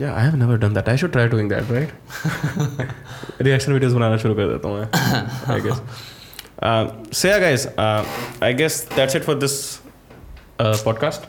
[0.00, 1.92] Yeah I have never done that I should try doing that right
[3.42, 5.80] reaction videos बनाना शुरू कर देता हूँ मैं I guess
[7.18, 8.06] so yeah guys uh,
[8.46, 9.52] i guess that's it for this
[10.64, 11.26] uh, podcast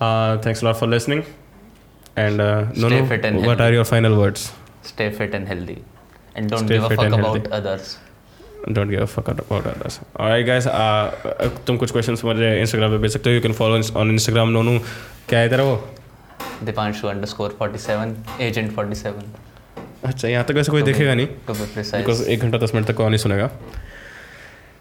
[0.00, 1.20] uh, thanks a lot for listening
[2.22, 2.46] and uh,
[2.84, 3.64] no, Stay no, fit and what healthy.
[3.66, 4.46] are your final words
[4.92, 5.76] stay fit and healthy
[6.34, 7.52] and don't Stay give a fit fuck and about healthy.
[7.60, 7.92] others
[8.69, 9.63] Don't give a fuck about
[11.67, 13.35] तुम कुछ questions मुझे Instagram पे भेज सकते हो?
[13.35, 14.77] You can follow on Instagram नोनू
[15.29, 15.49] क्या है?
[15.49, 15.75] तेरा वो
[16.63, 19.23] दीपांशु अंडरस्कोर 47 एजेंट 47
[20.05, 23.19] अच्छा यहाँ तक वैसे कोई देखेगा नहीं बिकॉज़ एक घंटा दस मिनट तक कौन नहीं
[23.19, 23.49] सुनेगा।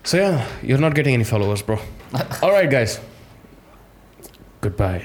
[0.05, 1.79] So you are not getting any followers bro
[2.17, 2.99] alright guys
[4.79, 5.01] goodbye